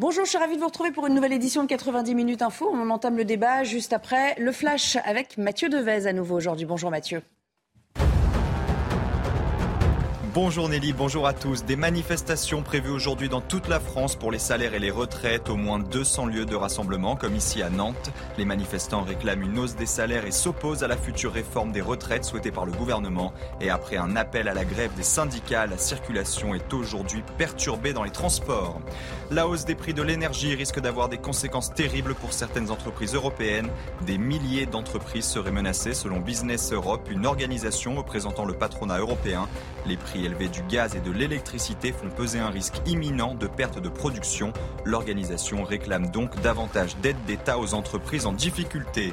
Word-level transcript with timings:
Bonjour, 0.00 0.24
je 0.24 0.28
suis 0.28 0.38
ravie 0.38 0.54
de 0.54 0.60
vous 0.60 0.68
retrouver 0.68 0.92
pour 0.92 1.08
une 1.08 1.14
nouvelle 1.14 1.32
édition 1.32 1.64
de 1.64 1.66
90 1.66 2.14
minutes 2.14 2.42
info. 2.42 2.70
On 2.72 2.88
entame 2.90 3.16
le 3.16 3.24
débat 3.24 3.64
juste 3.64 3.92
après 3.92 4.36
le 4.38 4.52
flash 4.52 4.96
avec 5.04 5.36
Mathieu 5.38 5.68
Devez 5.68 6.06
à 6.06 6.12
nouveau 6.12 6.36
aujourd'hui. 6.36 6.66
Bonjour 6.66 6.88
Mathieu. 6.88 7.20
Bonjour 10.34 10.68
Nelly, 10.68 10.92
bonjour 10.92 11.26
à 11.26 11.32
tous. 11.32 11.64
Des 11.64 11.76
manifestations 11.76 12.62
prévues 12.62 12.90
aujourd'hui 12.90 13.30
dans 13.30 13.40
toute 13.40 13.66
la 13.66 13.80
France 13.80 14.14
pour 14.14 14.30
les 14.30 14.38
salaires 14.38 14.74
et 14.74 14.78
les 14.78 14.90
retraites. 14.90 15.48
Au 15.48 15.56
moins 15.56 15.78
200 15.78 16.26
lieux 16.26 16.44
de 16.44 16.54
rassemblement, 16.54 17.16
comme 17.16 17.34
ici 17.34 17.62
à 17.62 17.70
Nantes. 17.70 18.10
Les 18.36 18.44
manifestants 18.44 19.02
réclament 19.02 19.44
une 19.44 19.58
hausse 19.58 19.74
des 19.74 19.86
salaires 19.86 20.26
et 20.26 20.30
s'opposent 20.30 20.82
à 20.82 20.88
la 20.88 20.98
future 20.98 21.32
réforme 21.32 21.72
des 21.72 21.80
retraites 21.80 22.24
souhaitée 22.24 22.50
par 22.50 22.66
le 22.66 22.72
gouvernement. 22.72 23.32
Et 23.62 23.70
après 23.70 23.96
un 23.96 24.16
appel 24.16 24.48
à 24.48 24.54
la 24.54 24.66
grève 24.66 24.94
des 24.96 25.02
syndicats, 25.02 25.66
la 25.66 25.78
circulation 25.78 26.54
est 26.54 26.74
aujourd'hui 26.74 27.22
perturbée 27.38 27.94
dans 27.94 28.04
les 28.04 28.10
transports. 28.10 28.82
La 29.30 29.48
hausse 29.48 29.64
des 29.64 29.74
prix 29.74 29.94
de 29.94 30.02
l'énergie 30.02 30.54
risque 30.54 30.80
d'avoir 30.80 31.08
des 31.08 31.18
conséquences 31.18 31.72
terribles 31.72 32.14
pour 32.14 32.34
certaines 32.34 32.70
entreprises 32.70 33.14
européennes. 33.14 33.70
Des 34.02 34.18
milliers 34.18 34.66
d'entreprises 34.66 35.24
seraient 35.24 35.52
menacées 35.52 35.94
selon 35.94 36.20
Business 36.20 36.70
Europe, 36.72 37.08
une 37.10 37.24
organisation 37.24 37.96
représentant 37.96 38.44
le 38.44 38.54
patronat 38.54 38.98
européen. 38.98 39.48
Élevés 40.24 40.48
du 40.48 40.62
gaz 40.62 40.94
et 40.94 41.00
de 41.00 41.10
l'électricité 41.10 41.92
font 41.92 42.08
peser 42.08 42.38
un 42.38 42.50
risque 42.50 42.76
imminent 42.86 43.34
de 43.34 43.46
perte 43.46 43.80
de 43.80 43.88
production. 43.88 44.52
L'organisation 44.84 45.64
réclame 45.64 46.10
donc 46.10 46.40
davantage 46.40 46.96
d'aide 46.98 47.16
d'État 47.26 47.58
aux 47.58 47.74
entreprises 47.74 48.26
en 48.26 48.32
difficulté. 48.32 49.12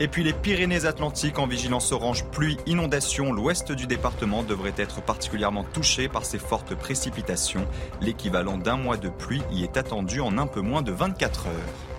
Et 0.00 0.08
puis 0.08 0.24
les 0.24 0.32
Pyrénées-Atlantiques 0.32 1.38
en 1.38 1.46
vigilance 1.46 1.92
orange 1.92 2.24
pluie 2.26 2.56
inondation. 2.66 3.32
L'ouest 3.32 3.72
du 3.72 3.86
département 3.86 4.42
devrait 4.42 4.74
être 4.76 5.02
particulièrement 5.02 5.64
touché 5.64 6.08
par 6.08 6.24
ces 6.24 6.38
fortes 6.38 6.74
précipitations. 6.74 7.66
L'équivalent 8.00 8.58
d'un 8.58 8.76
mois 8.76 8.96
de 8.96 9.08
pluie 9.08 9.42
y 9.52 9.64
est 9.64 9.76
attendu 9.76 10.20
en 10.20 10.38
un 10.38 10.46
peu 10.46 10.60
moins 10.60 10.82
de 10.82 10.92
24 10.92 11.46
heures. 11.46 11.97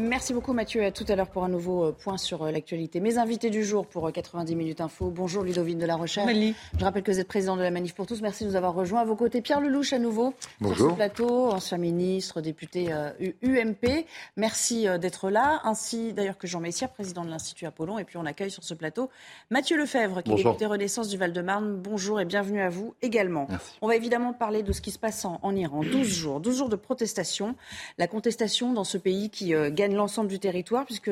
Merci 0.00 0.32
beaucoup 0.32 0.54
Mathieu. 0.54 0.82
À 0.82 0.90
tout 0.90 1.04
à 1.08 1.14
l'heure 1.14 1.28
pour 1.28 1.44
un 1.44 1.50
nouveau 1.50 1.84
euh, 1.84 1.92
point 1.92 2.16
sur 2.16 2.42
euh, 2.42 2.50
l'actualité. 2.50 3.00
Mes 3.00 3.18
invités 3.18 3.50
du 3.50 3.62
jour 3.62 3.86
pour 3.86 4.10
90 4.10 4.50
euh, 4.50 4.56
minutes 4.56 4.80
info. 4.80 5.10
Bonjour 5.10 5.42
Ludovine 5.42 5.78
de 5.78 5.84
la 5.84 5.96
Recherche. 5.96 6.32
Je 6.32 6.84
rappelle 6.84 7.02
que 7.02 7.12
vous 7.12 7.20
êtes 7.20 7.28
président 7.28 7.54
de 7.54 7.62
la 7.62 7.70
Manif 7.70 7.94
pour 7.94 8.06
tous. 8.06 8.22
Merci 8.22 8.44
de 8.44 8.48
nous 8.48 8.56
avoir 8.56 8.72
rejoints. 8.72 9.02
À 9.02 9.04
vos 9.04 9.14
côtés, 9.14 9.42
Pierre 9.42 9.60
Lelouch 9.60 9.92
à 9.92 9.98
nouveau 9.98 10.32
Bonjour. 10.58 10.76
sur 10.76 10.90
ce 10.90 10.94
plateau, 10.94 11.50
ancien 11.50 11.76
ministre, 11.76 12.40
député 12.40 12.88
UMP. 13.42 14.06
Merci 14.36 14.86
d'être 14.98 15.28
là. 15.28 15.60
Ainsi 15.64 16.14
d'ailleurs 16.14 16.38
que 16.38 16.46
Jean 16.46 16.60
Messier, 16.60 16.88
président 16.88 17.24
de 17.24 17.30
l'Institut 17.30 17.66
Apollon. 17.66 17.98
Et 17.98 18.04
puis 18.04 18.16
on 18.16 18.24
accueille 18.24 18.50
sur 18.50 18.64
ce 18.64 18.72
plateau 18.72 19.10
Mathieu 19.50 19.76
Lefebvre, 19.76 20.22
qui 20.22 20.32
est 20.32 20.36
député 20.36 20.64
Renaissance 20.64 21.08
du 21.08 21.18
Val-de-Marne. 21.18 21.76
Bonjour 21.76 22.20
et 22.20 22.24
bienvenue 22.24 22.62
à 22.62 22.70
vous 22.70 22.94
également. 23.02 23.48
On 23.82 23.88
va 23.88 23.96
évidemment 23.96 24.32
parler 24.32 24.62
de 24.62 24.72
ce 24.72 24.80
qui 24.80 24.92
se 24.92 24.98
passe 24.98 25.26
en, 25.26 25.40
en 25.42 25.54
Iran. 25.54 25.82
12 25.82 26.06
jours, 26.06 26.40
12 26.40 26.56
jours 26.56 26.68
de 26.70 26.76
protestation. 26.76 27.54
La 27.98 28.06
contestation 28.06 28.72
dans 28.72 28.84
ce 28.84 28.96
pays 28.96 29.28
qui 29.28 29.52
gagne 29.72 29.89
l'ensemble 29.94 30.28
du 30.28 30.38
territoire, 30.38 30.84
puisque 30.84 31.10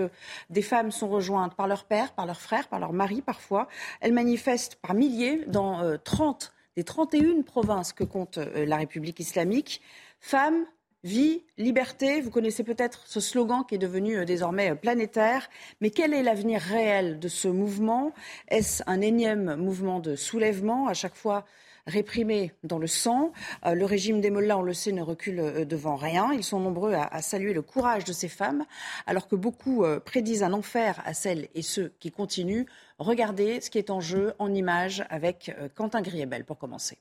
des 0.50 0.62
femmes 0.62 0.90
sont 0.90 1.08
rejointes 1.08 1.54
par 1.54 1.66
leur 1.68 1.84
père, 1.84 2.12
par 2.12 2.26
leur 2.26 2.40
frère, 2.40 2.68
par 2.68 2.80
leur 2.80 2.92
mari 2.92 3.22
parfois. 3.22 3.68
Elles 4.00 4.12
manifestent 4.12 4.76
par 4.76 4.94
milliers 4.94 5.44
dans 5.46 5.98
30 6.04 6.52
des 6.76 6.84
31 6.84 7.42
provinces 7.42 7.92
que 7.92 8.04
compte 8.04 8.38
la 8.38 8.76
République 8.76 9.20
islamique. 9.20 9.80
Femmes, 10.20 10.64
Vie, 11.04 11.44
liberté, 11.58 12.20
vous 12.20 12.30
connaissez 12.30 12.64
peut-être 12.64 13.06
ce 13.06 13.20
slogan 13.20 13.62
qui 13.66 13.76
est 13.76 13.78
devenu 13.78 14.24
désormais 14.24 14.74
planétaire, 14.74 15.48
mais 15.80 15.90
quel 15.90 16.12
est 16.12 16.24
l'avenir 16.24 16.60
réel 16.60 17.20
de 17.20 17.28
ce 17.28 17.46
mouvement? 17.46 18.12
Est-ce 18.48 18.82
un 18.88 19.00
énième 19.00 19.54
mouvement 19.54 20.00
de 20.00 20.16
soulèvement? 20.16 20.88
À 20.88 20.94
chaque 20.94 21.14
fois, 21.14 21.44
réprimés 21.88 22.52
dans 22.62 22.78
le 22.78 22.86
sang. 22.86 23.32
Euh, 23.66 23.74
le 23.74 23.84
régime 23.84 24.20
des 24.20 24.30
Mollahs, 24.30 24.58
on 24.58 24.62
le 24.62 24.74
sait, 24.74 24.92
ne 24.92 25.02
recule 25.02 25.40
euh, 25.40 25.64
devant 25.64 25.96
rien. 25.96 26.32
Ils 26.32 26.44
sont 26.44 26.60
nombreux 26.60 26.94
à, 26.94 27.20
saluer 27.22 27.52
le 27.52 27.62
courage 27.62 28.04
de 28.04 28.12
ces 28.12 28.28
femmes, 28.28 28.64
alors 29.06 29.26
que 29.26 29.34
beaucoup 29.34 29.84
euh, 29.84 29.98
prédisent 29.98 30.42
un 30.42 30.52
enfer 30.52 31.02
à 31.04 31.14
celles 31.14 31.48
et 31.54 31.62
ceux 31.62 31.92
qui 31.98 32.12
continuent. 32.12 32.66
Regardez 32.98 33.60
ce 33.60 33.70
qui 33.70 33.78
est 33.78 33.90
en 33.90 34.00
jeu 34.00 34.34
en 34.38 34.54
images 34.54 35.04
avec 35.08 35.54
Quentin 35.74 36.02
Griebel 36.02 36.44
pour 36.44 36.58
commencer. 36.58 36.98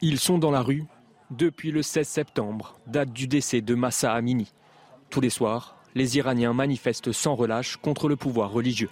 Ils 0.00 0.18
sont 0.18 0.38
dans 0.38 0.50
la 0.50 0.60
rue 0.60 0.84
depuis 1.30 1.70
le 1.70 1.82
16 1.82 2.06
septembre, 2.06 2.78
date 2.86 3.12
du 3.12 3.26
décès 3.26 3.62
de 3.62 3.74
Massa 3.74 4.12
Amini. 4.12 4.52
Tous 5.08 5.20
les 5.20 5.30
soirs, 5.30 5.76
les 5.94 6.18
Iraniens 6.18 6.52
manifestent 6.52 7.12
sans 7.12 7.34
relâche 7.34 7.76
contre 7.76 8.08
le 8.08 8.16
pouvoir 8.16 8.50
religieux. 8.50 8.90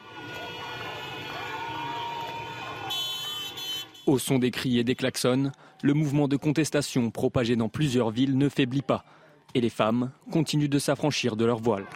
Au 4.07 4.19
son 4.19 4.39
des 4.39 4.51
cris 4.51 4.79
et 4.79 4.85
des 4.85 4.95
klaxons, 4.95 5.53
le 5.83 5.95
mouvement 5.95 6.29
de 6.29 6.37
contestation 6.37 7.11
propagé 7.11 7.57
dans 7.57 7.69
plusieurs 7.69 8.11
villes 8.11 8.37
ne 8.37 8.49
faiblit 8.49 8.83
pas 8.83 9.05
et 9.55 9.61
les 9.61 9.71
femmes 9.71 10.11
continuent 10.31 10.69
de 10.69 10.79
s'affranchir 10.79 11.37
de 11.37 11.45
leur 11.45 11.59
voile. 11.59 11.87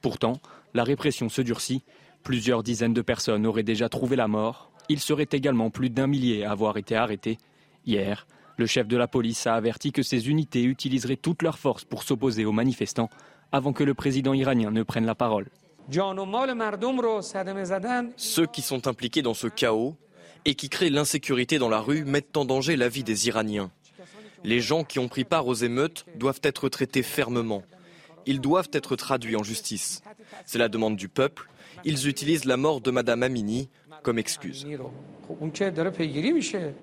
Pourtant, 0.00 0.34
la 0.74 0.84
répression 0.84 1.28
se 1.28 1.42
durcit. 1.42 1.82
Plusieurs 2.22 2.62
dizaines 2.62 2.94
de 2.94 3.02
personnes 3.02 3.46
auraient 3.46 3.62
déjà 3.62 3.88
trouvé 3.88 4.16
la 4.16 4.28
mort. 4.28 4.70
Il 4.88 5.00
serait 5.00 5.28
également 5.32 5.70
plus 5.70 5.90
d'un 5.90 6.06
millier 6.06 6.44
à 6.44 6.52
avoir 6.52 6.76
été 6.76 6.96
arrêtés. 6.96 7.38
Hier, 7.86 8.26
le 8.56 8.66
chef 8.66 8.88
de 8.88 8.96
la 8.96 9.08
police 9.08 9.46
a 9.46 9.54
averti 9.54 9.92
que 9.92 10.02
ces 10.02 10.28
unités 10.28 10.64
utiliseraient 10.64 11.16
toutes 11.16 11.42
leurs 11.42 11.58
forces 11.58 11.84
pour 11.84 12.02
s'opposer 12.02 12.44
aux 12.44 12.52
manifestants 12.52 13.10
avant 13.52 13.72
que 13.72 13.84
le 13.84 13.94
président 13.94 14.34
iranien 14.34 14.70
ne 14.70 14.82
prenne 14.82 15.06
la 15.06 15.14
parole. 15.14 15.48
Ceux 18.16 18.46
qui 18.46 18.62
sont 18.62 18.86
impliqués 18.86 19.22
dans 19.22 19.34
ce 19.34 19.46
chaos 19.46 19.96
et 20.44 20.54
qui 20.54 20.68
créent 20.68 20.90
l'insécurité 20.90 21.58
dans 21.58 21.68
la 21.68 21.80
rue 21.80 22.04
mettent 22.04 22.36
en 22.36 22.44
danger 22.44 22.76
la 22.76 22.88
vie 22.88 23.04
des 23.04 23.28
Iraniens. 23.28 23.70
Les 24.44 24.60
gens 24.60 24.84
qui 24.84 24.98
ont 24.98 25.08
pris 25.08 25.24
part 25.24 25.46
aux 25.46 25.54
émeutes 25.54 26.04
doivent 26.16 26.40
être 26.42 26.68
traités 26.68 27.02
fermement. 27.02 27.62
Ils 28.26 28.40
doivent 28.40 28.68
être 28.72 28.96
traduits 28.96 29.36
en 29.36 29.42
justice. 29.42 30.02
C'est 30.44 30.58
la 30.58 30.68
demande 30.68 30.96
du 30.96 31.08
peuple. 31.08 31.48
Ils 31.84 32.08
utilisent 32.08 32.44
la 32.44 32.56
mort 32.56 32.80
de 32.80 32.90
Madame 32.90 33.22
Amini 33.22 33.68
comme 34.02 34.18
excuse. 34.18 34.66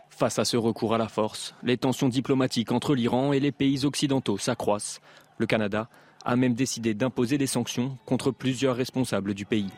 Face 0.09 0.39
à 0.39 0.45
ce 0.45 0.57
recours 0.57 0.93
à 0.93 0.97
la 0.97 1.07
force, 1.07 1.53
les 1.63 1.77
tensions 1.77 2.09
diplomatiques 2.09 2.71
entre 2.71 2.95
l'Iran 2.95 3.33
et 3.33 3.39
les 3.39 3.51
pays 3.51 3.85
occidentaux 3.85 4.37
s'accroissent. 4.37 4.99
Le 5.37 5.45
Canada 5.45 5.89
a 6.25 6.35
même 6.35 6.53
décidé 6.53 6.93
d'imposer 6.93 7.37
des 7.37 7.47
sanctions 7.47 7.97
contre 8.05 8.31
plusieurs 8.31 8.75
responsables 8.75 9.33
du 9.33 9.45
pays. 9.45 9.71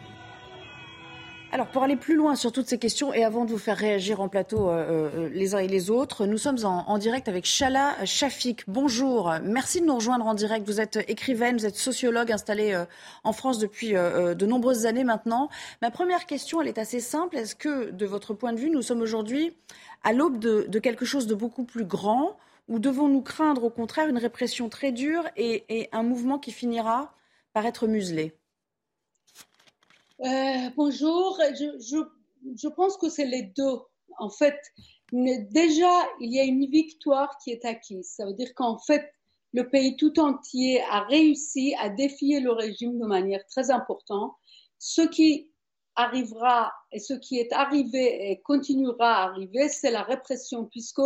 Alors, 1.50 1.68
pour 1.68 1.84
aller 1.84 1.96
plus 1.96 2.16
loin 2.16 2.35
sur 2.35 2.52
toutes 2.52 2.68
ces 2.68 2.78
questions 2.78 3.13
et 3.13 3.24
avant 3.24 3.46
de 3.46 3.52
vous 3.52 3.58
faire 3.58 3.78
réagir 3.78 4.19
en 4.19 4.28
plateau 4.28 4.69
euh, 4.69 5.09
euh, 5.16 5.30
les 5.30 5.56
uns 5.56 5.59
et 5.59 5.68
les 5.68 5.90
autres, 5.90 6.25
nous 6.25 6.38
sommes 6.38 6.58
en, 6.66 6.97
direct 6.97 7.30
avec 7.30 7.46
Shala 7.46 7.96
Shafik. 8.03 8.66
Bonjour, 8.68 9.34
merci 9.44 9.80
de 9.80 9.85
nous 9.85 9.96
rejoindre 9.96 10.25
en 10.25 10.34
direct. 10.34 10.68
Vous 10.68 10.81
êtes 10.81 10.97
écrivaine, 11.08 11.56
vous 11.56 11.66
êtes 11.66 11.78
sociologue 11.78 12.34
installée 12.34 12.74
euh, 12.74 12.84
en 13.24 13.31
France 13.31 13.59
depuis 13.59 13.94
de 13.94 14.46
nombreuses 14.46 14.85
années 14.85 15.06
maintenant. 15.06 15.50
Ma 15.81 15.90
première 15.90 16.25
question, 16.25 16.62
elle 16.62 16.68
est 16.68 16.78
assez 16.78 17.00
simple. 17.00 17.38
Est-ce 17.38 17.56
que, 17.56 17.91
de 17.91 18.06
votre 18.06 18.34
point 18.34 18.52
de 18.52 18.59
vue, 18.59 18.70
nous 18.70 18.82
sommes 18.82 19.02
aujourd'hui 19.02 19.55
à 20.03 20.11
l'aube 20.11 20.40
de 20.40 20.79
quelque 20.79 21.05
chose 21.05 21.28
de 21.28 21.35
beaucoup 21.35 21.64
plus 21.64 21.85
grand? 21.85 22.35
Ou 22.67 22.79
devons-nous 22.79 23.22
craindre 23.22 23.64
au 23.64 23.69
contraire 23.69 24.08
une 24.08 24.17
répression 24.17 24.69
très 24.69 24.91
dure 24.91 25.23
et, 25.35 25.90
un 25.91 26.03
mouvement 26.03 26.40
qui 26.40 26.52
finira 26.52 27.14
par 27.53 27.66
être 27.66 27.87
muselé? 27.87 28.37
Euh, 30.22 30.69
Bonjour, 30.75 31.40
je, 31.53 32.67
pense 32.67 32.97
que 32.97 33.09
c'est 33.09 33.25
les 33.25 33.43
deux. 33.43 33.79
En 34.19 34.29
fait, 34.29 34.59
déjà, 35.11 35.91
il 36.19 36.34
y 36.34 36.40
a 36.40 36.43
une 36.43 36.66
victoire 36.66 37.37
qui 37.37 37.52
est 37.52 37.66
acquise. 37.66 38.09
Ça 38.09 38.25
veut 38.25 38.34
dire 38.34 38.53
qu'en 38.55 38.78
fait, 38.78 39.14
le 39.53 39.69
pays 39.69 39.96
tout 39.96 40.19
entier 40.19 40.81
a 40.90 41.02
réussi 41.02 41.73
à 41.79 41.90
défier 41.90 42.40
le 42.40 42.52
régime 42.52 42.99
de 42.99 43.05
manière 43.05 43.46
très 43.47 43.72
importante. 43.72 44.34
Ce 44.78 45.02
qui 45.02 45.49
arrivera 45.96 46.72
et 46.91 46.99
ce 46.99 47.14
qui 47.14 47.40
est 47.40 47.52
arrivé 47.53 48.31
et 48.31 48.41
continuera 48.41 49.16
à 49.16 49.29
arriver, 49.29 49.69
c'est 49.69 49.90
la 49.90 50.03
répression, 50.03 50.66
puisque 50.66 51.02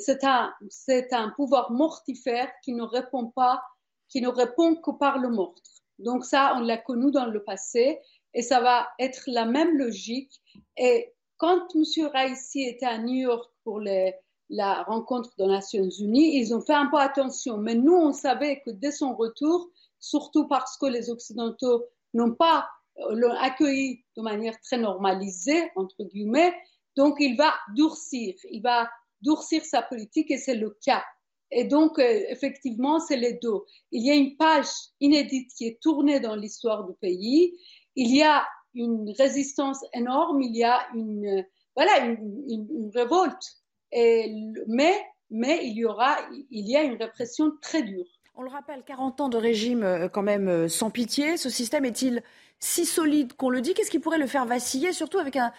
c'est 0.00 0.24
un, 0.24 0.52
c'est 0.68 1.12
un 1.12 1.30
pouvoir 1.30 1.70
mortifère 1.70 2.50
qui 2.62 2.74
ne 2.74 2.82
répond 2.82 3.26
pas, 3.26 3.62
qui 4.08 4.20
ne 4.20 4.28
répond 4.28 4.76
que 4.76 4.90
par 4.92 5.18
le 5.18 5.28
meurtre. 5.28 5.62
Donc 5.98 6.24
ça, 6.24 6.54
on 6.56 6.60
l'a 6.60 6.76
connu 6.76 7.10
dans 7.10 7.26
le 7.26 7.42
passé. 7.42 8.00
et 8.34 8.42
ça 8.42 8.60
va 8.60 8.88
être 8.98 9.22
la 9.26 9.46
même 9.46 9.78
logique. 9.78 10.32
Et 10.76 11.14
quand 11.38 11.74
M. 11.74 12.06
Raisi 12.12 12.62
était 12.62 12.86
à 12.86 12.98
New 12.98 13.14
York 13.14 13.50
pour 13.64 13.80
la 13.80 14.82
rencontre 14.82 15.30
des 15.38 15.46
Nations 15.46 15.88
Unies, 15.88 16.38
ils 16.38 16.54
ont 16.54 16.60
fait 16.60 16.74
un 16.74 16.86
peu 16.86 16.98
attention. 16.98 17.58
Mais 17.58 17.74
nous, 17.74 17.94
on 17.94 18.12
savait 18.12 18.60
que 18.60 18.70
dès 18.70 18.92
son 18.92 19.14
retour, 19.14 19.70
surtout 20.00 20.46
parce 20.48 20.76
que 20.76 20.86
les 20.86 21.10
Occidentaux 21.10 21.86
n'ont 22.12 22.34
pas 22.34 22.68
euh, 22.98 23.14
l'ont 23.14 23.34
accueilli 23.34 24.04
de 24.16 24.22
manière 24.22 24.58
très 24.60 24.78
normalisée, 24.78 25.70
entre 25.76 26.02
guillemets, 26.04 26.54
donc 26.96 27.16
il 27.20 27.36
va 27.36 27.52
durcir, 27.74 28.34
il 28.50 28.62
va 28.62 28.88
durcir 29.26 29.64
sa 29.64 29.82
politique 29.82 30.30
et 30.30 30.38
c'est 30.38 30.54
le 30.54 30.70
cas. 30.84 31.04
Et 31.50 31.64
donc, 31.64 31.98
euh, 31.98 32.22
effectivement, 32.28 32.98
c'est 32.98 33.16
les 33.16 33.34
deux. 33.34 33.60
Il 33.92 34.04
y 34.04 34.10
a 34.10 34.14
une 34.14 34.36
page 34.36 34.68
inédite 35.00 35.50
qui 35.56 35.66
est 35.66 35.80
tournée 35.80 36.20
dans 36.20 36.36
l'histoire 36.36 36.84
du 36.84 36.94
pays. 37.00 37.56
Il 37.94 38.14
y 38.14 38.22
a 38.22 38.46
une 38.74 39.12
résistance 39.18 39.84
énorme, 39.94 40.42
il 40.42 40.56
y 40.56 40.64
a 40.64 40.86
une, 40.94 41.44
voilà, 41.74 42.04
une, 42.04 42.90
révolte. 42.94 43.46
Et, 43.92 44.34
mais, 44.66 44.94
mais 45.30 45.60
il 45.64 45.74
y 45.74 45.84
aura, 45.84 46.18
il 46.50 46.68
y 46.68 46.76
a 46.76 46.82
une 46.82 46.96
répression 46.96 47.52
très 47.62 47.82
dure. 47.82 48.06
On 48.38 48.42
le 48.42 48.50
rappelle, 48.50 48.82
40 48.84 49.22
ans 49.22 49.28
de 49.30 49.38
régime 49.38 49.82
euh, 49.82 50.08
quand 50.08 50.22
même 50.22 50.48
euh, 50.48 50.68
sans 50.68 50.90
pitié. 50.90 51.38
Ce 51.38 51.48
système 51.48 51.86
est-il 51.86 52.22
si 52.58 52.86
solide 52.86 53.34
qu'on 53.34 53.50
le 53.50 53.60
dit 53.60 53.74
Qu'est-ce 53.74 53.90
qui 53.90 53.98
pourrait 53.98 54.18
le 54.18 54.26
faire 54.26 54.46
vaciller, 54.46 54.92
surtout 54.92 55.18
avec 55.18 55.36
un, 55.36 55.52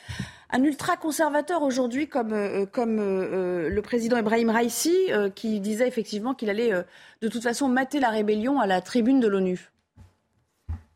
ultra-conservateur 0.54 1.62
aujourd'hui 1.62 2.08
comme, 2.08 2.34
euh, 2.34 2.66
comme 2.66 2.98
le 2.98 3.82
président 3.82 4.18
Ibrahim 4.18 4.50
Raisi, 4.50 4.96
qui 5.36 5.60
disait 5.60 5.88
effectivement 5.88 6.34
qu'il 6.34 6.50
allait 6.50 6.72
de 7.22 7.28
toute 7.28 7.44
façon 7.44 7.68
mater 7.68 8.00
la 8.00 8.10
rébellion 8.10 8.60
à 8.60 8.68
la 8.68 8.82
tribune 8.82 9.20
de 9.20 9.28
l'ONU. 9.28 9.72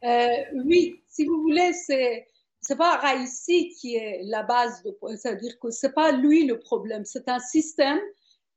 Oui, 0.04 1.02
si 1.08 1.26
vous 1.26 1.42
voulez, 1.42 1.74
c'est 1.74 2.26
c'est 2.62 2.76
pas 2.76 2.98
Raisi 2.98 3.70
qui 3.70 3.96
est 3.96 4.22
la 4.24 4.44
base, 4.44 4.84
c'est-à-dire 5.18 5.60
que 5.60 5.72
c'est 5.72 5.94
pas 5.94 6.12
lui 6.12 6.46
le 6.46 6.60
problème, 6.60 7.06
c'est 7.06 7.28
un 7.28 7.40
système 7.40 8.00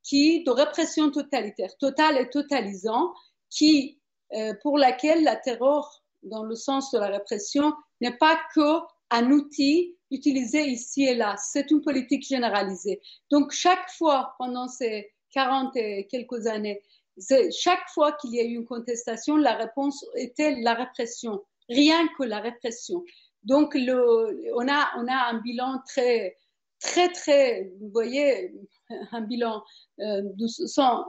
qui, 0.02 0.44
de 0.44 0.50
répression 0.50 1.10
totalitaire, 1.10 1.76
totale 1.78 2.18
et 2.18 2.28
totalisant, 2.28 3.14
qui, 3.48 3.98
euh, 4.34 4.52
pour 4.62 4.76
laquelle 4.76 5.24
la 5.24 5.36
terreur, 5.36 6.03
dans 6.24 6.44
le 6.44 6.54
sens 6.54 6.90
de 6.90 6.98
la 6.98 7.08
répression, 7.08 7.72
n'est 8.00 8.16
pas 8.16 8.38
qu'un 8.54 9.30
outil 9.30 9.96
utilisé 10.10 10.66
ici 10.66 11.04
et 11.04 11.14
là. 11.14 11.36
C'est 11.36 11.70
une 11.70 11.82
politique 11.82 12.26
généralisée. 12.26 13.00
Donc, 13.30 13.52
chaque 13.52 13.90
fois, 13.90 14.34
pendant 14.38 14.68
ces 14.68 15.12
40 15.30 15.76
et 15.76 16.06
quelques 16.06 16.46
années, 16.46 16.82
chaque 17.50 17.88
fois 17.90 18.12
qu'il 18.12 18.34
y 18.34 18.40
a 18.40 18.44
eu 18.44 18.54
une 18.54 18.66
contestation, 18.66 19.36
la 19.36 19.54
réponse 19.54 20.04
était 20.16 20.60
la 20.60 20.74
répression, 20.74 21.42
rien 21.68 22.08
que 22.18 22.24
la 22.24 22.40
répression. 22.40 23.04
Donc, 23.42 23.76
on, 23.76 24.68
a, 24.68 24.92
on 24.96 25.08
a 25.08 25.30
un 25.30 25.40
bilan 25.40 25.80
très, 25.86 26.36
très, 26.80 27.10
très, 27.10 27.72
vous 27.80 27.90
voyez, 27.90 28.54
un 29.12 29.20
bilan 29.22 29.62
euh, 30.00 30.22
de 30.24 30.46
sang, 30.46 31.04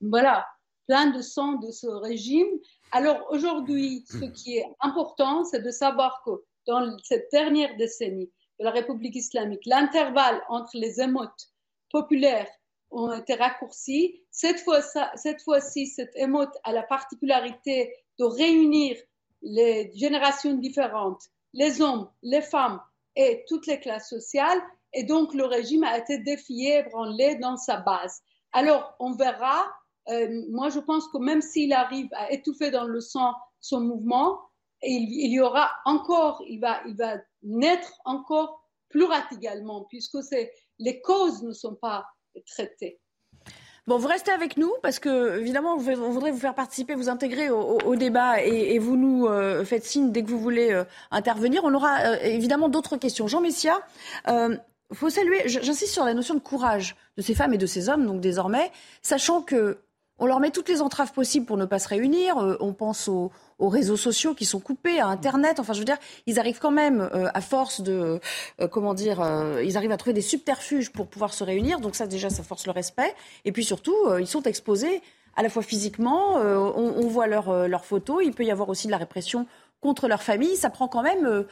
voilà, 0.00 0.46
plein 0.86 1.10
de 1.10 1.20
sang 1.20 1.54
de 1.54 1.70
ce 1.70 1.86
régime. 1.86 2.48
Alors 2.92 3.26
aujourd'hui, 3.30 4.04
ce 4.08 4.24
qui 4.26 4.58
est 4.58 4.66
important, 4.80 5.44
c'est 5.44 5.62
de 5.62 5.70
savoir 5.70 6.22
que 6.24 6.30
dans 6.66 6.96
cette 7.02 7.28
dernière 7.30 7.76
décennie 7.76 8.30
de 8.58 8.64
la 8.64 8.70
République 8.70 9.16
islamique, 9.16 9.66
l'intervalle 9.66 10.42
entre 10.48 10.70
les 10.74 11.00
émeutes 11.00 11.50
populaires 11.90 12.48
ont 12.90 13.12
été 13.12 13.34
raccourcis. 13.34 14.22
Cette 14.30 14.60
fois-ci, 14.60 14.98
cette, 15.16 15.42
fois 15.42 15.60
cette 15.60 16.14
émeute 16.16 16.54
a 16.64 16.72
la 16.72 16.82
particularité 16.82 17.92
de 18.18 18.24
réunir 18.24 18.96
les 19.42 19.92
générations 19.94 20.54
différentes, 20.54 21.22
les 21.52 21.80
hommes, 21.80 22.08
les 22.22 22.42
femmes 22.42 22.80
et 23.14 23.44
toutes 23.48 23.66
les 23.66 23.80
classes 23.80 24.08
sociales. 24.08 24.60
Et 24.92 25.04
donc, 25.04 25.34
le 25.34 25.44
régime 25.44 25.84
a 25.84 25.98
été 25.98 26.18
défié, 26.18 26.78
ébranlé 26.78 27.36
dans 27.36 27.56
sa 27.56 27.78
base. 27.78 28.22
Alors, 28.52 28.94
on 28.98 29.12
verra. 29.12 29.66
Euh, 30.08 30.42
moi, 30.50 30.68
je 30.68 30.78
pense 30.78 31.08
que 31.08 31.18
même 31.18 31.42
s'il 31.42 31.72
arrive 31.72 32.08
à 32.12 32.32
étouffer 32.32 32.70
dans 32.70 32.84
le 32.84 33.00
sang 33.00 33.34
son 33.60 33.80
mouvement, 33.80 34.40
il, 34.82 35.32
y 35.32 35.40
aura 35.40 35.70
encore, 35.84 36.42
il 36.46 36.60
va, 36.60 36.80
il 36.86 36.96
va 36.96 37.16
naître 37.42 37.92
encore 38.04 38.62
plus 38.88 39.04
radicalement, 39.04 39.84
puisque 39.88 40.18
les 40.78 41.00
causes 41.00 41.42
ne 41.42 41.52
sont 41.52 41.74
pas 41.74 42.06
traitées. 42.46 43.00
Bon, 43.86 43.98
vous 43.98 44.08
restez 44.08 44.32
avec 44.32 44.56
nous 44.56 44.72
parce 44.82 44.98
que, 44.98 45.38
évidemment, 45.38 45.74
on 45.74 45.78
voudrait 45.78 46.32
vous 46.32 46.38
faire 46.38 46.54
participer, 46.54 46.94
vous 46.94 47.08
intégrer 47.08 47.50
au, 47.50 47.96
débat 47.96 48.42
et, 48.42 48.78
vous 48.78 48.96
nous 48.96 49.26
euh, 49.26 49.64
faites 49.64 49.84
signe 49.84 50.10
dès 50.10 50.22
que 50.24 50.28
vous 50.28 50.40
voulez 50.40 50.72
euh, 50.72 50.84
intervenir. 51.12 51.62
On 51.64 51.72
aura 51.72 52.18
évidemment 52.20 52.68
d'autres 52.68 52.96
questions. 52.96 53.28
Jean 53.28 53.40
Messia, 53.40 53.80
il 54.90 54.96
faut 54.96 55.10
saluer, 55.10 55.42
j'insiste 55.46 55.92
sur 55.92 56.04
la 56.04 56.14
notion 56.14 56.34
de 56.34 56.40
courage 56.40 56.96
de 57.16 57.22
ces 57.22 57.34
femmes 57.34 57.54
et 57.54 57.58
de 57.58 57.66
ces 57.66 57.88
hommes, 57.88 58.06
donc 58.06 58.20
désormais, 58.20 58.70
sachant 59.02 59.42
que 59.42 59.78
on 60.18 60.26
leur 60.26 60.40
met 60.40 60.50
toutes 60.50 60.68
les 60.68 60.80
entraves 60.80 61.12
possibles 61.12 61.44
pour 61.44 61.56
ne 61.56 61.66
pas 61.66 61.78
se 61.78 61.88
réunir. 61.88 62.38
Euh, 62.38 62.56
on 62.60 62.72
pense 62.72 63.08
aux, 63.08 63.30
réseaux 63.60 63.96
sociaux 63.96 64.34
qui 64.34 64.44
sont 64.44 64.60
coupés, 64.60 65.00
à 65.00 65.06
Internet. 65.06 65.60
Enfin, 65.60 65.72
je 65.72 65.78
veux 65.78 65.84
dire, 65.84 65.98
ils 66.26 66.38
arrivent 66.38 66.58
quand 66.58 66.70
même, 66.70 67.08
euh, 67.14 67.28
à 67.34 67.40
force 67.40 67.80
de, 67.80 68.20
euh, 68.60 68.68
comment 68.68 68.94
dire, 68.94 69.18
ils 69.62 69.76
arrivent 69.76 69.92
à 69.92 69.96
trouver 69.96 70.14
des 70.14 70.22
subterfuges 70.22 70.90
pour 70.90 71.06
pouvoir 71.06 71.34
se 71.34 71.44
réunir. 71.44 71.80
Donc 71.80 71.94
ça, 71.94 72.06
déjà, 72.06 72.30
ça 72.30 72.42
force 72.42 72.66
le 72.66 72.72
respect. 72.72 73.14
Et 73.44 73.52
puis 73.52 73.64
surtout, 73.64 73.94
ils 74.18 74.26
sont 74.26 74.42
exposés 74.42 75.02
à 75.36 75.42
la 75.42 75.50
fois 75.50 75.62
physiquement. 75.62 76.36
On, 76.36 77.06
voit 77.08 77.26
leurs 77.26 77.84
photos. 77.84 78.22
Il 78.24 78.32
peut 78.32 78.44
y 78.44 78.50
avoir 78.50 78.68
aussi 78.68 78.86
de 78.86 78.92
la 78.92 78.98
répression 78.98 79.46
contre 79.80 80.08
leur 80.08 80.22
famille. 80.22 80.56
Ça 80.56 80.70
prend 80.70 80.88
quand 80.88 81.02
même 81.02 81.44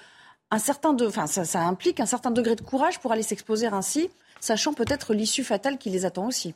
un 0.50 0.58
certain 0.58 0.92
de, 0.92 1.06
enfin, 1.06 1.26
ça 1.26 1.60
implique 1.60 2.00
un 2.00 2.06
certain 2.06 2.30
degré 2.30 2.56
de 2.56 2.62
courage 2.62 3.00
pour 3.00 3.12
aller 3.12 3.22
s'exposer 3.22 3.66
ainsi, 3.66 4.10
sachant 4.40 4.72
peut-être 4.72 5.14
l'issue 5.14 5.44
fatale 5.44 5.78
qui 5.78 5.90
les 5.90 6.04
attend 6.04 6.26
aussi. 6.26 6.54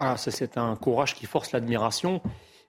Ah, 0.00 0.16
c'est 0.16 0.58
un 0.58 0.76
courage 0.76 1.14
qui 1.14 1.26
force 1.26 1.52
l'admiration 1.52 2.22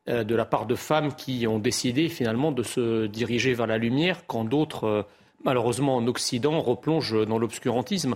euh, 0.08 0.24
de 0.24 0.36
la 0.36 0.46
part 0.46 0.66
de 0.66 0.74
femmes 0.74 1.14
qui 1.14 1.46
ont 1.46 1.60
décidé 1.60 2.10
finalement 2.10 2.52
de 2.52 2.64
se 2.64 3.06
diriger 3.06 3.54
vers 3.54 3.68
la 3.68 3.78
lumière 3.78 4.26
quand 4.26 4.46
d'autres, 4.46 4.86
euh, 4.86 5.04
malheureusement 5.44 5.98
en 5.98 6.08
Occident, 6.08 6.60
replongent 6.62 7.28
dans 7.28 7.38
l'obscurantisme. 7.38 8.16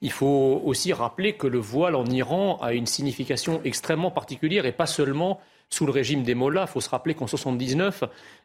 Il 0.00 0.12
faut 0.12 0.62
aussi 0.64 0.92
rappeler 0.92 1.32
que 1.32 1.48
le 1.48 1.58
voile 1.58 1.96
en 1.96 2.04
Iran 2.06 2.58
a 2.60 2.72
une 2.72 2.86
signification 2.86 3.60
extrêmement 3.64 4.12
particulière 4.12 4.66
et 4.66 4.72
pas 4.72 4.86
seulement 4.86 5.40
sous 5.70 5.86
le 5.86 5.92
régime 5.92 6.22
des 6.22 6.34
mollahs. 6.34 6.66
Il 6.68 6.72
faut 6.72 6.80
se 6.80 6.90
rappeler 6.90 7.14
qu'en 7.14 7.26
79, 7.26 8.04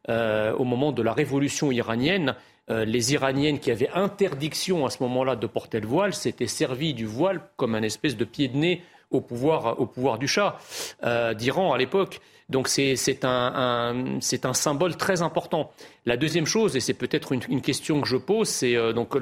euh, 0.09 0.53
au 0.53 0.63
moment 0.63 0.91
de 0.91 1.01
la 1.03 1.13
révolution 1.13 1.71
iranienne, 1.71 2.35
les 2.69 3.13
Iraniennes 3.13 3.59
qui 3.59 3.71
avaient 3.71 3.89
interdiction 3.93 4.85
à 4.85 4.89
ce 4.89 5.01
moment-là 5.03 5.37
de 5.37 5.47
porter 5.47 5.79
le 5.79 5.87
voile 5.87 6.13
s'étaient 6.13 6.47
servies 6.47 6.93
du 6.93 7.05
voile 7.05 7.39
comme 7.55 7.75
un 7.75 7.81
espèce 7.81 8.17
de 8.17 8.25
pied 8.25 8.49
de 8.49 8.57
nez 8.57 8.81
au 9.11 9.21
pouvoir, 9.21 9.79
au 9.79 9.85
pouvoir 9.85 10.17
du 10.17 10.27
Shah 10.27 10.59
euh, 11.03 11.33
d'Iran 11.33 11.73
à 11.73 11.77
l'époque. 11.77 12.19
Donc 12.49 12.69
c'est 12.69 13.25
un, 13.25 14.19
un, 14.23 14.53
symbole 14.53 14.95
très 14.95 15.21
important. 15.21 15.71
La 16.05 16.15
deuxième 16.15 16.45
chose, 16.45 16.77
et 16.77 16.79
c'est 16.79 16.93
peut-être 16.93 17.33
une, 17.33 17.61
question 17.61 17.99
que 17.99 18.07
je 18.07 18.15
pose, 18.15 18.47
c'est 18.47 18.77
euh, 18.77 18.93
donc 18.93 19.17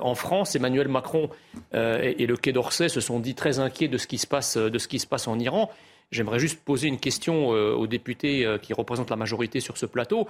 en 0.00 0.14
France, 0.14 0.54
Emmanuel 0.54 0.88
Macron 0.88 1.30
euh, 1.74 2.12
et, 2.18 2.26
le 2.26 2.36
Quai 2.36 2.52
d'Orsay 2.52 2.90
se 2.90 3.00
sont 3.00 3.20
dit 3.20 3.34
très 3.34 3.58
inquiets 3.58 3.88
de 3.88 3.96
ce 3.96 4.06
qui 4.06 4.18
se 4.18 4.26
passe, 4.26 4.58
de 4.58 4.78
ce 4.78 4.86
qui 4.86 4.98
se 4.98 5.06
passe 5.06 5.28
en 5.28 5.38
Iran. 5.38 5.70
J'aimerais 6.10 6.38
juste 6.38 6.62
poser 6.64 6.88
une 6.88 6.98
question 6.98 7.48
aux 7.48 7.86
députés 7.86 8.56
qui 8.62 8.72
représentent 8.72 9.10
la 9.10 9.16
majorité 9.16 9.60
sur 9.60 9.76
ce 9.76 9.84
plateau. 9.84 10.26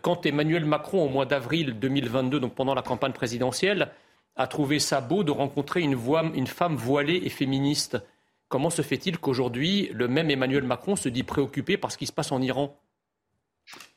quand 0.00 0.26
Emmanuel 0.26 0.64
Macron, 0.64 1.04
au 1.04 1.08
mois 1.08 1.26
d'avril 1.26 1.78
2022, 1.78 2.40
donc 2.40 2.56
pendant 2.56 2.74
la 2.74 2.82
campagne 2.82 3.12
présidentielle, 3.12 3.92
a 4.34 4.46
trouvé 4.48 4.80
ça 4.80 5.00
beau 5.00 5.22
de 5.22 5.30
rencontrer 5.30 5.80
une, 5.82 5.94
voix, 5.94 6.24
une 6.34 6.48
femme 6.48 6.74
voilée 6.74 7.20
et 7.24 7.28
féministe, 7.28 7.98
Comment 8.52 8.68
se 8.68 8.82
fait-il 8.82 9.16
qu'aujourd'hui, 9.16 9.88
le 9.94 10.08
même 10.08 10.30
Emmanuel 10.30 10.62
Macron 10.62 10.94
se 10.94 11.08
dit 11.08 11.22
préoccupé 11.22 11.78
par 11.78 11.90
ce 11.90 11.96
qui 11.96 12.04
se 12.04 12.12
passe 12.12 12.32
en 12.32 12.42
Iran? 12.42 12.78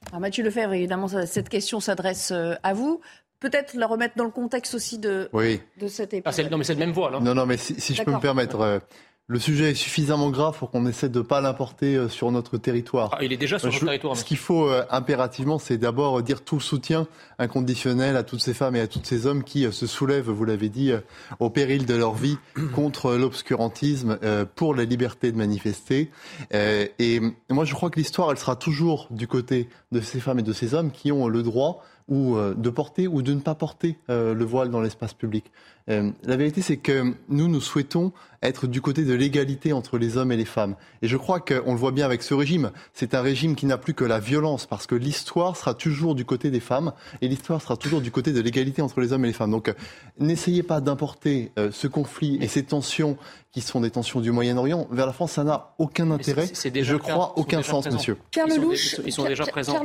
Alors 0.07 0.21
Mathieu 0.21 0.45
Lefebvre, 0.45 0.71
évidemment, 0.71 1.09
cette 1.09 1.50
question 1.50 1.81
s'adresse 1.81 2.31
euh, 2.31 2.53
à 2.63 2.74
vous. 2.74 3.01
Peut-être 3.41 3.74
la 3.74 3.85
remettre 3.85 4.15
dans 4.15 4.24
le 4.24 4.31
contexte 4.31 4.74
aussi 4.74 4.97
de, 4.97 5.29
de 5.77 5.88
cette 5.89 6.13
époque. 6.13 6.33
Ah, 6.38 6.43
non, 6.50 6.57
mais 6.57 6.63
c'est 6.63 6.75
le 6.75 6.79
même 6.79 6.93
voile. 6.93 7.21
Non, 7.21 7.35
non, 7.35 7.45
mais 7.45 7.57
si, 7.57 7.93
je 7.93 8.01
peux 8.01 8.13
me 8.13 8.19
permettre, 8.21 8.62
euh, 8.62 8.79
le 9.27 9.39
sujet 9.39 9.72
est 9.72 9.75
suffisamment 9.75 10.29
grave 10.29 10.55
pour 10.60 10.70
qu'on 10.70 10.86
essaie 10.86 11.10
de 11.10 11.17
ne 11.17 11.24
pas 11.24 11.41
l'importer 11.41 11.96
euh, 11.96 12.10
sur 12.10 12.32
notre 12.32 12.58
territoire. 12.58 13.10
Ah, 13.13 13.24
il 13.24 13.34
est 13.34 13.38
déjà 13.38 13.58
sur 13.58 13.72
notre 13.72 13.84
territoire. 13.84 14.15
Ce 14.15 14.24
qu'il 14.24 14.38
faut 14.38 14.70
euh, 14.70 14.84
impérativement, 14.91 15.58
c'est 15.58 15.79
d'abord 15.79 16.22
dire 16.22 16.44
tout 16.44 16.58
le 16.58 16.62
soutien 16.62 17.08
inconditionnel 17.39 18.17
à 18.17 18.24
toutes 18.24 18.41
ces 18.41 18.53
femmes 18.53 18.75
et 18.75 18.82
à 18.82 18.88
tous 18.88 19.03
ces 19.03 19.25
hommes 19.25 19.44
qui 19.44 19.65
euh, 19.65 19.72
se 19.72 19.88
soulèvent, 19.88 20.29
vous 20.29 20.46
l'avez 20.46 20.70
dit, 20.70 20.91
au 21.39 21.50
péril 21.50 21.88
de 21.88 21.96
leur 21.96 22.13
vie 22.13 22.38
contre 22.75 23.15
l'obscurantisme, 23.15 24.20
pour 24.55 24.75
la 24.75 24.84
liberté 24.84 25.32
de 25.32 25.38
manifester. 25.38 26.12
Et 26.51 27.20
moi, 27.50 27.65
je 27.65 27.74
crois 27.74 27.89
que 27.89 28.00
l'histoire, 28.00 28.32
elle 28.32 28.38
sera 28.38 28.55
toujours 28.55 29.08
du 29.10 29.27
côté 29.27 29.70
de 29.91 30.01
ces 30.01 30.20
femmes 30.20 30.39
et 30.39 30.44
de 30.44 30.53
ces 30.53 30.74
hommes 30.74 30.91
qui 30.91 31.12
ont 31.12 31.27
le 31.27 31.44
droit 31.44 31.84
ou 32.08 32.38
de 32.38 32.70
porter 32.70 33.08
ou 33.08 33.22
de 33.22 33.34
ne 33.34 33.39
pas 33.39 33.55
porter 33.55 33.98
le 34.08 34.44
voile 34.44 34.70
dans 34.70 34.82
l'espace 34.82 35.13
public. 35.13 35.51
La 35.87 36.35
vérité, 36.35 36.61
c'est 36.61 36.77
que 36.77 37.13
nous, 37.29 37.47
nous 37.47 37.61
souhaitons 37.61 38.11
être 38.45 38.67
du 38.67 38.81
côté 38.81 39.03
de 39.03 39.13
l'égalité 39.13 39.73
entre 39.73 39.97
les 39.97 40.17
hommes 40.17 40.31
et 40.31 40.37
les 40.37 40.45
femmes. 40.45 40.75
Et 41.01 41.07
je 41.07 41.17
crois 41.17 41.39
qu'on 41.39 41.73
le 41.73 41.79
voit 41.79 41.91
bien 41.91 42.05
avec 42.05 42.23
ce 42.23 42.33
régime. 42.33 42.71
C'est 42.93 43.13
un 43.13 43.21
régime 43.21 43.55
qui 43.55 43.65
n'a 43.65 43.77
plus 43.77 43.93
que 43.93 44.05
la 44.05 44.19
violence, 44.19 44.65
parce 44.65 44.87
que 44.87 44.95
l'histoire 44.95 45.57
sera 45.57 45.73
toujours 45.73 46.15
du 46.15 46.25
côté 46.25 46.51
des 46.51 46.59
femmes, 46.59 46.93
et 47.21 47.27
l'histoire 47.27 47.61
sera 47.61 47.77
toujours 47.77 48.01
du 48.01 48.11
côté 48.11 48.31
de 48.31 48.41
l'égalité 48.41 48.81
entre 48.81 49.01
les 49.01 49.13
hommes 49.13 49.25
et 49.25 49.29
les 49.29 49.33
femmes. 49.33 49.51
Donc 49.51 49.73
n'essayez 50.19 50.63
pas 50.63 50.81
d'importer 50.81 51.51
euh, 51.57 51.71
ce 51.71 51.87
conflit 51.87 52.37
et 52.41 52.47
ces 52.47 52.63
tensions 52.63 53.17
qui 53.51 53.61
sont 53.61 53.79
des 53.79 53.89
tensions 53.89 54.19
du 54.19 54.31
Moyen-Orient 54.31 54.85
vers 54.91 55.05
la 55.05 55.13
France, 55.13 55.31
ça 55.31 55.45
n'a 55.45 55.75
aucun 55.77 56.11
intérêt. 56.11 56.45
je 56.53 56.95
crois 56.97 57.37
aucun 57.37 57.63
sens, 57.63 57.89
monsieur. 57.89 58.17
Carl 58.31 58.49
Lelouch, 58.49 58.99
ils 59.05 59.13
sont 59.13 59.23
déjà 59.23 59.45
présents. 59.45 59.81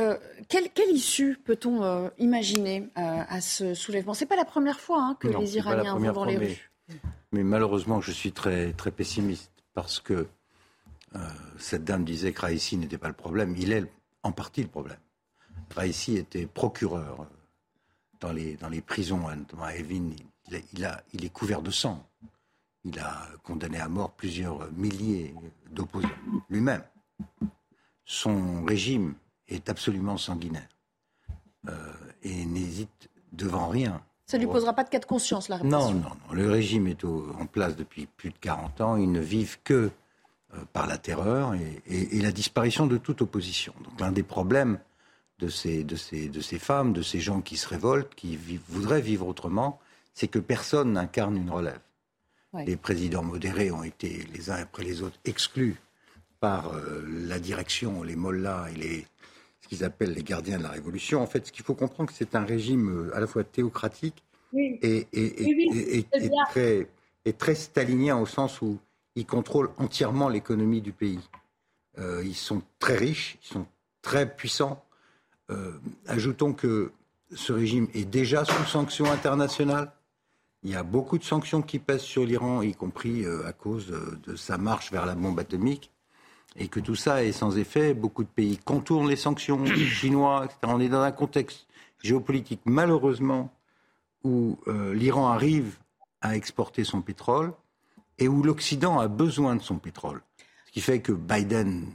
Euh, 0.00 0.16
quelle, 0.48 0.90
issue 0.90 1.38
peut-on 1.44 1.84
euh, 1.84 2.08
imaginer 2.18 2.88
à 2.96 3.40
ce 3.40 3.74
soulèvement? 3.74 4.12
C'est 4.12 4.26
pas 4.26 4.34
la 4.34 4.44
première 4.44 4.80
fois 4.80 5.00
hein, 5.00 5.16
que 5.20 5.28
les 5.42 5.56
Iraniens 5.56 5.96
vont 5.96 6.12
dans 6.12 6.24
les 6.24 6.36
rues. 6.36 6.70
Mais 7.32 7.42
malheureusement, 7.42 8.00
je 8.00 8.12
suis 8.12 8.32
très, 8.32 8.72
très 8.72 8.90
pessimiste 8.90 9.52
parce 9.74 10.00
que 10.00 10.26
euh, 11.14 11.18
cette 11.58 11.84
dame 11.84 12.04
disait 12.04 12.32
que 12.32 12.42
Raïssi 12.42 12.76
n'était 12.76 12.98
pas 12.98 13.08
le 13.08 13.14
problème. 13.14 13.54
Il 13.56 13.72
est 13.72 13.84
en 14.22 14.32
partie 14.32 14.62
le 14.62 14.68
problème. 14.68 14.98
Raïssi 15.74 16.16
était 16.16 16.46
procureur 16.46 17.22
euh, 17.22 17.24
dans 18.20 18.32
les, 18.32 18.56
dans 18.56 18.68
les 18.68 18.80
prisons, 18.80 19.26
à 19.28 19.76
Evin. 19.76 20.10
Il, 20.74 20.84
a, 20.84 21.02
il, 21.12 21.24
est 21.24 21.30
couvert 21.30 21.62
de 21.62 21.70
sang. 21.70 22.06
Il 22.84 22.98
a 22.98 23.26
condamné 23.42 23.78
à 23.78 23.88
mort 23.88 24.12
plusieurs 24.12 24.70
milliers 24.72 25.34
d'opposants 25.70 26.08
lui-même. 26.50 26.82
Son 28.04 28.64
régime 28.64 29.14
est 29.48 29.68
absolument 29.68 30.18
sanguinaire 30.18 30.68
euh, 31.68 31.92
et 32.22 32.44
n'hésite 32.44 33.08
devant 33.32 33.68
rien. 33.68 34.02
Ça 34.26 34.38
ne 34.38 34.44
lui 34.44 34.50
posera 34.50 34.72
pas 34.72 34.84
de 34.84 34.88
cas 34.88 34.98
de 34.98 35.04
conscience, 35.04 35.48
la 35.48 35.56
répression 35.56 35.92
Non, 35.92 35.94
non, 35.94 36.08
non. 36.08 36.34
Le 36.34 36.50
régime 36.50 36.86
est 36.86 37.04
en 37.04 37.46
place 37.46 37.76
depuis 37.76 38.06
plus 38.06 38.30
de 38.30 38.38
40 38.40 38.80
ans. 38.80 38.96
Ils 38.96 39.10
ne 39.10 39.20
vivent 39.20 39.58
que 39.64 39.90
euh, 40.54 40.58
par 40.72 40.86
la 40.86 40.98
terreur 40.98 41.54
et, 41.54 42.20
la 42.20 42.32
disparition 42.32 42.86
de 42.86 42.98
toute 42.98 43.22
opposition. 43.22 43.74
Donc 43.84 44.00
l'un 44.00 44.12
des 44.12 44.22
problèmes 44.22 44.78
de 45.38 45.48
ces, 45.48 45.82
de, 45.82 45.96
ces, 45.96 46.28
de 46.28 46.40
ces 46.40 46.58
femmes, 46.58 46.92
de 46.92 47.02
ces 47.02 47.20
gens 47.20 47.40
qui 47.40 47.56
se 47.56 47.68
révoltent, 47.68 48.14
qui 48.14 48.38
voudraient 48.68 49.00
vivre 49.00 49.26
autrement, 49.26 49.80
c'est 50.14 50.28
que 50.28 50.38
personne 50.38 50.92
n'incarne 50.92 51.36
une 51.36 51.50
relève. 51.50 51.80
Les 52.66 52.76
présidents 52.76 53.22
modérés 53.22 53.70
ont 53.70 53.82
été 53.82 54.28
les 54.34 54.50
uns 54.50 54.56
après 54.56 54.84
les 54.84 55.00
autres 55.00 55.18
exclus 55.24 55.76
par 56.38 56.74
euh, 56.74 57.02
la 57.08 57.38
direction, 57.38 58.02
les 58.02 58.16
mollahs 58.16 58.68
et 58.70 58.76
les, 58.76 59.06
qu'ils 59.72 59.84
appellent 59.84 60.12
les 60.12 60.22
gardiens 60.22 60.58
de 60.58 60.62
la 60.62 60.68
Révolution. 60.68 61.22
En 61.22 61.26
fait, 61.26 61.46
ce 61.46 61.52
qu'il 61.52 61.64
faut 61.64 61.74
comprendre, 61.74 62.10
c'est 62.12 62.34
un 62.34 62.44
régime 62.44 63.08
euh, 63.08 63.16
à 63.16 63.20
la 63.20 63.26
fois 63.26 63.42
théocratique 63.42 64.22
et, 64.54 65.06
très, 66.50 66.86
très, 67.38 67.54
stalinien 67.54 68.18
au 68.18 68.26
sens 68.26 68.60
où 68.60 68.78
ils 69.14 69.24
contrôlent 69.24 69.70
entièrement 69.78 70.28
l'économie 70.28 70.82
du 70.82 70.92
pays. 70.92 71.20
Euh, 71.98 72.22
ils 72.22 72.34
sont 72.34 72.60
très 72.78 72.96
riches, 72.96 73.38
ils 73.42 73.46
sont 73.46 73.66
très 74.02 74.30
puissants. 74.30 74.84
Euh, 75.50 75.72
ajoutons 76.06 76.52
que 76.52 76.92
ce 77.34 77.54
régime 77.54 77.88
est 77.94 78.04
déjà 78.04 78.44
sous 78.44 78.64
sanctions 78.64 79.10
internationales. 79.10 79.90
Il 80.64 80.70
y 80.70 80.76
a 80.76 80.82
beaucoup 80.82 81.16
de 81.16 81.24
sanctions 81.24 81.62
qui 81.62 81.78
pèsent 81.78 82.02
sur 82.02 82.26
l'Iran, 82.26 82.60
y 82.60 82.74
compris 82.74 83.24
à 83.46 83.52
cause 83.54 83.86
de, 84.26 84.36
sa 84.36 84.58
marche 84.58 84.92
vers 84.92 85.06
la 85.06 85.14
bombe 85.14 85.40
atomique 85.40 85.90
et 86.56 86.68
que 86.68 86.80
tout 86.80 86.94
ça 86.94 87.24
est 87.24 87.32
sans 87.32 87.58
effet. 87.58 87.94
Beaucoup 87.94 88.24
de 88.24 88.28
pays 88.28 88.58
contournent 88.58 89.08
les 89.08 89.16
sanctions, 89.16 89.64
chinois, 89.66 90.44
etc. 90.44 90.58
On 90.64 90.80
est 90.80 90.88
dans 90.88 91.02
un 91.02 91.12
contexte 91.12 91.66
géopolitique, 92.02 92.60
malheureusement, 92.64 93.52
où 94.24 94.58
euh, 94.66 94.94
l'Iran 94.94 95.28
arrive 95.28 95.76
à 96.20 96.36
exporter 96.36 96.84
son 96.84 97.00
pétrole 97.00 97.52
et 98.18 98.28
où 98.28 98.42
l'Occident 98.42 99.00
a 99.00 99.08
besoin 99.08 99.56
de 99.56 99.62
son 99.62 99.78
pétrole. 99.78 100.22
Ce 100.66 100.72
qui 100.72 100.80
fait 100.80 101.00
que 101.00 101.12
Biden 101.12 101.86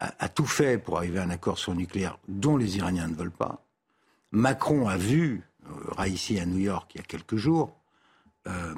a, 0.00 0.28
tout 0.28 0.46
fait 0.46 0.78
pour 0.78 0.96
arriver 0.96 1.20
à 1.20 1.22
un 1.22 1.30
accord 1.30 1.58
sur 1.58 1.72
le 1.72 1.78
nucléaire 1.78 2.18
dont 2.26 2.56
les 2.56 2.76
Iraniens 2.76 3.06
ne 3.06 3.14
veulent 3.14 3.30
pas. 3.30 3.64
Macron 4.32 4.88
a 4.88 4.96
vu, 4.96 5.42
euh, 5.98 6.06
ici 6.06 6.40
à 6.40 6.46
New 6.46 6.58
York 6.58 6.90
il 6.94 6.98
y 6.98 7.00
a 7.00 7.04
quelques 7.04 7.36
jours, 7.36 7.76
euh, 8.48 8.74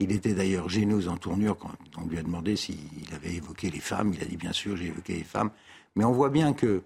il 0.00 0.12
était 0.12 0.34
d'ailleurs 0.34 0.68
gêneux 0.68 1.08
en 1.08 1.16
tournure 1.16 1.56
quand 1.58 1.70
on 1.98 2.06
lui 2.06 2.18
a 2.18 2.22
demandé 2.22 2.56
s'il 2.56 2.76
avait 3.14 3.34
évoqué 3.34 3.70
les 3.70 3.80
femmes. 3.80 4.12
Il 4.14 4.22
a 4.22 4.26
dit 4.26 4.36
bien 4.36 4.52
sûr, 4.52 4.76
j'ai 4.76 4.86
évoqué 4.86 5.14
les 5.14 5.24
femmes. 5.24 5.50
Mais 5.96 6.04
on 6.04 6.12
voit 6.12 6.30
bien 6.30 6.52
que 6.52 6.82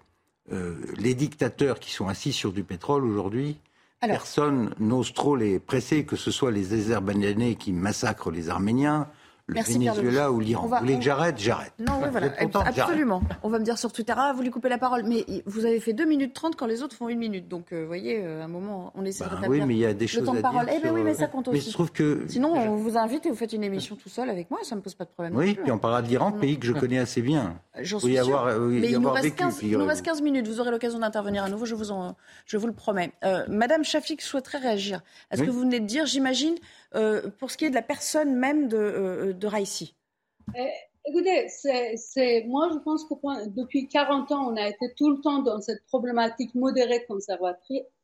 euh, 0.51 0.75
les 0.97 1.13
dictateurs 1.13 1.79
qui 1.79 1.91
sont 1.91 2.07
assis 2.07 2.33
sur 2.33 2.53
du 2.53 2.63
pétrole 2.63 3.05
aujourd'hui, 3.05 3.57
personne 3.99 4.73
n'ose 4.79 5.13
trop 5.13 5.35
les 5.35 5.59
presser, 5.59 6.05
que 6.05 6.15
ce 6.15 6.31
soit 6.31 6.51
les 6.51 6.73
Azerbaïdjanais 6.73 7.55
qui 7.55 7.73
massacrent 7.73 8.31
les 8.31 8.49
Arméniens, 8.49 9.07
le 9.47 9.61
Venezuela 9.61 10.31
ou 10.31 10.39
l'Iran. 10.39 10.67
Vous 10.67 10.75
voulez 10.75 10.97
que 10.97 11.03
j'arrête 11.03 11.37
J'arrête. 11.37 11.73
Non, 11.79 11.99
oui, 12.01 12.09
voilà. 12.11 12.31
Absolument. 12.65 13.21
On 13.43 13.49
va 13.49 13.59
me 13.59 13.63
dire 13.63 13.77
sur 13.77 13.91
Twitter, 13.91 14.13
ah, 14.15 14.33
vous 14.35 14.41
lui 14.41 14.49
coupez 14.49 14.69
la 14.69 14.77
parole. 14.77 15.03
Mais 15.03 15.25
vous 15.45 15.65
avez 15.65 15.79
fait 15.79 15.93
2 15.93 16.05
minutes 16.05 16.33
30 16.33 16.55
quand 16.55 16.65
les 16.65 16.83
autres 16.83 16.95
font 16.95 17.07
1 17.07 17.15
minute. 17.15 17.47
Donc, 17.47 17.71
euh, 17.71 17.81
vous 17.81 17.87
voyez, 17.87 18.21
euh, 18.23 18.41
à 18.41 18.45
un 18.45 18.49
moment, 18.49 18.91
on 18.95 19.05
essaie 19.05 19.23
de 19.23 19.29
bah 19.29 19.47
oui, 19.47 19.61
mais 19.65 19.75
il 19.75 19.79
y 19.79 19.85
a 19.85 19.93
des 19.93 20.07
choses 20.07 20.21
le 20.21 20.25
temps 20.27 20.33
de 20.33 20.41
parole. 20.41 20.67
Eh 20.73 20.79
bien 20.81 20.93
oui, 20.93 21.01
mais 21.03 21.13
ça 21.13 21.27
compte 21.27 21.47
aussi. 21.47 21.71
trouve 21.71 21.91
que... 21.91 22.25
Sinon, 22.27 22.53
on 22.53 22.75
vous 22.75 22.97
invite 22.97 23.25
et 23.25 23.29
vous 23.29 23.35
faites 23.35 23.53
une 23.53 23.63
émission 23.63 23.95
tout 23.95 24.09
seul 24.09 24.29
avec 24.29 24.51
moi, 24.51 24.59
ça 24.63 24.75
ne 24.75 24.79
me 24.79 24.83
pose 24.83 24.95
pas 24.95 25.05
de 25.05 25.09
problème. 25.09 25.35
Oui, 25.35 25.55
puis 25.61 25.71
on 25.71 25.77
parlera 25.77 26.01
de 26.01 26.07
l'Iran, 26.07 26.31
pays 26.31 26.59
que 26.59 26.65
je 26.65 26.73
connais 26.73 26.99
assez 26.99 27.21
bien. 27.21 27.55
J'en 27.81 27.99
suis 27.99 28.17
avoir, 28.17 28.47
euh, 28.47 28.59
mais 28.59 28.89
il, 28.91 28.97
nous 28.99 29.09
reste, 29.09 29.35
15, 29.35 29.59
il 29.63 29.77
nous 29.77 29.85
reste 29.85 30.03
15 30.03 30.21
minutes. 30.21 30.47
Vous 30.47 30.59
aurez 30.59 30.71
l'occasion 30.71 30.99
d'intervenir 30.99 31.43
à 31.43 31.49
nouveau, 31.49 31.65
je 31.65 31.75
vous, 31.75 31.91
en, 31.91 32.15
je 32.45 32.57
vous 32.57 32.67
le 32.67 32.73
promets. 32.73 33.11
Madame 33.47 33.83
Shafik 33.83 34.21
souhaiterait 34.21 34.59
réagir 34.59 35.01
à 35.29 35.37
ce 35.37 35.43
que 35.43 35.49
vous 35.49 35.61
venez 35.61 35.79
de 35.79 35.85
dire, 35.85 36.05
j'imagine, 36.05 36.55
pour 37.39 37.51
ce 37.51 37.57
qui 37.57 37.65
est 37.65 37.69
de 37.69 37.75
la 37.75 37.81
personne 37.81 38.35
même 38.35 38.67
de, 38.67 39.35
de 39.37 39.47
Raïsi. 39.47 39.95
Eh, 40.55 40.69
écoutez, 41.05 41.47
c'est, 41.49 42.45
moi 42.47 42.69
je 42.73 42.79
pense 42.79 43.05
que 43.05 43.47
depuis 43.49 43.87
40 43.87 44.31
ans, 44.31 44.51
on 44.51 44.55
a 44.57 44.67
été 44.67 44.93
tout 44.95 45.09
le 45.09 45.21
temps 45.21 45.39
dans 45.39 45.61
cette 45.61 45.85
problématique 45.85 46.53
modérée 46.55 47.05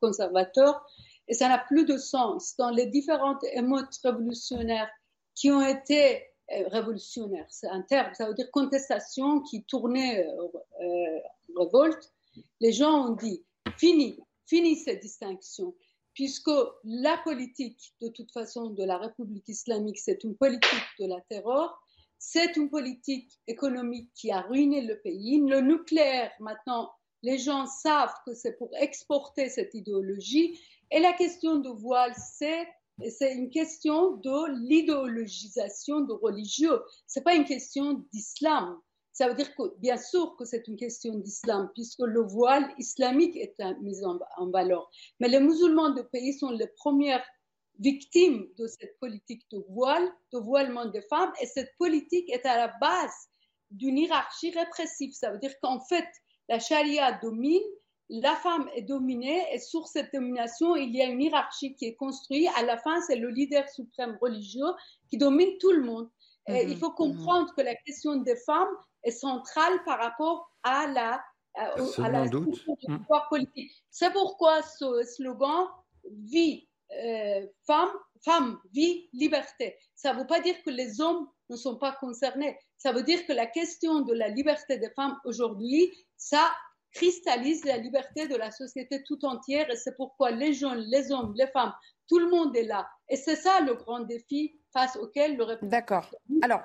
conservateur 0.01 0.85
et 1.27 1.33
ça 1.33 1.47
n'a 1.47 1.57
plus 1.57 1.85
de 1.85 1.97
sens. 1.97 2.55
Dans 2.57 2.69
les 2.69 2.87
différentes 2.87 3.43
émeutes 3.53 3.97
révolutionnaires 4.03 4.89
qui 5.35 5.51
ont 5.51 5.65
été 5.65 6.23
euh, 6.53 6.67
révolutionnaires, 6.69 7.47
c'est 7.49 7.67
un 7.67 7.81
terme, 7.81 8.13
ça 8.13 8.27
veut 8.27 8.33
dire 8.33 8.49
contestation 8.51 9.41
qui 9.41 9.63
tournait 9.63 10.25
euh, 10.25 10.47
euh, 10.81 11.19
révolte, 11.57 12.11
les 12.59 12.71
gens 12.71 13.07
ont 13.07 13.15
dit 13.15 13.43
fini, 13.77 14.19
fini 14.45 14.75
cette 14.75 15.01
distinction 15.01 15.73
puisque 16.13 16.51
la 16.83 17.17
politique, 17.23 17.93
de 18.01 18.07
toute 18.07 18.31
façon, 18.31 18.69
de 18.69 18.83
la 18.83 18.97
République 18.97 19.47
islamique, 19.49 19.99
c'est 19.99 20.23
une 20.23 20.35
politique 20.35 20.87
de 20.99 21.07
la 21.07 21.19
terreur, 21.21 21.81
c'est 22.19 22.55
une 22.55 22.69
politique 22.69 23.39
économique 23.47 24.09
qui 24.15 24.31
a 24.31 24.41
ruiné 24.41 24.81
le 24.81 24.99
pays. 24.99 25.41
Le 25.41 25.61
nucléaire, 25.61 26.31
maintenant, 26.39 26.91
les 27.21 27.37
gens 27.37 27.65
savent 27.65 28.13
que 28.25 28.33
c'est 28.33 28.57
pour 28.57 28.69
exporter 28.79 29.49
cette 29.49 29.73
idéologie. 29.73 30.59
Et 30.91 30.99
la 30.99 31.13
question 31.13 31.57
de 31.57 31.69
voile, 31.69 32.13
c'est 32.15 32.67
c'est 33.09 33.33
une 33.33 33.49
question 33.49 34.17
de 34.17 34.67
l'idéologisation 34.67 36.01
de 36.01 36.13
religieux. 36.13 36.81
C'est 37.07 37.23
pas 37.23 37.35
une 37.35 37.45
question 37.45 38.05
d'islam. 38.11 38.79
Ça 39.11 39.27
veut 39.27 39.35
dire 39.35 39.55
que, 39.55 39.77
bien 39.77 39.97
sûr, 39.97 40.35
que 40.37 40.45
c'est 40.45 40.67
une 40.67 40.75
question 40.75 41.15
d'islam, 41.15 41.69
puisque 41.75 42.01
le 42.01 42.21
voile 42.21 42.67
islamique 42.79 43.35
est 43.37 43.55
mis 43.81 44.03
en, 44.03 44.49
valeur. 44.49 44.89
Mais 45.19 45.27
les 45.27 45.39
musulmans 45.39 45.91
de 45.91 46.01
pays 46.01 46.33
sont 46.33 46.49
les 46.49 46.67
premières 46.77 47.23
victime 47.79 48.47
de 48.57 48.67
cette 48.67 48.99
politique 48.99 49.43
de 49.51 49.63
voile, 49.69 50.07
de 50.31 50.39
voilement 50.39 50.85
des 50.85 51.01
femmes, 51.01 51.31
et 51.41 51.45
cette 51.47 51.75
politique 51.77 52.29
est 52.31 52.45
à 52.45 52.57
la 52.57 52.73
base 52.79 53.29
d'une 53.71 53.97
hiérarchie 53.97 54.51
répressive. 54.51 55.13
Ça 55.13 55.31
veut 55.31 55.39
dire 55.39 55.53
qu'en 55.61 55.79
fait, 55.79 56.07
la 56.49 56.59
charia 56.59 57.13
domine, 57.13 57.63
la 58.09 58.35
femme 58.35 58.69
est 58.75 58.81
dominée, 58.81 59.43
et 59.53 59.59
sur 59.59 59.87
cette 59.87 60.13
domination, 60.13 60.75
il 60.75 60.95
y 60.95 61.01
a 61.01 61.05
une 61.05 61.21
hiérarchie 61.21 61.75
qui 61.75 61.85
est 61.85 61.95
construite. 61.95 62.47
À 62.55 62.63
la 62.63 62.77
fin, 62.77 63.01
c'est 63.01 63.15
le 63.15 63.29
leader 63.29 63.67
suprême 63.69 64.17
religieux 64.21 64.71
qui 65.09 65.17
domine 65.17 65.57
tout 65.59 65.71
le 65.71 65.83
monde. 65.83 66.09
Et 66.47 66.63
il 66.63 66.77
faut 66.77 66.89
mhm. 66.89 66.95
comprendre 66.95 67.53
que 67.55 67.61
la 67.61 67.75
question 67.75 68.17
des 68.17 68.35
femmes 68.35 68.75
est 69.03 69.11
centrale 69.11 69.81
par 69.85 69.99
rapport 69.99 70.51
à 70.63 70.87
la, 70.87 71.23
à, 71.55 72.09
la 72.09 72.29
pouvoir 72.29 73.29
politique. 73.29 73.71
C'est 73.89 74.11
pourquoi 74.11 74.61
ce 74.61 75.03
slogan 75.03 75.67
vie 76.25 76.67
euh, 77.01 77.47
femme, 77.65 77.89
femme, 78.23 78.59
vie, 78.73 79.09
liberté. 79.13 79.75
Ça 79.95 80.13
ne 80.13 80.19
veut 80.19 80.27
pas 80.27 80.41
dire 80.41 80.55
que 80.63 80.69
les 80.69 81.01
hommes 81.01 81.27
ne 81.49 81.55
sont 81.55 81.77
pas 81.77 81.93
concernés. 81.93 82.57
Ça 82.77 82.91
veut 82.91 83.03
dire 83.03 83.25
que 83.25 83.33
la 83.33 83.45
question 83.45 84.01
de 84.01 84.13
la 84.13 84.27
liberté 84.27 84.77
des 84.77 84.89
femmes 84.91 85.17
aujourd'hui, 85.25 85.91
ça 86.17 86.51
cristallise 86.93 87.65
la 87.65 87.77
liberté 87.77 88.27
de 88.27 88.35
la 88.35 88.51
société 88.51 89.03
tout 89.03 89.25
entière 89.25 89.69
et 89.69 89.75
c'est 89.75 89.95
pourquoi 89.95 90.31
les 90.31 90.53
jeunes, 90.53 90.83
les 90.87 91.11
hommes, 91.11 91.33
les 91.35 91.47
femmes, 91.47 91.73
tout 92.07 92.19
le 92.19 92.29
monde 92.29 92.55
est 92.55 92.63
là. 92.63 92.87
Et 93.09 93.15
c'est 93.15 93.35
ça 93.35 93.61
le 93.61 93.73
grand 93.73 94.01
défi 94.01 94.53
face 94.71 94.95
auquel 94.97 95.37
le 95.37 95.45
D'accord. 95.67 96.09
Alors, 96.41 96.61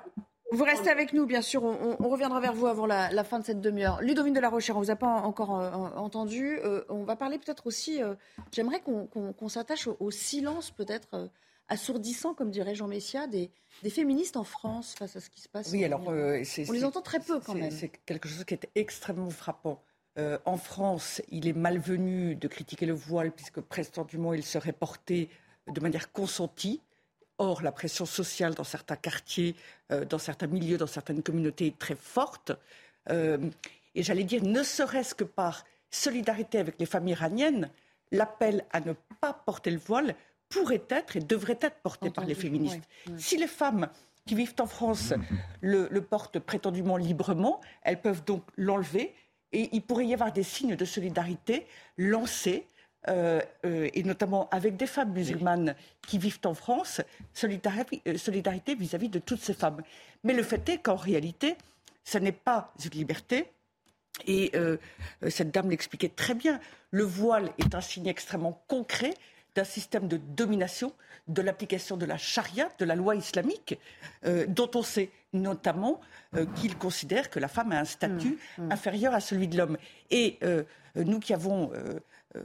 Vous 0.51 0.63
restez 0.63 0.89
avec 0.89 1.13
nous, 1.13 1.25
bien 1.27 1.41
sûr. 1.41 1.63
On, 1.63 2.09
reviendra 2.09 2.39
vers 2.39 2.53
vous 2.53 2.65
avant 2.65 2.87
la, 2.87 3.23
fin 3.23 3.39
de 3.39 3.45
cette 3.45 3.61
demi-heure. 3.61 4.01
Ludovine 4.01 4.33
de 4.33 4.39
la 4.39 4.49
Rochère, 4.49 4.75
on 4.77 4.79
ne 4.79 4.85
vous 4.85 4.91
a 4.91 4.95
pas 4.95 5.07
encore 5.07 5.59
euh, 5.59 5.71
entendu. 5.95 6.57
Euh, 6.63 6.83
on 6.89 7.03
va 7.03 7.15
parler 7.15 7.37
peut-être 7.37 7.67
aussi. 7.67 8.01
Euh, 8.01 8.15
j'aimerais 8.51 8.81
qu'on 8.81 9.49
s'attache 9.49 9.87
au, 9.87 10.11
silence, 10.11 10.71
peut-être 10.71 11.29
assourdissant, 11.67 12.33
comme 12.33 12.49
dirait 12.49 12.73
Jean 12.73 12.87
Messia, 12.87 13.27
des, 13.27 13.51
féministes 13.89 14.37
en 14.37 14.43
France 14.43 14.95
face 14.97 15.15
à 15.15 15.19
ce 15.19 15.29
qui 15.29 15.39
se 15.39 15.49
passe. 15.49 15.69
Oui, 15.71 15.85
alors. 15.85 16.01
on 16.07 16.71
les 16.71 16.83
entend 16.83 17.01
très 17.01 17.19
peu 17.19 17.39
quand 17.39 17.53
même. 17.53 17.69
C'est 17.69 17.91
quelque 18.05 18.27
chose 18.27 18.43
qui 18.43 18.55
est 18.55 18.69
extrêmement 18.73 19.29
frappant. 19.29 19.79
En 20.45 20.57
France, 20.57 21.21
il 21.29 21.47
est 21.47 21.53
malvenu 21.53 22.35
de 22.35 22.47
critiquer 22.47 22.85
le 22.85 22.93
voile, 22.93 23.31
puisque 23.31 23.61
prétendument 23.61 24.33
il 24.33 24.43
serait 24.43 24.73
porté 24.73 25.29
de 25.67 25.79
manière 25.79 26.11
consentie. 26.11 26.81
Or, 27.37 27.61
la 27.61 27.71
pression 27.71 28.05
sociale 28.05 28.53
dans 28.53 28.65
certains 28.65 28.97
quartiers, 28.97 29.55
euh, 29.91 30.03
dans 30.03 30.17
certains 30.17 30.47
milieux, 30.47 30.77
dans 30.77 30.87
certaines 30.87 31.23
communautés 31.23 31.67
est 31.67 31.79
très 31.79 31.95
forte. 31.95 32.51
Euh, 33.09 33.37
et 33.95 34.03
j'allais 34.03 34.25
dire, 34.25 34.43
ne 34.43 34.61
serait-ce 34.61 35.15
que 35.15 35.23
par 35.23 35.65
solidarité 35.89 36.59
avec 36.59 36.75
les 36.79 36.85
familles 36.85 37.13
iraniennes, 37.13 37.69
l'appel 38.11 38.65
à 38.71 38.81
ne 38.81 38.93
pas 39.21 39.33
porter 39.33 39.71
le 39.71 39.77
voile 39.77 40.15
pourrait 40.49 40.83
être 40.89 41.15
et 41.15 41.21
devrait 41.21 41.57
être 41.61 41.77
porté 41.77 42.09
par 42.09 42.25
les 42.25 42.35
féministes. 42.35 42.81
Si 43.17 43.37
les 43.37 43.47
femmes 43.47 43.87
qui 44.25 44.35
vivent 44.35 44.55
en 44.59 44.67
France 44.67 45.13
le, 45.61 45.87
le, 45.89 46.01
portent 46.01 46.39
prétendument 46.39 46.97
librement, 46.97 47.61
elles 47.83 48.01
peuvent 48.01 48.23
donc 48.25 48.43
l'enlever 48.57 49.15
et 49.51 49.69
il 49.71 49.81
pourrait 49.81 50.05
y 50.05 50.13
avoir 50.13 50.31
des 50.31 50.43
signes 50.43 50.75
de 50.75 50.85
solidarité 50.85 51.65
lancés 51.97 52.65
euh, 53.07 53.41
euh, 53.65 53.89
et 53.93 54.03
notamment 54.03 54.49
avec 54.51 54.75
des 54.75 54.85
femmes 54.85 55.13
musulmanes 55.13 55.73
qui 56.05 56.17
vivent 56.17 56.41
en 56.43 56.53
France, 56.53 56.99
euh, 57.43 58.17
solidarité 58.17 58.75
vis-à-vis 58.75 59.07
de 59.07 59.19
toutes 59.19 59.39
ces 59.41 59.53
femmes. 59.53 59.81
Mais 60.23 60.33
le 60.33 60.43
fait 60.43 60.67
est 60.67 60.79
qu'en 60.79 60.97
réalité, 60.97 61.55
ce 62.03 62.17
n'est 62.17 62.33
pas 62.33 62.73
une 62.83 62.91
liberté. 62.91 63.45
Et 64.27 64.51
cette 65.29 65.51
dame 65.51 65.69
l'expliquait 65.69 66.09
très 66.09 66.33
bien. 66.33 66.59
Le 66.91 67.03
voile 67.03 67.53
est 67.57 67.73
un 67.73 67.79
signe 67.79 68.07
extrêmement 68.07 68.61
concret 68.67 69.13
d'un 69.55 69.63
système 69.63 70.09
de 70.09 70.17
domination, 70.17 70.91
de 71.29 71.41
l'application 71.41 71.95
de 71.95 72.05
la 72.05 72.17
charia, 72.17 72.69
de 72.79 72.85
la 72.85 72.95
loi 72.95 73.15
islamique, 73.15 73.79
dont 74.49 74.69
on 74.75 74.81
sait 74.81 75.09
notamment 75.33 76.01
qu'il 76.55 76.77
considère 76.77 77.29
que 77.29 77.39
la 77.39 77.47
femme 77.47 77.71
a 77.71 77.79
un 77.79 77.85
statut 77.85 78.37
mmh, 78.57 78.63
mmh. 78.63 78.71
inférieur 78.71 79.13
à 79.13 79.19
celui 79.19 79.47
de 79.47 79.57
l'homme. 79.57 79.77
Et 80.11 80.39
nous 80.95 81.19
qui 81.19 81.33
avons 81.33 81.71
euh, 82.35 82.41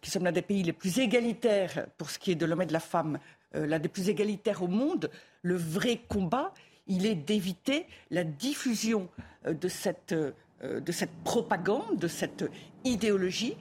qui 0.00 0.10
sommes 0.10 0.24
l'un 0.24 0.32
des 0.32 0.42
pays 0.42 0.64
les 0.64 0.72
plus 0.72 0.98
égalitaires 0.98 1.86
pour 1.96 2.10
ce 2.10 2.18
qui 2.18 2.32
est 2.32 2.34
de 2.34 2.44
l'homme 2.44 2.62
et 2.62 2.66
de 2.66 2.72
la 2.72 2.80
femme, 2.80 3.20
euh, 3.54 3.66
l'un 3.66 3.78
des 3.78 3.88
plus 3.88 4.08
égalitaires 4.08 4.64
au 4.64 4.66
monde, 4.66 5.10
le 5.42 5.54
vrai 5.54 6.00
combat, 6.08 6.52
il 6.88 7.06
est 7.06 7.14
d'éviter 7.14 7.86
la 8.10 8.24
diffusion 8.24 9.08
euh, 9.46 9.54
de 9.54 9.68
cette, 9.68 10.12
de 10.12 10.92
cette 10.92 11.12
propagande, 11.22 11.98
de 11.98 12.08
cette 12.08 12.44
idéologie 12.84 13.56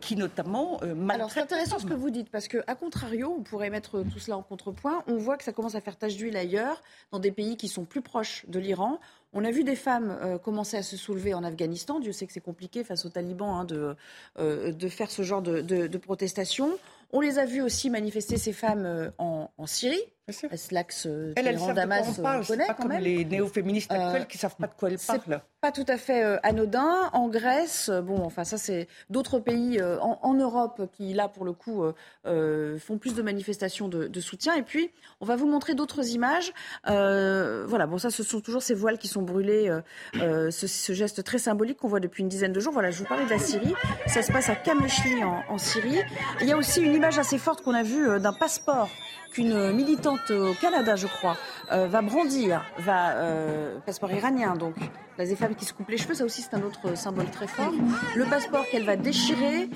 qui 0.00 0.16
notamment 0.16 0.80
Alors 1.08 1.30
c'est 1.30 1.40
intéressant 1.40 1.78
ce 1.78 1.86
que 1.86 1.94
vous 1.94 2.10
dites 2.10 2.30
parce 2.30 2.48
que 2.48 2.58
à 2.66 2.74
contrario, 2.74 3.34
on 3.38 3.42
pourrait 3.42 3.70
mettre 3.70 4.02
tout 4.02 4.18
cela 4.18 4.36
en 4.36 4.42
contrepoint. 4.42 5.02
On 5.06 5.16
voit 5.16 5.36
que 5.36 5.44
ça 5.44 5.52
commence 5.52 5.74
à 5.74 5.80
faire 5.80 5.96
tache 5.96 6.16
d'huile 6.16 6.36
ailleurs, 6.36 6.82
dans 7.10 7.18
des 7.18 7.32
pays 7.32 7.56
qui 7.56 7.68
sont 7.68 7.84
plus 7.84 8.02
proches 8.02 8.44
de 8.48 8.58
l'Iran. 8.58 9.00
On 9.34 9.44
a 9.44 9.50
vu 9.50 9.64
des 9.64 9.76
femmes 9.76 10.16
euh, 10.20 10.38
commencer 10.38 10.76
à 10.76 10.82
se 10.82 10.96
soulever 10.96 11.32
en 11.32 11.42
Afghanistan. 11.42 12.00
Dieu 12.00 12.12
sait 12.12 12.26
que 12.26 12.32
c'est 12.32 12.40
compliqué 12.40 12.84
face 12.84 13.06
aux 13.06 13.08
talibans 13.08 13.60
hein, 13.60 13.64
de, 13.64 13.96
euh, 14.38 14.72
de, 14.72 14.88
faire 14.88 15.10
ce 15.10 15.22
genre 15.22 15.40
de, 15.40 15.62
de, 15.62 15.98
protestation. 15.98 16.70
On 17.12 17.20
les 17.20 17.38
a 17.38 17.46
vues 17.46 17.62
aussi 17.62 17.88
manifester 17.88 18.36
ces 18.36 18.52
femmes 18.52 18.84
euh, 18.84 19.10
en, 19.18 19.50
en 19.56 19.66
Syrie. 19.66 20.02
L'axe 20.70 21.06
Damas 21.74 22.20
connaît 22.46 22.66
pas 22.66 22.74
comme 22.74 22.92
les 22.92 23.24
néo-féministes 23.24 23.90
actuelles 23.90 24.26
qui 24.26 24.36
ne 24.36 24.40
savent 24.40 24.56
pas 24.56 24.68
de 24.68 24.74
quoi 24.74 24.90
elles 24.90 24.98
parlent. 24.98 25.40
Pas 25.60 25.72
tout 25.72 25.84
à 25.88 25.96
fait 25.96 26.22
anodin. 26.42 27.10
En 27.12 27.28
Grèce, 27.28 27.90
bon, 27.90 28.24
enfin 28.24 28.44
ça 28.44 28.56
c'est 28.56 28.88
d'autres 29.10 29.38
pays 29.38 29.82
en, 29.82 30.18
en, 30.22 30.34
Europe 30.34 30.88
qui 30.92 31.12
là 31.12 31.28
pour 31.28 31.44
le 31.44 31.52
coup 31.52 31.84
font 32.24 32.98
plus 32.98 33.14
de 33.14 33.22
manifestations 33.22 33.88
de, 33.88 34.06
de, 34.06 34.20
soutien. 34.20 34.54
Et 34.54 34.62
puis 34.62 34.90
on 35.20 35.26
va 35.26 35.36
vous 35.36 35.46
montrer 35.46 35.74
d'autres 35.74 36.08
images. 36.10 36.52
voilà, 36.86 37.86
bon 37.86 37.98
ça 37.98 38.10
ce 38.10 38.22
sont 38.22 38.40
toujours 38.40 38.62
ces 38.62 38.74
voiles 38.74 38.98
qui 38.98 39.08
sont 39.08 39.22
euh, 39.48 39.80
euh, 40.16 40.50
ce, 40.50 40.92
geste 40.92 41.24
très 41.24 41.38
symbolique 41.38 41.78
qu'on 41.78 41.88
voit 41.88 42.00
depuis 42.00 42.22
une 42.22 42.28
dizaine 42.28 42.52
de 42.52 42.60
jours. 42.60 42.72
Voilà, 42.72 42.90
je 42.90 42.98
vous 42.98 43.04
parlais 43.04 43.24
de 43.24 43.30
la 43.30 43.38
Syrie. 43.38 43.74
Ça 44.06 44.22
se 44.22 44.32
passe 44.32 44.48
à 44.48 44.54
Kameshli 44.54 45.24
en, 45.24 45.42
en 45.48 45.58
Syrie. 45.58 46.00
Il 46.40 46.46
y 46.46 46.52
a 46.52 46.56
aussi 46.56 46.80
une 46.80 46.94
image 46.94 47.18
assez 47.18 47.38
forte 47.38 47.62
qu'on 47.62 47.74
a 47.74 47.82
vue 47.82 48.08
euh, 48.08 48.18
d'un 48.18 48.32
passeport 48.32 48.88
qu'une 49.32 49.72
militante 49.72 50.30
au 50.30 50.54
Canada, 50.54 50.96
je 50.96 51.06
crois, 51.06 51.36
va 51.70 52.02
brandir, 52.02 52.64
va 52.78 53.14
passeport 53.86 54.12
iranien 54.12 54.56
donc. 54.56 54.74
Là, 55.18 55.26
des 55.26 55.36
femmes 55.36 55.54
qui 55.54 55.66
se 55.66 55.74
coupent 55.74 55.90
les 55.90 55.98
cheveux, 55.98 56.14
ça 56.14 56.24
aussi 56.24 56.40
c'est 56.40 56.54
un 56.56 56.62
autre 56.62 56.96
symbole 56.96 57.30
très 57.30 57.46
fort. 57.46 57.72
Le 58.16 58.24
passeport 58.24 58.64
qu'elle 58.70 58.84
va 58.84 58.96
déchirer, 58.96 59.68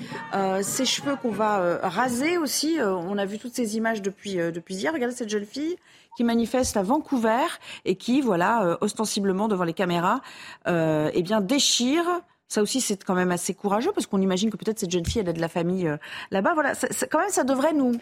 ses 0.61 0.85
cheveux 0.85 1.15
qu'on 1.15 1.31
va 1.31 1.79
raser 1.83 2.37
aussi. 2.37 2.79
on 2.81 3.17
a 3.17 3.25
vu 3.25 3.37
toutes 3.37 3.53
ces 3.53 3.77
images 3.77 4.01
depuis 4.01 4.35
depuis 4.35 4.75
hier. 4.75 4.93
Regardez 4.93 5.15
cette 5.15 5.29
jeune 5.29 5.45
fille 5.45 5.77
qui 6.17 6.23
manifeste 6.23 6.75
à 6.77 6.81
Vancouver 6.81 7.45
et 7.85 7.95
qui, 7.95 8.21
voilà, 8.21 8.63
euh, 8.63 8.77
ostensiblement 8.81 9.47
devant 9.47 9.63
les 9.63 9.73
caméras, 9.73 10.21
euh, 10.67 11.11
eh 11.13 11.21
bien, 11.21 11.41
déchire. 11.41 12.05
Ça 12.47 12.63
aussi, 12.63 12.81
c'est 12.81 13.03
quand 13.03 13.13
même 13.13 13.29
assez 13.29 13.53
courageux 13.53 13.91
parce 13.93 14.07
qu'on 14.07 14.19
imagine 14.19 14.49
que 14.49 14.57
peut-être 14.57 14.79
cette 14.79 14.89
jeune 14.89 15.05
fille, 15.05 15.21
elle 15.21 15.29
a 15.29 15.33
de 15.33 15.39
la 15.39 15.47
famille 15.47 15.87
euh, 15.87 15.97
là-bas. 16.31 16.55
Voilà, 16.55 16.73
quand 17.11 17.19
même, 17.19 17.29
ça 17.29 17.43
devrait 17.43 17.73
nous 17.73 17.93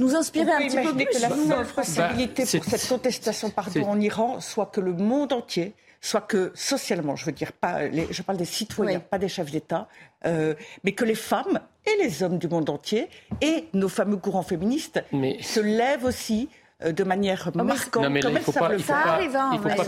nous 0.00 0.14
inspirer 0.14 0.50
un 0.50 0.58
petit 0.58 0.76
peu 0.76 0.94
plus. 0.94 1.04
que 1.06 1.20
la 1.20 1.30
seule 1.30 1.66
possibilité 1.66 2.44
pour 2.58 2.64
cette 2.64 2.88
contestation 2.88 3.50
pardon, 3.50 3.84
en 3.84 4.00
Iran 4.00 4.40
soit 4.40 4.66
que 4.66 4.80
le 4.80 4.92
monde 4.92 5.32
entier, 5.32 5.74
soit 6.00 6.22
que 6.22 6.52
socialement, 6.54 7.16
je 7.16 7.26
veux 7.26 7.32
dire, 7.32 7.52
pas 7.52 7.90
je 7.90 8.22
parle 8.22 8.38
des 8.38 8.44
citoyens, 8.44 9.00
pas 9.00 9.18
des 9.18 9.28
chefs 9.28 9.50
d'État, 9.50 9.88
mais 10.24 10.92
que 10.92 11.04
les 11.04 11.14
femmes 11.14 11.60
et 11.86 12.02
les 12.02 12.22
hommes 12.22 12.38
du 12.38 12.48
monde 12.48 12.70
entier 12.70 13.08
et 13.40 13.68
nos 13.72 13.88
fameux 13.88 14.16
courants 14.16 14.42
féministes 14.42 15.02
se 15.40 15.60
lèvent 15.60 16.04
aussi 16.04 16.48
euh, 16.82 16.92
de 16.92 17.04
manière 17.04 17.50
marquante. 17.54 18.08
mais 18.10 18.20
il 18.20 18.40
faut 18.40 18.50
pas, 18.50 18.68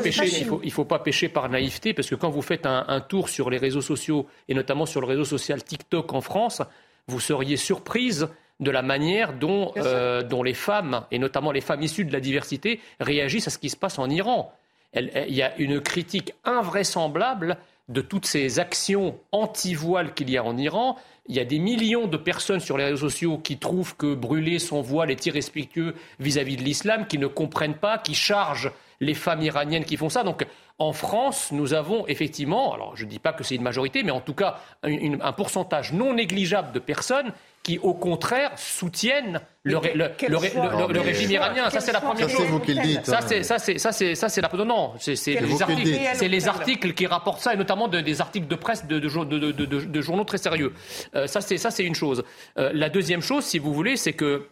pêcher, 0.01 0.47
il 0.63 0.73
faut, 0.73 0.85
pas 0.85 0.99
pêcher 1.01 1.29
par 1.29 1.49
naïveté, 1.49 1.95
parce 1.95 2.09
que 2.09 2.15
quand 2.15 2.31
vous 2.31 2.43
faites 2.43 2.65
un, 2.65 3.01
tour 3.01 3.29
sur 3.29 3.51
les 3.51 3.59
réseaux 3.59 3.81
sociaux, 3.81 4.27
et 4.49 4.55
notamment 4.55 4.87
sur 4.87 5.01
le 5.01 5.09
réseau 5.09 5.25
social 5.25 5.65
TikTok 5.65 6.13
en 6.13 6.21
France, 6.21 6.63
vous 7.09 7.19
seriez 7.19 7.57
surprise 7.57 8.29
de 8.61 8.71
la 8.71 8.83
manière 8.83 9.33
dont, 9.35 9.73
euh, 9.77 10.23
dont 10.23 10.43
les 10.43 10.55
femmes, 10.55 11.05
et 11.11 11.19
notamment 11.19 11.53
les 11.53 11.61
femmes 11.61 11.83
issues 11.83 12.05
de 12.05 12.13
la 12.13 12.21
diversité, 12.21 12.81
réagissent 13.01 13.49
à 13.49 13.51
ce 13.51 13.59
qui 13.59 13.71
se 13.71 13.77
passe 13.77 13.99
en 13.99 14.09
Iran. 14.09 14.53
il 14.95 15.35
y 15.35 15.43
a 15.43 15.55
une 15.59 15.81
critique 15.81 16.33
invraisemblable 16.45 17.59
de 17.89 18.01
toutes 18.01 18.27
ces 18.27 18.59
actions 18.59 19.19
anti-voile 19.31 20.15
qu'il 20.15 20.31
y 20.31 20.37
a 20.37 20.45
en 20.45 20.57
Iran. 20.57 20.97
Il 21.29 21.37
y 21.37 21.41
a 21.41 21.45
des 21.45 21.59
millions 21.59 22.07
de 22.07 22.17
personnes 22.17 22.61
sur 22.61 22.79
les 22.79 22.85
réseaux 22.85 23.09
sociaux 23.09 23.39
qui 23.39 23.59
trouvent 23.59 23.97
que 23.97 24.15
brûler 24.15 24.59
son 24.59 24.81
voile 24.81 25.11
est 25.11 25.27
irrespectueux 25.27 25.95
vis-à-vis 26.19 26.57
de 26.57 26.63
l'islam, 26.63 27.07
qui 27.07 27.19
ne 27.19 27.27
comprennent 27.27 27.77
pas, 27.77 27.99
qui 27.99 28.15
chargent 28.15 28.73
les 29.01 29.15
femmes 29.15 29.43
iraniennes 29.43 29.85
qui 29.85 29.97
font 29.97 30.09
ça. 30.09 30.23
Donc 30.23 30.47
en 30.79 30.93
France, 30.93 31.53
nous 31.53 31.75
avons 31.75 32.07
effectivement, 32.07 32.75
alors 32.75 32.97
je 32.97 33.05
ne 33.05 33.11
dis 33.11 33.19
pas 33.19 33.33
que 33.33 33.45
c'est 33.45 33.55
une 33.55 33.63
majorité, 33.63 34.03
mais 34.03 34.11
en 34.11 34.21
tout 34.21 34.35
cas 34.35 34.61
un 34.83 35.33
pourcentage 35.33 35.93
non 35.93 36.15
négligeable 36.15 36.73
de 36.73 36.79
personnes 36.79 37.33
qui, 37.67 37.79
au 37.79 37.95
contraire, 37.95 38.53
soutiennent 38.57 39.41
le, 39.65 39.79
régime 39.79 41.33
iranien. 41.33 41.69
Ça, 41.69 41.81
c'est 41.81 41.91
la 41.91 42.01
première 42.01 42.29
chose. 42.29 42.39
Ça, 42.39 42.45
c'est 42.45 42.49
vous 42.49 42.61
qui 42.61 42.75
le 42.75 42.83
dites. 42.83 43.05
Ça, 43.05 43.19
c'est, 43.27 43.43
ça, 43.43 43.59
c'est, 43.59 43.77
ça, 43.79 43.91
c'est, 43.91 44.15
ça, 44.15 44.29
c'est 44.29 44.41
la. 44.41 44.49
Non, 44.65 44.93
c'est, 45.01 45.17
c'est 45.17 45.41
les, 45.41 45.61
articles, 45.61 46.01
c'est 46.15 46.29
les 46.29 46.47
articles 46.47 46.95
qui 46.95 47.09
rapportent 47.09 47.41
ça, 47.41 47.55
et 47.55 47.57
notamment 47.57 47.89
des 47.89 48.21
articles 48.21 48.47
de 48.47 48.55
presse 48.55 48.87
de, 48.87 49.01
de, 49.01 50.01
journaux 50.01 50.23
très 50.23 50.39
sérieux. 50.39 50.75
Euh, 51.17 51.27
ça, 51.27 51.41
c'est, 51.41 51.59
ça, 51.59 51.73
c'est 51.73 51.83
une 51.83 51.97
chose. 51.97 52.23
Euh, 52.57 52.71
la 52.73 52.89
deuxième 52.89 53.21
chose, 53.21 53.45
si 53.45 53.59
vous 53.59 53.75
voulez, 53.75 53.97
c'est 53.97 54.13
que 54.13 54.47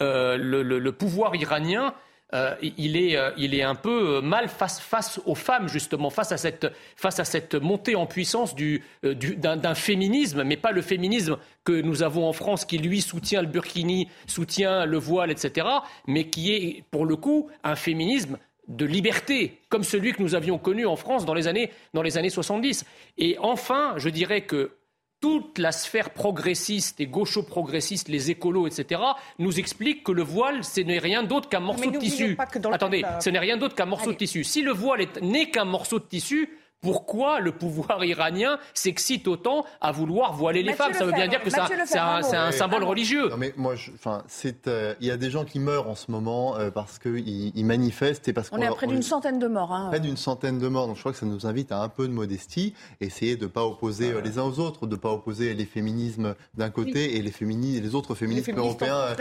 euh, 0.00 0.38
le, 0.38 0.92
pouvoir 0.92 1.36
iranien 1.36 1.92
euh, 2.34 2.56
il, 2.60 2.96
est, 2.96 3.16
euh, 3.16 3.30
il, 3.36 3.54
est, 3.54 3.62
un 3.62 3.76
peu 3.76 4.16
euh, 4.16 4.20
mal 4.20 4.48
face, 4.48 5.20
aux 5.26 5.36
femmes, 5.36 5.68
justement, 5.68 6.10
face 6.10 6.32
à 6.32 6.36
cette, 6.36 6.66
face 6.96 7.20
à 7.20 7.24
cette 7.24 7.54
montée 7.54 7.94
en 7.94 8.06
puissance 8.06 8.56
du, 8.56 8.82
d'un, 9.04 9.74
féminisme, 9.74 10.42
mais 10.42 10.56
pas 10.56 10.72
le 10.72 10.82
féminisme 10.82 11.38
que 11.62 11.80
nous 11.80 12.02
avons 12.02 12.28
en 12.28 12.32
France, 12.32 12.64
qui 12.64 12.78
lui 12.78 13.00
soutient 13.00 13.42
le 13.42 13.46
burkini, 13.46 14.08
soutient 14.26 14.86
le 14.86 14.98
voile, 14.98 15.30
etc., 15.30 15.68
mais 16.08 16.28
qui 16.28 16.52
est, 16.52 16.84
pour 16.90 17.06
le 17.06 17.14
coup, 17.14 17.48
un 17.62 17.76
féminisme 17.76 18.38
de 18.66 18.84
liberté, 18.84 19.60
comme 19.68 19.84
celui 19.84 20.12
que 20.12 20.20
nous 20.20 20.34
avions 20.34 20.58
connu 20.58 20.84
en 20.84 20.96
France 20.96 21.24
dans 21.26 21.34
les 21.34 21.46
années, 21.46 21.70
dans 21.94 22.02
les 22.02 22.18
années 22.18 22.30
70. 22.30 22.84
Et 23.18 23.36
enfin, 23.38 23.94
je 23.98 24.08
dirais 24.08 24.40
que 24.40 24.72
toute 25.20 25.58
la 25.58 25.72
sphère 25.72 26.10
progressiste 26.10 27.00
et 27.00 27.06
gaucho-progressiste, 27.06 28.08
les 28.08 28.30
écolos, 28.30 28.66
etc., 28.66 29.00
nous 29.38 29.58
explique 29.58 30.04
que 30.04 30.12
le 30.12 30.22
voile, 30.22 30.62
ce 30.62 30.80
n'est 30.80 30.98
rien 30.98 31.22
d'autre 31.22 31.48
qu'un 31.48 31.60
morceau 31.60 31.90
de 31.90 31.98
tissu. 31.98 32.36
Attendez, 32.72 33.02
ce 33.20 33.30
n'est 33.30 33.38
rien 33.38 33.56
d'autre 33.56 33.74
qu'un 33.74 33.86
morceau 33.86 34.12
de 34.12 34.16
tissu. 34.16 34.44
Si 34.44 34.62
le 34.62 34.72
voile 34.72 35.06
n'est 35.22 35.50
qu'un 35.50 35.64
morceau 35.64 35.98
de 35.98 36.04
tissu, 36.04 36.50
pourquoi 36.86 37.40
le 37.40 37.50
pouvoir 37.50 38.04
iranien 38.04 38.58
s'excite 38.72 39.26
autant 39.26 39.64
à 39.80 39.90
vouloir 39.90 40.34
voiler 40.34 40.62
les 40.62 40.72
femmes? 40.72 40.92
Ça 40.94 41.04
veut 41.04 41.12
bien 41.12 41.26
dire 41.26 41.42
que 41.42 41.50
c'est 41.50 41.98
un, 41.98 42.52
symbole 42.52 42.84
religieux. 42.84 43.28
Non 43.28 43.36
mais 43.36 43.52
moi, 43.56 43.74
enfin, 43.94 44.22
c'est, 44.28 44.68
euh, 44.68 44.94
il 45.00 45.06
y 45.08 45.10
a 45.10 45.16
des 45.16 45.30
gens 45.30 45.44
qui 45.44 45.58
meurent 45.58 45.88
en 45.88 45.94
ce 45.96 46.10
moment 46.10 46.56
euh, 46.56 46.70
parce 46.70 46.98
qu'ils 46.98 47.56
ils 47.56 47.64
manifestent 47.64 48.28
et 48.28 48.32
parce 48.32 48.50
qu'on. 48.50 48.58
On 48.58 48.62
est 48.62 48.66
à 48.66 48.72
près 48.72 48.86
d'une 48.86 49.02
centaine 49.02 49.38
de 49.38 49.48
morts. 49.48 49.72
Hein. 49.72 49.88
Près 49.88 50.00
d'une 50.00 50.16
centaine 50.16 50.58
de 50.58 50.68
morts. 50.68 50.86
Donc 50.86 50.96
je 50.96 51.00
crois 51.00 51.12
que 51.12 51.18
ça 51.18 51.26
nous 51.26 51.46
invite 51.46 51.72
à 51.72 51.82
un 51.82 51.88
peu 51.88 52.06
de 52.06 52.12
modestie, 52.12 52.74
essayer 53.00 53.36
de 53.36 53.44
ne 53.44 53.50
pas 53.50 53.64
opposer 53.64 54.12
euh, 54.12 54.20
les 54.20 54.38
uns 54.38 54.44
aux 54.44 54.60
autres, 54.60 54.86
de 54.86 54.94
ne 54.94 55.00
pas 55.00 55.10
opposer 55.10 55.54
les 55.54 55.66
féminismes 55.66 56.34
d'un 56.54 56.70
côté 56.70 57.16
et 57.16 57.22
les, 57.22 57.32
féministes, 57.32 57.82
les 57.82 57.94
autres 57.94 58.14
féministes, 58.14 58.48
européens 58.56 59.14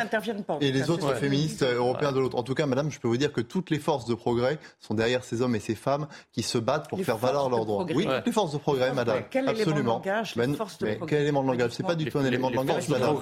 pas, 0.47 0.58
et 0.62 0.71
les 0.71 0.89
autres 0.89 1.15
féministes 1.15 1.63
européens 1.63 2.12
de 2.12 2.19
l'autre. 2.19 2.38
En 2.38 2.43
tout 2.43 2.54
cas, 2.54 2.67
Madame, 2.67 2.91
je 2.91 2.99
peux 2.99 3.08
vous 3.08 3.17
dire 3.17 3.34
que 3.34 3.41
toutes 3.41 3.69
les 3.69 3.80
forces 3.80 4.06
de 4.06 4.13
progrès 4.13 4.60
sont 4.80 4.93
derrière 4.93 5.23
ces 5.23 5.41
hommes 5.41 5.56
et 5.56 5.60
ces 5.60 5.75
femmes 5.75 6.08
qui 6.32 6.43
se 6.43 6.58
battent 6.58 6.89
pour 6.89 7.01
faire 7.01 7.17
valoir 7.17 7.49
leurs 7.56 7.65
droits. 7.65 7.86
Oui, 7.96 8.06
toutes 8.06 8.26
les 8.26 8.32
forces 8.32 8.54
de 8.54 8.58
progrès, 8.58 8.94
Madame. 8.94 9.24
Quel 9.30 9.48
Absolument. 9.48 9.76
élément 9.76 10.00
de 10.00 10.06
langage 10.06 10.36
ben, 10.36 10.56
Quel 11.08 11.22
élément 11.22 11.44
de 11.44 11.48
langage? 11.48 11.72
C'est 11.72 11.84
pas 11.84 11.96
du 11.96 12.06
tout 12.06 12.20
un 12.20 12.26
élément 12.26 12.50
de 12.50 12.56
langage, 12.56 12.89
Madame. 12.89 13.18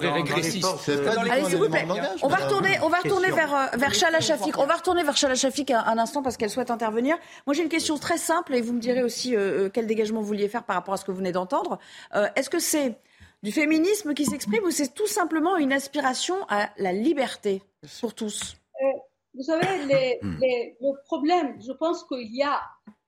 Allez, 1.30 1.44
s'il 1.44 1.56
vous 1.58 1.68
plaît. 1.68 1.86
On 2.22 2.28
va 2.28 2.36
retourner, 2.36 2.78
on 2.82 2.88
va 2.88 2.98
retourner 2.98 3.30
vers, 3.30 3.54
euh, 3.54 3.76
vers 3.76 3.94
Chala 3.94 4.20
Shafik. 4.20 4.58
On 4.58 4.66
va 4.66 4.74
retourner 4.76 5.02
vers 5.02 5.16
Chala 5.16 5.34
Shafik 5.34 5.70
un, 5.70 5.98
instant 5.98 6.22
parce 6.22 6.36
qu'elle 6.36 6.50
souhaite 6.50 6.70
intervenir. 6.70 7.16
Moi, 7.46 7.54
j'ai 7.54 7.62
une 7.62 7.68
question 7.68 7.98
très 7.98 8.18
simple 8.18 8.54
et 8.54 8.60
vous 8.60 8.72
me 8.72 8.80
direz 8.80 9.02
aussi 9.02 9.34
euh, 9.34 9.66
euh, 9.66 9.70
quel 9.72 9.86
dégagement 9.86 10.20
vous 10.20 10.26
vouliez 10.26 10.48
faire 10.48 10.64
par 10.64 10.76
rapport 10.76 10.94
à 10.94 10.96
ce 10.96 11.04
que 11.04 11.10
vous 11.10 11.18
venez 11.18 11.32
d'entendre. 11.32 11.78
Est-ce 12.36 12.50
que 12.50 12.58
c'est 12.58 12.96
du 13.42 13.52
féminisme 13.52 14.14
qui 14.14 14.24
s'exprime 14.24 14.64
ou 14.64 14.70
c'est 14.70 14.94
tout 14.94 15.06
simplement 15.06 15.56
une 15.56 15.72
aspiration 15.72 16.36
à 16.48 16.70
la 16.78 16.92
liberté 16.92 17.62
pour 18.00 18.14
tous? 18.14 18.56
Vous 19.34 19.42
savez, 19.42 19.84
les, 19.86 20.20
les, 20.40 20.76
le 20.80 21.04
problème, 21.06 21.56
je 21.60 21.72
pense 21.72 22.04
qu'il 22.04 22.34
y 22.34 22.42
a, 22.42 22.60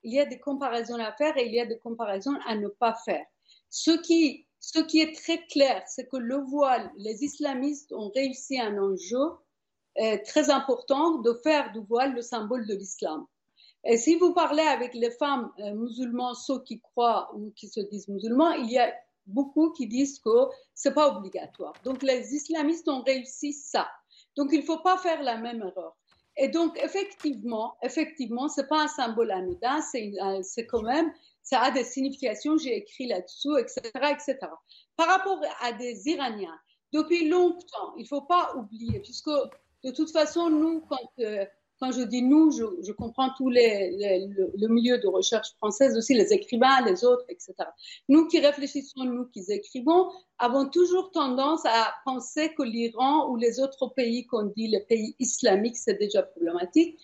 il 0.06 0.14
y 0.14 0.20
a 0.20 0.24
des 0.24 0.38
comparaisons 0.38 0.98
à 0.98 1.12
faire 1.12 1.36
et 1.36 1.46
il 1.46 1.54
y 1.54 1.60
a 1.60 1.66
des 1.66 1.78
comparaisons 1.78 2.38
à 2.46 2.54
ne 2.54 2.68
pas 2.68 2.94
faire. 3.04 3.26
Ce 3.68 3.90
qui 3.90 4.46
ce 4.60 4.80
qui 4.80 5.00
est 5.00 5.14
très 5.14 5.46
clair, 5.46 5.82
c'est 5.86 6.08
que 6.08 6.16
le 6.16 6.38
voile, 6.38 6.90
les 6.96 7.22
islamistes 7.22 7.92
ont 7.92 8.10
réussi 8.10 8.58
un 8.58 8.76
enjeu 8.78 9.24
euh, 10.00 10.18
très 10.24 10.50
important 10.50 11.18
de 11.18 11.32
faire 11.34 11.72
du 11.72 11.80
voile 11.80 12.14
le 12.14 12.22
symbole 12.22 12.66
de 12.66 12.74
l'islam. 12.74 13.26
Et 13.84 13.96
si 13.96 14.16
vous 14.16 14.32
parlez 14.32 14.62
avec 14.62 14.94
les 14.94 15.10
femmes 15.10 15.52
euh, 15.60 15.72
musulmanes, 15.74 16.34
ceux 16.34 16.62
qui 16.64 16.80
croient 16.80 17.30
ou 17.36 17.52
qui 17.54 17.68
se 17.68 17.80
disent 17.80 18.08
musulmans, 18.08 18.52
il 18.52 18.70
y 18.70 18.78
a 18.78 18.92
beaucoup 19.26 19.70
qui 19.70 19.86
disent 19.86 20.18
que 20.18 20.48
c'est 20.74 20.94
pas 20.94 21.16
obligatoire. 21.16 21.74
Donc 21.84 22.02
les 22.02 22.34
islamistes 22.34 22.88
ont 22.88 23.02
réussi 23.02 23.52
ça. 23.52 23.88
Donc 24.36 24.48
il 24.52 24.60
ne 24.60 24.64
faut 24.64 24.80
pas 24.80 24.98
faire 24.98 25.22
la 25.22 25.36
même 25.36 25.62
erreur. 25.62 25.96
Et 26.36 26.48
donc 26.48 26.78
effectivement, 26.82 27.76
effectivement, 27.82 28.48
c'est 28.48 28.68
pas 28.68 28.82
un 28.82 28.88
symbole 28.88 29.30
anodin, 29.30 29.80
c'est 29.80 30.66
quand 30.66 30.82
même 30.82 31.12
ça 31.46 31.60
a 31.60 31.70
des 31.70 31.84
significations, 31.84 32.58
j'ai 32.58 32.76
écrit 32.76 33.06
là-dessous, 33.06 33.56
etc., 33.56 33.80
etc. 34.10 34.36
Par 34.96 35.06
rapport 35.06 35.40
à 35.60 35.72
des 35.72 36.08
Iraniens, 36.08 36.58
depuis 36.92 37.28
longtemps, 37.28 37.94
il 37.96 38.06
faut 38.08 38.22
pas 38.22 38.52
oublier, 38.56 38.98
puisque 38.98 39.30
de 39.84 39.92
toute 39.92 40.10
façon, 40.10 40.50
nous, 40.50 40.80
quand, 40.88 40.98
euh, 41.20 41.46
quand 41.80 41.92
je 41.92 42.02
dis 42.02 42.22
nous, 42.22 42.50
je, 42.50 42.92
comprends 42.92 43.30
tous 43.36 43.50
les, 43.50 44.28
le, 44.58 44.68
milieu 44.68 44.98
de 44.98 45.06
recherche 45.06 45.48
française, 45.56 45.96
aussi 45.96 46.14
les 46.14 46.32
écrivains, 46.32 46.80
les 46.86 47.04
autres, 47.04 47.24
etc. 47.28 47.54
Nous 48.08 48.26
qui 48.28 48.40
réfléchissons, 48.40 49.04
nous 49.04 49.26
qui 49.26 49.44
écrivons, 49.48 50.10
avons 50.38 50.68
toujours 50.68 51.10
tendance 51.10 51.64
à 51.66 51.94
penser 52.04 52.54
que 52.54 52.62
l'Iran 52.62 53.30
ou 53.30 53.36
les 53.36 53.60
autres 53.60 53.88
pays 53.88 54.26
qu'on 54.26 54.44
dit 54.44 54.68
les 54.68 54.80
pays 54.80 55.14
islamiques, 55.18 55.76
c'est 55.76 55.98
déjà 55.98 56.22
problématique, 56.22 56.98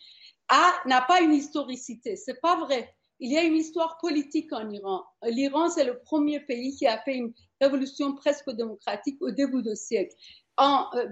n'a 0.87 1.02
pas 1.02 1.20
une 1.20 1.32
historicité. 1.32 2.16
C'est 2.16 2.40
pas 2.40 2.56
vrai. 2.56 2.94
Il 3.20 3.30
y 3.30 3.38
a 3.38 3.42
une 3.42 3.54
histoire 3.54 3.98
politique 3.98 4.52
en 4.52 4.68
Iran. 4.70 5.04
L'Iran, 5.24 5.70
c'est 5.70 5.85
le 5.85 5.98
premier 6.00 6.40
pays 6.40 6.74
qui 6.76 6.87
a 6.87 6.98
fait 6.98 7.14
une 7.14 7.32
révolution 7.61 8.14
presque 8.14 8.50
démocratique 8.50 9.16
au 9.20 9.30
début 9.30 9.62
du 9.62 9.76
siècle. 9.76 10.14
En, 10.58 10.86
euh, 10.94 11.06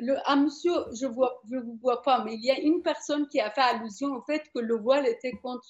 le, 0.00 0.42
monsieur, 0.42 0.72
je 0.94 1.06
ne 1.06 1.60
vous 1.60 1.78
vois 1.82 2.02
pas, 2.02 2.24
mais 2.24 2.34
il 2.34 2.44
y 2.44 2.50
a 2.50 2.58
une 2.58 2.82
personne 2.82 3.28
qui 3.28 3.40
a 3.40 3.50
fait 3.50 3.60
allusion 3.60 4.14
au 4.14 4.22
fait 4.22 4.42
que 4.54 4.60
le 4.60 4.76
voile 4.76 5.06
était 5.06 5.32
contre, 5.42 5.66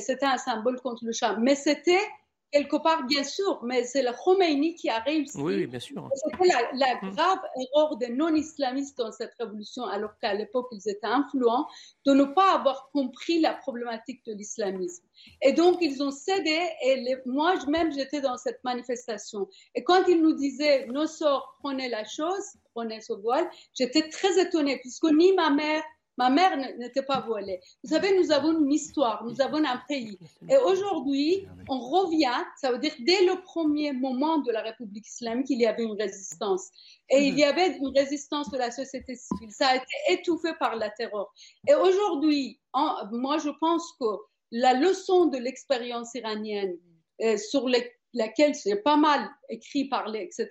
c'était 0.00 0.26
un 0.26 0.38
symbole 0.38 0.80
contre 0.80 1.04
le 1.04 1.12
chat. 1.12 1.36
Mais 1.36 1.54
c'était 1.54 2.06
quelque 2.50 2.76
part, 2.76 3.04
bien 3.04 3.22
sûr, 3.24 3.62
mais 3.62 3.84
c'est 3.84 4.02
le 4.02 4.10
Khomeini 4.12 4.74
qui 4.74 4.88
a 4.88 4.98
réussi. 5.00 5.38
Oui, 5.40 5.66
bien 5.66 5.78
sûr. 5.78 6.08
C'était 6.14 6.48
la, 6.74 6.98
hum. 7.02 7.14
grave 7.14 7.38
erreur 7.56 7.96
des 7.96 8.08
non-islamistes 8.08 8.98
dans 8.98 9.12
cette 9.12 9.34
révolution, 9.38 9.84
alors 9.84 10.16
qu'à 10.20 10.34
l'époque, 10.34 10.68
ils 10.72 10.88
étaient 10.88 11.06
influents, 11.06 11.66
de 12.06 12.12
ne 12.12 12.24
pas 12.24 12.54
avoir 12.54 12.90
compris 12.92 13.40
la 13.40 13.54
problématique 13.54 14.24
de 14.26 14.32
l'islamisme. 14.32 15.04
Et 15.42 15.52
donc, 15.52 15.78
ils 15.80 16.02
ont 16.02 16.10
cédé, 16.10 16.58
et 16.84 17.16
moi, 17.26 17.54
même, 17.66 17.92
j'étais 17.92 18.20
dans 18.20 18.36
cette 18.36 18.62
manifestation. 18.64 19.48
Et 19.74 19.84
quand 19.84 20.04
ils 20.08 20.20
nous 20.20 20.34
disaient, 20.34 20.86
nos 20.86 21.06
sorts, 21.06 21.56
prenez 21.62 21.88
la 21.88 22.04
chose, 22.04 22.44
prenez 22.74 23.00
ce 23.00 23.12
voile, 23.12 23.48
j'étais 23.74 24.08
très 24.08 24.40
étonnée, 24.40 24.78
puisque 24.78 25.10
ni 25.12 25.32
ma 25.34 25.50
mère, 25.50 25.82
Ma 26.20 26.28
mère 26.28 26.54
n'était 26.76 27.02
pas 27.02 27.20
voilée. 27.20 27.60
Vous 27.82 27.88
savez, 27.88 28.14
nous 28.18 28.30
avons 28.30 28.52
une 28.52 28.70
histoire, 28.70 29.24
nous 29.24 29.40
avons 29.40 29.64
un 29.64 29.80
pays. 29.88 30.18
Et 30.50 30.56
aujourd'hui, 30.58 31.46
on 31.66 31.78
revient, 31.78 32.44
ça 32.60 32.70
veut 32.70 32.78
dire 32.78 32.92
dès 33.06 33.24
le 33.24 33.42
premier 33.42 33.94
moment 33.94 34.36
de 34.36 34.52
la 34.52 34.60
République 34.60 35.06
islamique, 35.06 35.46
il 35.48 35.62
y 35.62 35.66
avait 35.66 35.84
une 35.84 35.98
résistance. 35.98 36.68
Et 37.08 37.28
il 37.28 37.38
y 37.38 37.44
avait 37.44 37.74
une 37.78 37.90
résistance 37.96 38.50
de 38.50 38.58
la 38.58 38.70
société 38.70 39.14
civile. 39.16 39.50
Ça 39.50 39.68
a 39.68 39.76
été 39.76 39.96
étouffé 40.10 40.50
par 40.60 40.76
la 40.76 40.90
terreur. 40.90 41.32
Et 41.66 41.72
aujourd'hui, 41.72 42.60
moi, 42.74 43.38
je 43.38 43.48
pense 43.58 43.90
que 43.98 44.04
la 44.50 44.74
leçon 44.74 45.24
de 45.24 45.38
l'expérience 45.38 46.14
iranienne 46.14 46.76
euh, 47.22 47.38
sur 47.38 47.66
les 47.66 47.90
laquelle 48.12 48.54
c'est 48.54 48.82
pas 48.82 48.96
mal 48.96 49.28
écrit, 49.48 49.88
parlé, 49.88 50.20
etc., 50.20 50.48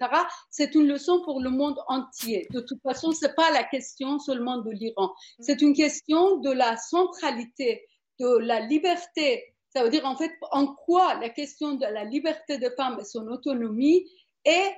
c'est 0.50 0.76
une 0.76 0.88
leçon 0.88 1.22
pour 1.24 1.42
le 1.42 1.50
monde 1.50 1.78
entier. 1.88 2.48
De 2.52 2.62
toute 2.62 2.82
façon, 2.82 3.12
c'est 3.12 3.36
pas 3.36 3.52
la 3.52 3.64
question 3.64 4.20
seulement 4.20 4.58
de 4.58 4.72
l'Iran. 4.72 5.12
C'est 5.40 5.62
une 5.62 5.74
question 5.74 6.38
de 6.38 6.52
la 6.52 6.78
centralité, 6.78 7.86
de 8.20 8.38
la 8.38 8.62
liberté. 8.62 9.56
Ça 9.74 9.84
veut 9.84 9.90
dire, 9.90 10.06
en 10.06 10.16
fait, 10.16 10.32
en 10.52 10.68
quoi 10.68 11.16
la 11.16 11.30
question 11.30 11.74
de 11.74 11.86
la 11.86 12.04
liberté 12.06 12.58
des 12.58 12.72
femmes 12.72 12.98
et 13.00 13.06
son 13.06 13.28
autonomie 13.28 14.10
est 14.46 14.74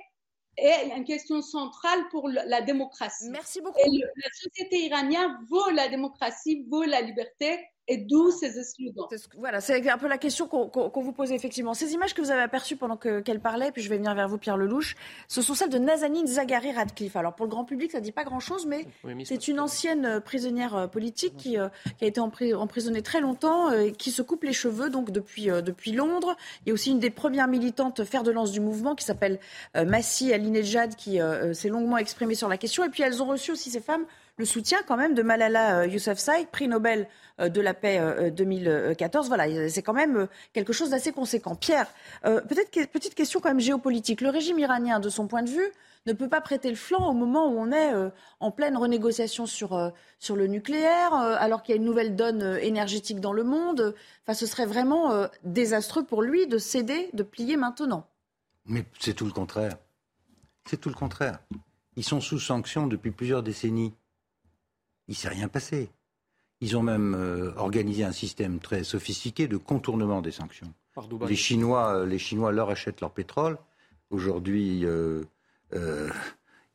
est 0.56 0.94
une 0.94 1.04
question 1.04 1.40
centrale 1.40 2.00
pour 2.10 2.28
la 2.28 2.60
démocratie. 2.60 3.30
Merci 3.30 3.60
beaucoup. 3.60 3.78
Et 3.78 3.88
la 3.88 4.30
société 4.34 4.84
iranienne 4.84 5.38
veut 5.50 5.74
la 5.74 5.88
démocratie, 5.88 6.66
veut 6.70 6.86
la 6.86 7.00
liberté, 7.00 7.58
et 7.88 7.96
d'où 7.96 8.30
ces 8.30 8.52
slogans 8.62 9.08
Voilà, 9.38 9.60
c'est 9.60 9.88
un 9.90 9.98
peu 9.98 10.06
la 10.06 10.18
question 10.18 10.46
qu'on 10.46 11.00
vous 11.00 11.12
posait 11.12 11.34
effectivement. 11.34 11.74
Ces 11.74 11.92
images 11.92 12.14
que 12.14 12.20
vous 12.20 12.30
avez 12.30 12.42
aperçues 12.42 12.76
pendant 12.76 12.96
qu'elle 12.96 13.40
parlait, 13.40 13.72
puis 13.72 13.82
je 13.82 13.88
vais 13.88 13.96
venir 13.96 14.14
vers 14.14 14.28
vous, 14.28 14.38
Pierre 14.38 14.56
Lelouch, 14.56 14.94
ce 15.26 15.42
sont 15.42 15.54
celles 15.54 15.70
de 15.70 15.78
Nazanin 15.78 16.24
Zaghari 16.24 16.72
Radcliffe. 16.72 17.16
Alors 17.16 17.34
pour 17.34 17.46
le 17.46 17.50
grand 17.50 17.64
public, 17.64 17.90
ça 17.90 17.98
ne 17.98 18.04
dit 18.04 18.12
pas 18.12 18.22
grand-chose, 18.22 18.66
mais 18.66 18.86
c'est 19.24 19.48
une 19.48 19.58
ancienne 19.58 20.06
euh, 20.06 20.20
prisonnière 20.20 20.76
euh, 20.76 20.86
politique 20.86 21.36
qui, 21.36 21.58
euh, 21.58 21.68
qui, 21.98 22.04
a 22.04 22.08
été 22.08 22.20
emprisonnée 22.20 23.02
très 23.02 23.20
longtemps, 23.20 23.70
qui 23.98 24.12
se 24.12 24.22
coupe 24.22 24.44
les 24.44 24.52
cheveux 24.52 24.88
donc 24.88 25.10
depuis, 25.10 25.46
depuis 25.46 25.92
Londres. 25.92 26.36
Il 26.64 26.68
y 26.68 26.70
a 26.70 26.74
aussi 26.74 26.90
une 26.90 27.00
des 27.00 27.10
premières 27.10 27.48
militantes 27.48 28.04
fer 28.04 28.22
de 28.22 28.30
lance 28.30 28.52
du 28.52 28.60
mouvement 28.60 28.94
qui 28.94 29.04
s'appelle 29.04 29.40
Massi 29.74 30.32
Alinejad, 30.32 30.94
qui 30.94 31.18
s'est 31.52 31.68
longuement 31.68 31.96
exprimée 31.96 32.34
sur 32.34 32.48
la 32.48 32.56
question. 32.56 32.84
Et 32.84 32.90
puis 32.90 33.02
elles 33.02 33.22
ont 33.22 33.26
reçu 33.26 33.52
aussi 33.52 33.70
ces 33.70 33.80
femmes 33.80 34.06
le 34.38 34.44
soutien 34.44 34.78
quand 34.86 34.96
même 34.96 35.14
de 35.14 35.22
Malala 35.22 35.86
Yousafzai, 35.86 36.46
prix 36.50 36.68
Nobel 36.68 37.08
euh, 37.40 37.48
de 37.48 37.60
la 37.60 37.74
paix 37.74 38.30
2014. 38.30 39.26
Euh, 39.26 39.28
voilà, 39.28 39.68
c'est 39.68 39.82
quand 39.82 39.92
même 39.92 40.16
euh, 40.16 40.26
quelque 40.52 40.72
chose 40.72 40.90
d'assez 40.90 41.12
conséquent. 41.12 41.54
Pierre, 41.54 41.86
peut-être 42.22 42.70
petite 42.90 43.14
question 43.14 43.40
quand 43.40 43.50
même 43.50 43.60
géopolitique. 43.60 44.20
Le 44.20 44.30
régime 44.30 44.58
iranien, 44.58 45.00
de 45.00 45.08
son 45.08 45.26
point 45.26 45.42
de 45.42 45.50
vue, 45.50 45.72
ne 46.06 46.12
peut 46.12 46.28
pas 46.28 46.40
prêter 46.40 46.70
le 46.70 46.76
flanc 46.76 47.08
au 47.08 47.12
moment 47.12 47.46
où 47.46 47.58
on 47.58 47.70
est 47.70 47.92
en 48.40 48.50
pleine 48.50 48.76
renégociation 48.76 49.46
sur, 49.46 49.92
sur 50.18 50.34
le 50.34 50.48
nucléaire, 50.48 51.14
alors 51.14 51.62
qu'il 51.62 51.74
y 51.74 51.78
a 51.78 51.80
une 51.80 51.86
nouvelle 51.86 52.16
donne 52.16 52.58
énergétique 52.60 53.20
dans 53.20 53.32
le 53.32 53.44
monde. 53.44 53.94
Enfin, 54.22 54.34
ce 54.34 54.46
serait 54.46 54.66
vraiment 54.66 55.28
désastreux 55.44 56.04
pour 56.04 56.22
lui 56.22 56.48
de 56.48 56.58
céder, 56.58 57.08
de 57.12 57.22
plier 57.22 57.56
maintenant. 57.56 58.08
Mais 58.66 58.84
c'est 58.98 59.14
tout 59.14 59.26
le 59.26 59.32
contraire. 59.32 59.76
C'est 60.68 60.80
tout 60.80 60.88
le 60.88 60.96
contraire. 60.96 61.38
Ils 61.94 62.04
sont 62.04 62.20
sous 62.20 62.40
sanction 62.40 62.88
depuis 62.88 63.12
plusieurs 63.12 63.44
décennies. 63.44 63.94
Il 65.12 65.14
ne 65.14 65.18
s'est 65.18 65.28
rien 65.28 65.48
passé. 65.48 65.90
Ils 66.62 66.74
ont 66.74 66.82
même 66.82 67.14
euh, 67.14 67.52
organisé 67.56 68.02
un 68.02 68.12
système 68.12 68.60
très 68.60 68.82
sophistiqué 68.82 69.46
de 69.46 69.58
contournement 69.58 70.22
des 70.22 70.30
sanctions. 70.30 70.72
Les 71.28 71.36
Chinois, 71.36 71.96
euh, 71.96 72.06
les 72.06 72.18
Chinois 72.18 72.50
leur 72.50 72.70
achètent 72.70 73.02
leur 73.02 73.10
pétrole. 73.10 73.58
Aujourd'hui, 74.08 74.86
euh, 74.86 75.22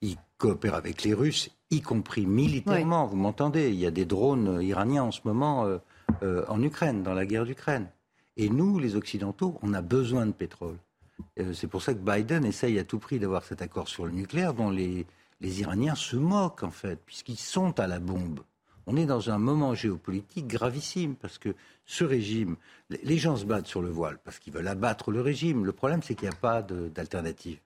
ils 0.02 0.18
coopèrent 0.38 0.76
avec 0.76 1.02
les 1.02 1.16
Russes, 1.16 1.50
y 1.72 1.82
compris 1.82 2.28
militairement. 2.28 3.08
Vous 3.08 3.16
m'entendez? 3.18 3.70
Il 3.70 3.80
y 3.80 3.88
a 3.88 3.92
des 3.92 4.06
drones 4.06 4.62
iraniens 4.62 5.06
en 5.06 5.12
ce 5.12 5.22
moment 5.24 5.68
en 6.22 6.62
Ukraine, 6.62 7.02
dans 7.02 7.16
la 7.16 7.26
guerre 7.26 7.46
d'Ukraine. 7.46 7.90
Et 8.38 8.50
nous, 8.50 8.78
les 8.78 8.96
Occidentaux, 8.96 9.58
on 9.64 9.74
a 9.74 9.82
besoin 9.82 10.28
de 10.28 10.32
pétrole. 10.32 10.78
C'est 11.54 11.68
pour 11.68 11.82
ça 11.82 11.96
que 11.96 12.00
Biden 12.00 12.46
essaye 12.46 12.78
à 12.78 12.84
tout 12.84 13.00
prix 13.00 13.18
d'avoir 13.18 13.44
cet 13.46 13.64
accord 13.64 13.88
sur 13.88 14.06
le 14.06 14.12
nucléaire 14.12 14.54
dont 14.54 14.70
les, 14.70 15.08
les 15.42 15.62
Iraniens 15.62 15.96
se 15.96 16.16
moquent, 16.16 16.64
en 16.64 16.72
fait, 16.72 17.00
puisqu'ils 17.06 17.38
sont 17.38 17.80
à 17.80 17.88
la 17.88 18.00
bombe 18.00 18.42
on 18.88 18.96
est 18.96 19.06
dans 19.06 19.30
un 19.30 19.38
moment 19.38 19.76
géopolitique 19.76 20.48
gravissime 20.48 21.16
parce 21.16 21.38
que 21.38 21.54
ce 21.86 22.06
régime, 22.06 22.56
les 22.90 23.18
gens 23.18 23.36
se 23.36 23.46
battent 23.46 23.68
sur 23.68 23.82
le 23.82 23.90
voile 23.90 24.18
parce 24.24 24.40
qu'ils 24.40 24.54
veulent 24.54 24.68
abattre 24.68 25.12
le 25.12 25.22
régime. 25.22 25.66
Le 25.66 25.74
problème, 25.74 26.02
c'est 26.02 26.16
qu'il 26.16 26.30
n'y 26.30 26.34
a 26.34 26.38
pas 26.38 26.62
d'alternative. 26.62 27.60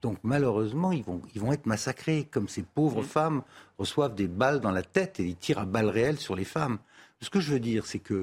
Donc 0.00 0.18
malheureusement, 0.22 0.92
ils 0.92 1.02
vont, 1.02 1.20
ils 1.34 1.40
vont 1.40 1.52
être 1.52 1.66
massacrés, 1.66 2.28
comme 2.30 2.48
ces 2.48 2.62
pauvres 2.62 3.02
femmes 3.02 3.42
reçoivent 3.76 4.14
des 4.14 4.28
balles 4.28 4.60
dans 4.60 4.70
la 4.70 4.84
tête 4.84 5.18
et 5.18 5.26
ils 5.26 5.36
tirent 5.36 5.58
à 5.58 5.66
balles 5.66 5.90
réelles 5.90 6.18
sur 6.18 6.36
les 6.36 6.44
femmes. 6.44 6.78
Ce 7.20 7.28
que 7.28 7.40
je 7.40 7.52
veux 7.52 7.60
dire, 7.60 7.84
c'est 7.84 7.98
que 7.98 8.14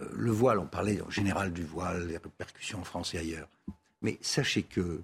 euh, 0.00 0.08
le 0.14 0.30
voile, 0.30 0.58
on 0.58 0.66
parlait 0.66 1.02
en 1.02 1.10
général 1.10 1.52
du 1.52 1.64
voile, 1.64 2.06
les 2.06 2.16
répercussions 2.16 2.80
en 2.80 2.84
France 2.84 3.12
et 3.12 3.18
ailleurs. 3.18 3.48
Mais 4.00 4.18
sachez 4.22 4.62
que 4.62 5.02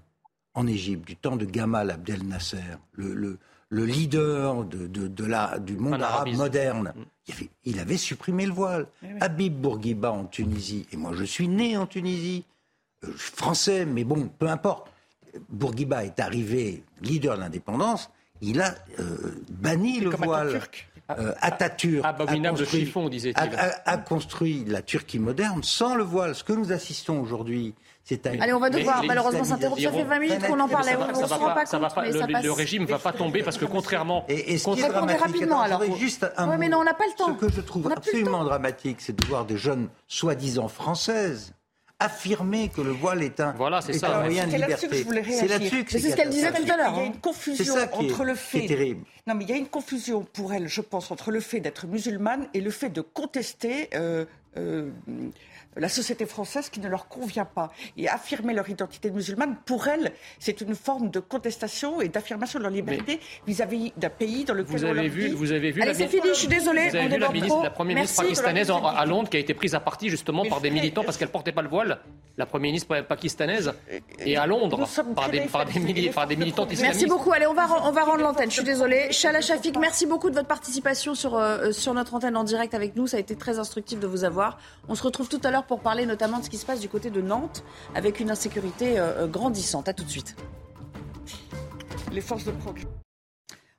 en 0.57 0.67
Égypte, 0.67 1.07
du 1.07 1.17
temps 1.17 1.37
de 1.37 1.45
Gamal 1.45 1.91
Abdel 1.91 2.27
Nasser, 2.27 2.79
le, 2.95 3.39
le 3.69 3.85
leader 3.85 4.65
de, 4.65 4.87
de, 4.87 5.25
la, 5.25 5.59
du 5.59 5.77
monde 5.77 6.03
arabe 6.03 6.29
moderne. 6.35 6.93
Il 7.29 7.35
avait, 7.35 7.51
il 7.65 7.79
avait, 7.81 7.97
supprimé 7.97 8.47
le 8.47 8.53
voile. 8.53 8.87
Eh 9.03 9.09
Habib 9.21 9.55
Bourguiba 9.55 10.13
en 10.13 10.25
Tunisie, 10.25 10.87
et 10.93 10.97
moi 10.97 11.13
je 11.15 11.25
suis 11.25 11.49
né 11.49 11.77
en 11.77 11.87
Tunisie, 11.87 12.45
euh, 13.05 13.13
français, 13.17 13.85
mais 13.85 14.05
bon, 14.05 14.29
peu 14.39 14.49
importe. 14.49 14.91
Bourguiba 15.51 16.05
est 16.05 16.19
arrivé 16.21 16.83
leader 17.03 17.37
de 17.37 17.41
l'indépendance, 17.41 18.11
il 18.41 18.61
a 18.61 18.75
euh, 18.99 19.43
banni 19.51 20.01
le 20.01 20.11
voile. 20.11 20.61
Euh, 21.11 21.35
Atatürk 21.41 22.05
Abominable 22.05 22.59
construit, 22.59 22.81
chiffon, 22.81 23.09
disait-il. 23.09 23.37
a, 23.39 23.97
construit 23.99 24.65
la 24.65 24.83
Turquie 24.83 25.21
moderne 25.21 25.63
sans 25.63 25.95
le 25.95 26.03
voile. 26.03 26.35
Ce 26.35 26.43
que 26.43 26.53
nous 26.53 26.73
assistons 26.73 27.21
aujourd'hui, 27.21 27.75
Allez, 28.41 28.53
on 28.53 28.61
va 28.61 28.71
devoir 28.71 29.03
malheureusement 29.05 29.45
s'interrompre. 29.45 29.83
Ça 29.83 29.91
fait 29.91 30.05
20 30.05 30.19
minutes 30.19 30.47
qu'on 30.47 30.61
en 30.61 30.69
parlait. 30.69 30.97
On 30.97 31.09
ne 31.09 31.27
se 31.27 31.35
rend 31.35 31.55
pas 31.55 31.65
compte. 31.65 32.43
Le 32.45 32.53
régime 32.53 32.83
ne 32.83 32.89
va 32.89 32.99
pas 32.99 33.13
tomber 33.13 33.43
parce 33.43 33.59
que 33.59 33.65
contrairement. 33.65 34.25
Et 34.29 34.59
ce 34.59 34.71
qui 34.71 34.81
est 34.81 34.89
dramatique, 34.89 35.21
rapidement 35.21 35.61
alors. 35.61 35.83
Juste 35.97 36.27
un 36.37 36.51
oui, 36.51 36.57
mais 36.59 36.69
non, 36.69 36.79
on 36.79 36.85
n'a 36.85 36.95
pas 36.95 37.07
le 37.07 37.17
temps. 37.17 37.29
Ce 37.29 37.47
que 37.47 37.53
je 37.53 37.61
trouve 37.61 37.91
absolument 37.91 38.45
dramatique, 38.45 38.99
c'est 39.01 39.17
de 39.17 39.25
voir 39.27 39.45
des 39.45 39.57
jeunes 39.57 39.89
soi-disant 40.09 40.69
françaises 40.69 41.53
affirmer 41.99 42.69
que 42.69 42.83
le 42.83 42.91
voile 42.91 43.23
est 43.23 43.41
un, 43.41 43.53
voilà, 43.53 43.81
est 43.89 44.05
un 44.05 44.21
moyen 44.21 44.47
de 44.47 44.53
liberté. 44.53 44.87
C'est 45.31 45.49
là-dessus 45.49 45.85
que 45.85 45.93
c'est 45.93 46.11
ce 46.11 46.17
qu'elle 46.17 46.29
disait 46.29 46.53
tout 46.53 46.71
à 46.71 46.77
l'heure. 46.77 46.93
Il 46.95 46.99
y 46.99 47.01
a 47.01 47.07
une 47.07 47.17
confusion 47.19 47.75
entre 47.93 48.25
le 48.25 48.35
fait. 48.35 48.67
terrible. 48.67 49.05
Non, 49.27 49.35
mais 49.35 49.45
il 49.45 49.51
y 49.51 49.53
a 49.55 49.57
une 49.57 49.69
confusion 49.69 50.27
pour 50.35 50.53
elle, 50.53 50.69
je 50.69 50.83
pense, 50.83 51.11
entre 51.11 51.31
le 51.31 51.41
fait 51.41 51.61
d'être 51.61 51.87
musulmane 51.87 52.49
et 52.55 52.61
le 52.61 52.71
fait 52.71 52.91
de 52.91 53.01
contester. 53.01 53.91
La 55.77 55.89
société 55.89 56.27
française 56.27 56.69
qui 56.71 56.81
ne 56.81 56.89
leur 56.89 57.09
convient 57.09 57.45
pas. 57.45 57.71
Et 57.97 58.09
affirmer 58.09 58.55
leur 58.55 58.69
identité 58.69 59.11
musulmane, 59.11 59.57
pour 59.65 59.89
elles, 59.89 60.13
c'est 60.39 60.61
une 60.61 60.75
forme 60.75 61.11
de 61.11 61.21
contestation 61.21 62.01
et 62.01 62.09
d'affirmation 62.09 62.59
de 62.59 62.65
leur 62.65 62.73
liberté 62.73 63.21
vis-à-vis 63.47 63.93
d'un 63.97 64.11
pays 64.11 64.45
dans 64.45 64.55
lequel 64.55 64.77
vous 64.77 64.85
avez 64.85 65.09
vu, 65.09 65.29
Vous 65.33 65.53
avez 65.53 65.71
vu 65.71 65.83
Allez, 65.83 65.95
c'est 65.95 66.09
fini, 66.09 66.29
je 66.29 66.35
suis 66.35 66.49
désolée. 66.49 66.89
Vous 66.89 66.97
avez 66.97 67.09
vu 67.09 67.19
la, 67.19 67.29
ministre, 67.31 67.63
la 67.63 67.71
première 67.71 67.97
ministre 67.97 68.23
pakistanaise 68.23 68.71
à 68.71 69.05
Londres 69.07 69.29
qui 69.29 69.37
a 69.37 69.41
été 69.41 69.55
prise 69.55 69.75
à 69.75 69.81
partie 69.81 70.09
justement 70.09 70.45
par 70.45 70.61
des 70.61 70.71
militants 70.71 71.05
parce 71.05 71.17
qu'elle 71.17 71.29
portait 71.29 71.53
pas 71.53 71.63
le 71.63 71.69
voile 71.69 71.99
la 72.39 72.45
Première 72.45 72.69
ministre 72.69 73.01
pakistanaise 73.01 73.73
et 74.19 74.37
à 74.37 74.47
Londres 74.47 74.87
par 75.15 75.31
des, 75.31 75.41
par, 75.41 75.65
des 75.65 76.11
par 76.11 76.27
des, 76.27 76.37
militants 76.37 76.67
islamistes. 76.67 76.83
Merci 76.83 77.07
beaucoup. 77.07 77.33
Allez, 77.33 77.47
on 77.47 77.55
va, 77.55 77.67
on 77.85 77.93
va 77.93 78.05
rendre 78.05 78.23
l'antenne. 78.23 78.51
Je 78.51 78.57
suis 78.57 78.65
désolée. 78.65 79.11
Chala 79.11 79.41
Shafik, 79.41 79.79
merci 79.79 80.07
beaucoup 80.07 80.29
de 80.29 80.35
votre 80.35 80.49
participation 80.49 81.15
sur, 81.15 81.37
euh, 81.37 81.73
sur 81.73 81.95
notre 81.95 82.15
antenne 82.15 82.37
en 82.37 82.45
direct 82.45 82.75
avec 82.75 82.95
nous. 82.95 83.07
Ça 83.07 83.17
a 83.17 83.21
été 83.21 83.37
très 83.37 83.59
instructif 83.59 84.01
de 84.01 84.07
vous 84.07 84.25
avoir. 84.25 84.59
On 84.89 84.95
se 84.95 85.03
retrouve 85.03 85.29
tout 85.29 85.41
à 85.45 85.51
l'heure 85.51 85.65
pour 85.67 85.81
parler 85.81 86.07
notamment 86.07 86.39
de 86.39 86.45
ce 86.45 86.51
qui 86.51 86.59
se 86.59 86.67
passe 86.67 86.81
du 86.81 86.89
côté 86.89 87.11
de 87.11 87.21
Nantes 87.21 87.65
avec 87.95 88.21
une 88.21 88.31
insécurité 88.31 88.99
euh, 88.99 89.25
euh, 89.25 89.27
grandissante. 89.27 89.89
À 89.89 89.93
tout 89.93 90.05
de 90.05 90.11
suite. 90.11 90.37
Les 92.13 92.21
forces 92.21 92.45
de 92.45 92.53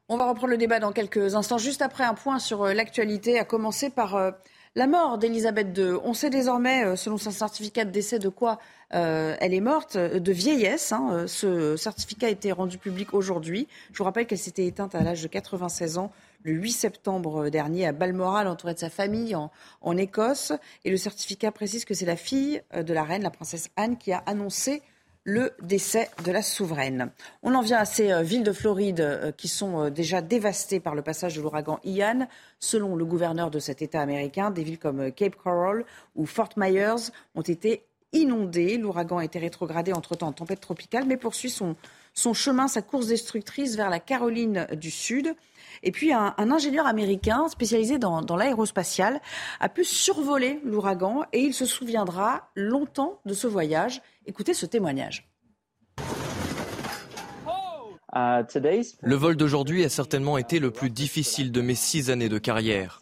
On 0.10 0.18
va 0.18 0.30
reprendre 0.30 0.52
le 0.52 0.58
débat 0.58 0.80
dans 0.80 0.92
quelques 0.92 1.36
instants, 1.36 1.58
juste 1.58 1.82
après 1.82 2.04
un 2.04 2.14
point 2.14 2.40
sur 2.40 2.64
euh, 2.64 2.74
l'actualité, 2.74 3.40
à 3.40 3.46
commencer 3.46 3.90
par 3.90 4.34
la 4.76 4.88
mort 4.88 5.18
d'Elisabeth 5.18 5.76
II. 5.76 5.94
On 6.04 6.14
sait 6.14 6.30
désormais, 6.30 6.96
selon 6.96 7.18
son 7.18 7.32
certificat 7.32 7.84
de 7.84 7.90
décès, 7.90 8.20
de 8.20 8.30
quoi 8.30 8.60
elle 8.92 9.54
est 9.54 9.62
morte, 9.62 9.98
de 9.98 10.32
vieillesse. 10.32 10.92
Hein. 10.92 11.26
Ce 11.28 11.76
certificat 11.76 12.28
a 12.28 12.30
été 12.30 12.52
rendu 12.52 12.78
public 12.78 13.14
aujourd'hui. 13.14 13.68
Je 13.92 13.98
vous 13.98 14.04
rappelle 14.04 14.28
qu'elle 14.28 14.38
s'était 14.38 14.68
éteinte 14.68 14.94
à 14.94 15.02
l'âge 15.02 15.24
de 15.24 15.28
96 15.28 15.98
ans 15.98 16.12
le 16.48 16.54
8 16.54 16.72
septembre 16.72 17.50
dernier 17.50 17.88
à 17.88 17.92
Balmoral, 17.92 18.48
entourée 18.48 18.74
de 18.74 18.80
sa 18.80 18.90
famille 18.90 19.36
en, 19.36 19.98
Écosse. 19.98 20.54
Et 20.86 20.90
le 20.90 20.98
certificat 20.98 21.52
précise 21.52 21.84
que 21.84 21.94
c'est 21.94 22.06
la 22.06 22.16
fille 22.16 22.62
euh, 22.74 22.84
de 22.84 22.94
la 22.94 23.04
reine, 23.04 23.22
la 23.24 23.30
princesse 23.30 23.70
Anne, 23.76 23.98
qui 23.98 24.14
a 24.14 24.24
annoncé 24.26 24.82
le 25.26 25.52
décès 25.62 26.10
de 26.24 26.32
la 26.32 26.42
souveraine. 26.42 27.12
On 27.44 27.54
en 27.54 27.62
vient 27.62 27.80
à 27.80 27.86
ces 27.86 28.14
euh, 28.14 28.22
villes 28.22 28.44
de 28.44 28.54
Floride 28.54 29.02
euh, 29.02 29.32
qui 29.34 29.50
sont 29.50 29.90
déjà 29.90 30.22
dévastées 30.22 30.80
par 30.80 30.96
le 30.96 31.02
passage 31.02 31.36
de 31.36 31.42
l'ouragan 31.42 31.80
Ian. 31.84 32.30
Selon 32.60 32.96
le 32.96 33.04
gouverneur 33.04 33.52
de 33.52 33.60
cet 33.60 33.82
État 33.82 34.02
américain, 34.02 34.50
des 34.50 34.64
villes 34.64 34.80
comme 34.80 35.12
Cape 35.12 35.36
Coral 35.36 35.84
ou 36.16 36.26
Fort 36.26 36.54
Myers 36.56 37.12
ont 37.36 37.42
été 37.42 37.84
inondées. 38.14 38.78
L'ouragan 38.78 39.18
a 39.18 39.26
été 39.26 39.38
rétrogradé 39.38 39.92
entre-temps 39.92 40.28
en 40.28 40.34
tempête 40.34 40.62
tropicale, 40.62 41.04
mais 41.06 41.18
poursuit 41.18 41.50
son, 41.50 41.76
son 42.14 42.34
chemin, 42.34 42.70
sa 42.70 42.82
course 42.82 43.08
destructrice 43.08 43.76
vers 43.76 43.90
la 43.90 44.00
Caroline 44.00 44.66
du 44.74 44.92
Sud. 44.92 45.36
Et 45.84 45.92
puis 45.92 46.14
un, 46.14 46.34
ingénieur 46.38 46.88
américain 46.88 47.48
spécialisé 47.50 47.98
dans, 47.98 48.22
dans 48.22 48.36
l'aérospatial 48.36 49.20
a 49.60 49.70
pu 49.70 49.84
survoler 49.84 50.60
l'ouragan 50.64 51.24
et 51.34 51.40
il 51.40 51.54
se 51.54 51.66
souviendra 51.66 52.50
longtemps 52.56 53.20
de 53.26 53.34
ce 53.34 53.48
voyage. 53.48 54.02
Écoutez 54.26 54.54
ce 54.54 54.66
témoignage. 54.66 55.30
Le 58.14 59.16
vol 59.16 59.36
d'aujourd'hui 59.36 59.84
a 59.84 59.90
certainement 59.90 60.38
été 60.38 60.60
le 60.60 60.72
plus 60.72 60.90
difficile 60.90 61.52
de 61.52 61.62
mes 61.62 61.76
six 61.76 62.10
années 62.10 62.30
de 62.30 62.40
carrière. 62.40 63.00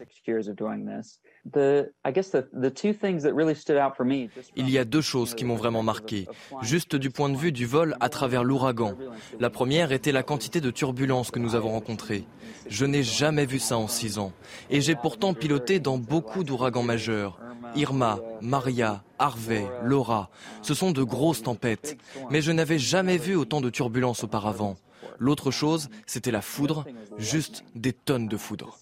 Il 4.56 4.70
y 4.70 4.78
a 4.78 4.86
deux 4.86 5.02
choses 5.02 5.36
qui 5.36 5.46
m'ont 5.46 5.56
vraiment 5.56 5.84
marqué, 5.84 6.28
juste 6.62 6.96
du 6.96 7.12
point 7.12 7.30
de 7.30 7.38
vue 7.38 7.52
du 7.52 7.66
vol 7.66 7.96
à 8.00 8.10
travers 8.10 8.44
l'ouragan. 8.44 8.96
La 9.40 9.50
première 9.50 9.92
était 9.92 10.12
la 10.12 10.24
quantité 10.24 10.60
de 10.60 10.72
turbulences 10.72 11.30
que 11.32 11.40
nous 11.40 11.56
avons 11.56 11.72
rencontrées. 11.72 12.26
Je 12.68 12.86
n'ai 12.86 13.04
jamais 13.04 13.46
vu 13.46 13.60
ça 13.60 13.78
en 13.78 13.88
six 13.88 14.18
ans. 14.18 14.34
Et 14.70 14.82
j'ai 14.82 14.96
pourtant 14.96 15.34
piloté 15.34 15.80
dans 15.80 15.98
beaucoup 15.98 16.44
d'ouragans 16.44 16.84
majeurs. 16.84 17.40
Irma, 17.76 18.20
Maria, 18.42 19.04
Harvey, 19.20 19.66
Laura. 19.84 20.30
Ce 20.62 20.74
sont 20.74 20.92
de 20.92 21.04
grosses 21.04 21.44
tempêtes. 21.44 21.98
Mais 22.32 22.42
je 22.42 22.52
n'avais 22.52 22.80
jamais 22.80 23.18
vu 23.18 23.36
autant 23.36 23.62
de 23.62 23.70
turbulences 23.70 24.24
auparavant. 24.24 24.78
L'autre 25.20 25.52
chose, 25.52 25.90
c'était 26.06 26.32
la 26.32 26.42
foudre, 26.42 26.86
juste 27.18 27.64
des 27.76 27.94
tonnes 27.94 28.28
de 28.28 28.38
foudre. 28.38 28.80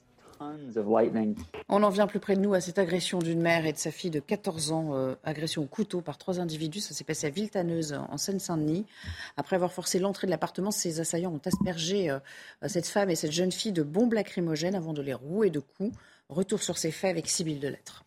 On 1.69 1.83
en 1.83 1.89
vient 1.89 2.07
plus 2.07 2.19
près 2.19 2.35
de 2.35 2.41
nous 2.41 2.53
à 2.53 2.61
cette 2.61 2.79
agression 2.79 3.19
d'une 3.19 3.41
mère 3.41 3.65
et 3.65 3.73
de 3.73 3.77
sa 3.77 3.91
fille 3.91 4.09
de 4.09 4.19
14 4.19 4.71
ans, 4.71 4.95
euh, 4.95 5.15
agression 5.23 5.63
au 5.63 5.65
couteau 5.65 6.01
par 6.01 6.17
trois 6.17 6.39
individus. 6.39 6.79
Ça 6.79 6.93
s'est 6.93 7.03
passé 7.03 7.27
à 7.27 7.29
Villetaneuse, 7.29 7.93
en 8.09 8.17
Seine-Saint-Denis. 8.17 8.85
Après 9.37 9.55
avoir 9.55 9.71
forcé 9.71 9.99
l'entrée 9.99 10.27
de 10.27 10.31
l'appartement, 10.31 10.71
ces 10.71 10.99
assaillants 10.99 11.33
ont 11.33 11.41
aspergé 11.45 12.09
euh, 12.09 12.19
cette 12.67 12.87
femme 12.87 13.09
et 13.09 13.15
cette 13.15 13.31
jeune 13.31 13.51
fille 13.51 13.71
de 13.71 13.83
bombes 13.83 14.13
lacrymogènes 14.13 14.75
avant 14.75 14.93
de 14.93 15.01
les 15.01 15.13
rouer 15.13 15.49
de 15.49 15.59
coups. 15.59 15.95
Retour 16.29 16.63
sur 16.63 16.77
ces 16.77 16.91
faits 16.91 17.11
avec 17.11 17.27
Sybille 17.27 17.59
de 17.59 17.67
Lettres. 17.67 18.03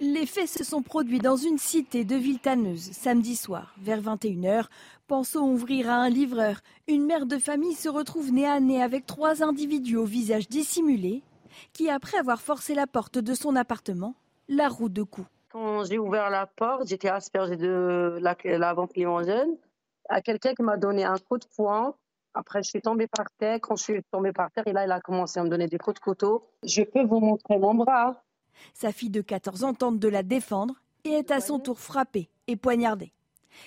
Les 0.00 0.26
faits 0.26 0.48
se 0.48 0.64
sont 0.64 0.82
produits 0.82 1.20
dans 1.20 1.36
une 1.36 1.58
cité 1.58 2.04
de 2.04 2.16
Villetaneuse 2.16 2.90
samedi 2.90 3.36
soir, 3.36 3.74
vers 3.80 4.02
21h. 4.02 4.64
Pensant 5.06 5.48
ouvrir 5.48 5.88
à 5.90 5.94
un 5.94 6.10
livreur, 6.10 6.60
une 6.88 7.06
mère 7.06 7.24
de 7.24 7.38
famille 7.38 7.74
se 7.74 7.88
retrouve 7.88 8.32
nez 8.32 8.46
à 8.46 8.58
nez 8.58 8.82
avec 8.82 9.06
trois 9.06 9.44
individus 9.44 9.96
au 9.96 10.04
visage 10.04 10.48
dissimulé 10.48 11.22
qui, 11.72 11.90
après 11.90 12.18
avoir 12.18 12.40
forcé 12.40 12.74
la 12.74 12.86
porte 12.86 13.18
de 13.18 13.34
son 13.34 13.56
appartement, 13.56 14.14
la 14.48 14.68
roue 14.68 14.88
de 14.88 15.02
coups. 15.02 15.26
Quand 15.50 15.84
j'ai 15.84 15.98
ouvert 15.98 16.30
la 16.30 16.46
porte, 16.46 16.88
j'étais 16.88 17.08
aspergée 17.08 17.56
de 17.56 18.18
la, 18.20 18.36
la 18.44 18.74
jeune 19.22 19.56
à 20.08 20.20
quelqu'un 20.20 20.54
qui 20.54 20.62
m'a 20.62 20.76
donné 20.76 21.04
un 21.04 21.18
coup 21.18 21.38
de 21.38 21.46
poing. 21.56 21.94
Après, 22.34 22.62
je 22.62 22.70
suis 22.70 22.80
tombée 22.80 23.06
par 23.06 23.26
terre. 23.38 23.58
Quand 23.60 23.76
je 23.76 23.82
suis 23.82 24.02
tombée 24.10 24.32
par 24.32 24.50
terre, 24.50 24.66
et 24.66 24.72
là, 24.72 24.84
il 24.84 24.92
a 24.92 25.00
commencé 25.00 25.38
à 25.38 25.44
me 25.44 25.48
donner 25.48 25.68
des 25.68 25.78
coups 25.78 25.96
de 25.96 26.00
couteau. 26.00 26.48
Je 26.62 26.82
peux 26.82 27.04
vous 27.04 27.20
montrer 27.20 27.58
mon 27.58 27.74
bras. 27.74 28.22
Sa 28.74 28.92
fille 28.92 29.10
de 29.10 29.20
14 29.20 29.64
ans 29.64 29.74
tente 29.74 29.98
de 29.98 30.08
la 30.08 30.22
défendre 30.22 30.74
et 31.04 31.10
est 31.10 31.30
à 31.30 31.40
son 31.40 31.58
tour 31.58 31.78
frappée 31.78 32.30
et 32.46 32.56
poignardée. 32.56 33.12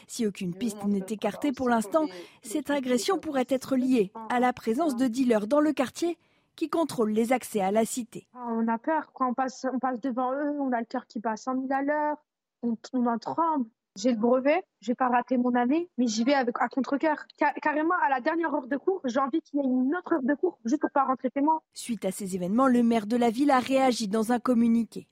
Si 0.07 0.25
aucune 0.25 0.55
piste 0.55 0.83
n'est 0.85 1.05
écartée 1.09 1.51
pour 1.51 1.69
l'instant, 1.69 2.07
cette 2.41 2.71
agression 2.71 3.19
pourrait 3.19 3.45
être 3.49 3.75
liée 3.75 4.11
à 4.29 4.39
la 4.39 4.51
présence 4.51 4.95
de 4.95 5.07
dealers 5.07 5.47
dans 5.47 5.59
le 5.59 5.73
quartier 5.73 6.17
qui 6.55 6.69
contrôlent 6.69 7.11
les 7.11 7.33
accès 7.33 7.61
à 7.61 7.71
la 7.71 7.85
cité. 7.85 8.27
Ah, 8.33 8.47
on 8.51 8.67
a 8.67 8.77
peur 8.77 9.11
quand 9.13 9.29
on 9.29 9.33
passe, 9.33 9.65
on 9.71 9.79
passe 9.79 9.99
devant 9.99 10.33
eux, 10.33 10.57
on 10.59 10.71
a 10.71 10.79
le 10.79 10.85
cœur 10.85 11.05
qui 11.07 11.19
bat 11.19 11.31
à 11.31 11.37
100 11.37 11.67
000 11.67 11.67
à 11.71 11.81
l'heure, 11.81 12.17
on, 12.63 12.77
en 12.93 13.17
tremble. 13.17 13.65
J'ai 13.97 14.11
le 14.11 14.17
brevet, 14.17 14.61
je 14.81 14.87
vais 14.87 14.95
pas 14.95 15.07
rater 15.07 15.37
mon 15.37 15.55
année, 15.55 15.89
mais 15.97 16.07
j'y 16.07 16.25
vais 16.25 16.33
avec 16.33 16.55
à 16.59 16.67
contre-cœur. 16.67 17.25
carrément, 17.61 17.95
à 18.05 18.09
la 18.09 18.19
dernière 18.19 18.53
heure 18.53 18.67
de 18.67 18.75
cours, 18.75 19.01
j'ai 19.05 19.19
envie 19.19 19.41
qu'il 19.41 19.59
y 19.59 19.63
ait 19.63 19.65
une 19.65 19.95
autre 19.95 20.13
heure 20.13 20.23
de 20.23 20.33
cours, 20.33 20.59
juste 20.65 20.81
pour 20.81 20.91
pas 20.91 21.05
rentrer 21.05 21.29
chez 21.33 21.41
moi. 21.41 21.63
Suite 21.73 22.03
à 22.03 22.11
ces 22.11 22.35
événements, 22.35 22.67
le 22.67 22.83
maire 22.83 23.05
de 23.05 23.15
la 23.15 23.29
ville 23.29 23.51
a 23.51 23.59
réagi 23.59 24.09
dans 24.09 24.33
un 24.33 24.39
communiqué. 24.39 25.07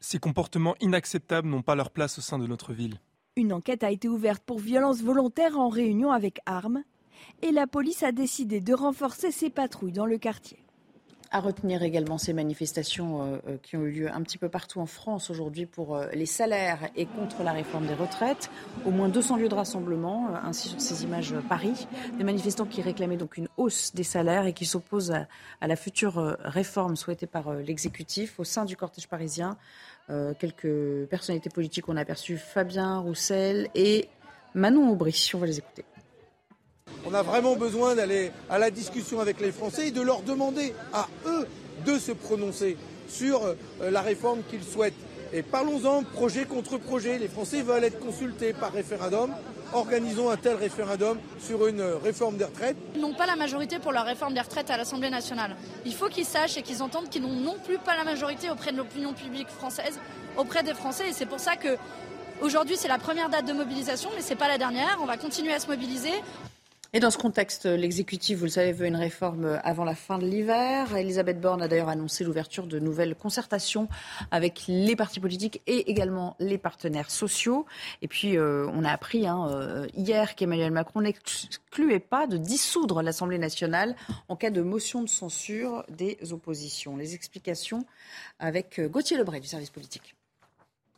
Ces 0.00 0.18
comportements 0.18 0.74
inacceptables 0.80 1.48
n'ont 1.48 1.62
pas 1.62 1.76
leur 1.76 1.90
place 1.90 2.18
au 2.18 2.20
sein 2.20 2.38
de 2.38 2.46
notre 2.48 2.72
ville. 2.72 3.00
Une 3.36 3.52
enquête 3.52 3.84
a 3.84 3.90
été 3.90 4.08
ouverte 4.08 4.42
pour 4.42 4.58
violence 4.58 5.02
volontaire 5.02 5.58
en 5.58 5.68
réunion 5.68 6.10
avec 6.10 6.40
armes 6.46 6.82
et 7.42 7.52
la 7.52 7.66
police 7.66 8.02
a 8.02 8.12
décidé 8.12 8.60
de 8.60 8.74
renforcer 8.74 9.30
ses 9.30 9.50
patrouilles 9.50 9.92
dans 9.92 10.06
le 10.06 10.18
quartier. 10.18 10.65
À 11.32 11.40
retenir 11.40 11.82
également 11.82 12.18
ces 12.18 12.32
manifestations 12.32 13.22
euh, 13.22 13.38
euh, 13.48 13.56
qui 13.62 13.76
ont 13.76 13.82
eu 13.82 13.90
lieu 13.90 14.10
un 14.10 14.22
petit 14.22 14.38
peu 14.38 14.48
partout 14.48 14.80
en 14.80 14.86
France 14.86 15.28
aujourd'hui 15.28 15.66
pour 15.66 15.96
euh, 15.96 16.06
les 16.12 16.26
salaires 16.26 16.88
et 16.94 17.06
contre 17.06 17.42
la 17.42 17.52
réforme 17.52 17.86
des 17.86 17.94
retraites. 17.94 18.48
Au 18.84 18.90
moins 18.90 19.08
200 19.08 19.36
lieux 19.36 19.48
de 19.48 19.54
rassemblement, 19.54 20.30
ainsi 20.44 20.68
sur 20.68 20.80
ces 20.80 21.02
images 21.02 21.34
Paris. 21.48 21.88
Des 22.18 22.24
manifestants 22.24 22.66
qui 22.66 22.80
réclamaient 22.80 23.16
donc 23.16 23.36
une 23.36 23.48
hausse 23.56 23.92
des 23.94 24.04
salaires 24.04 24.46
et 24.46 24.52
qui 24.52 24.66
s'opposent 24.66 25.12
à, 25.60 25.66
la 25.66 25.76
future 25.76 26.36
réforme 26.40 26.96
souhaitée 26.96 27.26
par 27.26 27.52
l'exécutif 27.54 28.38
au 28.38 28.44
sein 28.44 28.64
du 28.64 28.76
cortège 28.76 29.08
parisien. 29.08 29.56
quelques 30.38 31.06
personnalités 31.08 31.50
politiques 31.50 31.88
ont 31.88 31.96
aperçu 31.96 32.36
Fabien 32.36 32.98
Roussel 32.98 33.68
et 33.74 34.08
Manon 34.54 34.90
Aubry. 34.90 35.30
On 35.34 35.38
va 35.38 35.46
les 35.46 35.58
écouter. 35.58 35.84
On 37.08 37.14
a 37.14 37.22
vraiment 37.22 37.54
besoin 37.54 37.94
d'aller 37.94 38.32
à 38.50 38.58
la 38.58 38.72
discussion 38.72 39.20
avec 39.20 39.40
les 39.40 39.52
Français 39.52 39.88
et 39.88 39.90
de 39.92 40.02
leur 40.02 40.22
demander 40.22 40.74
à 40.92 41.06
eux 41.26 41.46
de 41.86 42.00
se 42.00 42.10
prononcer 42.10 42.76
sur 43.08 43.44
euh, 43.44 43.54
la 43.92 44.00
réforme 44.00 44.40
qu'ils 44.50 44.64
souhaitent. 44.64 44.92
Et 45.32 45.42
parlons-en 45.42 46.02
projet 46.02 46.46
contre 46.46 46.78
projet. 46.78 47.18
Les 47.18 47.28
Français 47.28 47.62
veulent 47.62 47.84
être 47.84 48.00
consultés 48.00 48.52
par 48.52 48.72
référendum. 48.72 49.32
Organisons 49.72 50.30
un 50.30 50.36
tel 50.36 50.56
référendum 50.56 51.18
sur 51.38 51.68
une 51.68 51.80
réforme 51.80 52.38
des 52.38 52.44
retraites. 52.44 52.76
Ils 52.96 53.00
n'ont 53.00 53.14
pas 53.14 53.26
la 53.26 53.36
majorité 53.36 53.78
pour 53.78 53.92
la 53.92 54.02
réforme 54.02 54.34
des 54.34 54.40
retraites 54.40 54.70
à 54.70 54.76
l'Assemblée 54.76 55.10
nationale. 55.10 55.54
Il 55.84 55.94
faut 55.94 56.08
qu'ils 56.08 56.24
sachent 56.24 56.56
et 56.56 56.62
qu'ils 56.62 56.82
entendent 56.82 57.08
qu'ils 57.08 57.22
n'ont 57.22 57.28
non 57.34 57.56
plus 57.64 57.78
pas 57.78 57.96
la 57.96 58.02
majorité 58.02 58.50
auprès 58.50 58.72
de 58.72 58.78
l'opinion 58.78 59.12
publique 59.12 59.48
française, 59.48 60.00
auprès 60.36 60.64
des 60.64 60.74
Français. 60.74 61.10
Et 61.10 61.12
c'est 61.12 61.26
pour 61.26 61.38
ça 61.38 61.54
que 61.54 61.76
aujourd'hui 62.42 62.76
c'est 62.76 62.88
la 62.88 62.98
première 62.98 63.28
date 63.28 63.46
de 63.46 63.52
mobilisation, 63.52 64.10
mais 64.16 64.22
ce 64.22 64.30
n'est 64.30 64.36
pas 64.36 64.48
la 64.48 64.58
dernière. 64.58 64.98
On 65.00 65.06
va 65.06 65.16
continuer 65.16 65.52
à 65.52 65.60
se 65.60 65.68
mobiliser. 65.68 66.12
Et 66.92 67.00
dans 67.00 67.10
ce 67.10 67.18
contexte, 67.18 67.66
l'exécutif, 67.66 68.38
vous 68.38 68.44
le 68.44 68.50
savez, 68.50 68.72
veut 68.72 68.86
une 68.86 68.96
réforme 68.96 69.60
avant 69.64 69.84
la 69.84 69.94
fin 69.94 70.18
de 70.18 70.24
l'hiver. 70.24 70.96
Elisabeth 70.96 71.40
Borne 71.40 71.62
a 71.62 71.68
d'ailleurs 71.68 71.88
annoncé 71.88 72.24
l'ouverture 72.24 72.66
de 72.66 72.78
nouvelles 72.78 73.14
concertations 73.14 73.88
avec 74.30 74.64
les 74.68 74.96
partis 74.96 75.20
politiques 75.20 75.62
et 75.66 75.90
également 75.90 76.36
les 76.38 76.58
partenaires 76.58 77.10
sociaux. 77.10 77.66
Et 78.02 78.08
puis, 78.08 78.36
euh, 78.36 78.66
on 78.72 78.84
a 78.84 78.90
appris 78.90 79.26
hein, 79.26 79.48
euh, 79.50 79.86
hier 79.94 80.34
qu'Emmanuel 80.34 80.70
Macron 80.70 81.00
n'excluait 81.02 82.00
pas 82.00 82.26
de 82.26 82.36
dissoudre 82.36 83.02
l'Assemblée 83.02 83.38
nationale 83.38 83.96
en 84.28 84.36
cas 84.36 84.50
de 84.50 84.62
motion 84.62 85.02
de 85.02 85.08
censure 85.08 85.84
des 85.88 86.18
oppositions. 86.32 86.96
Les 86.96 87.14
explications 87.14 87.84
avec 88.38 88.78
euh, 88.78 88.88
Gauthier 88.88 89.16
Lebray 89.16 89.40
du 89.40 89.48
service 89.48 89.70
politique. 89.70 90.15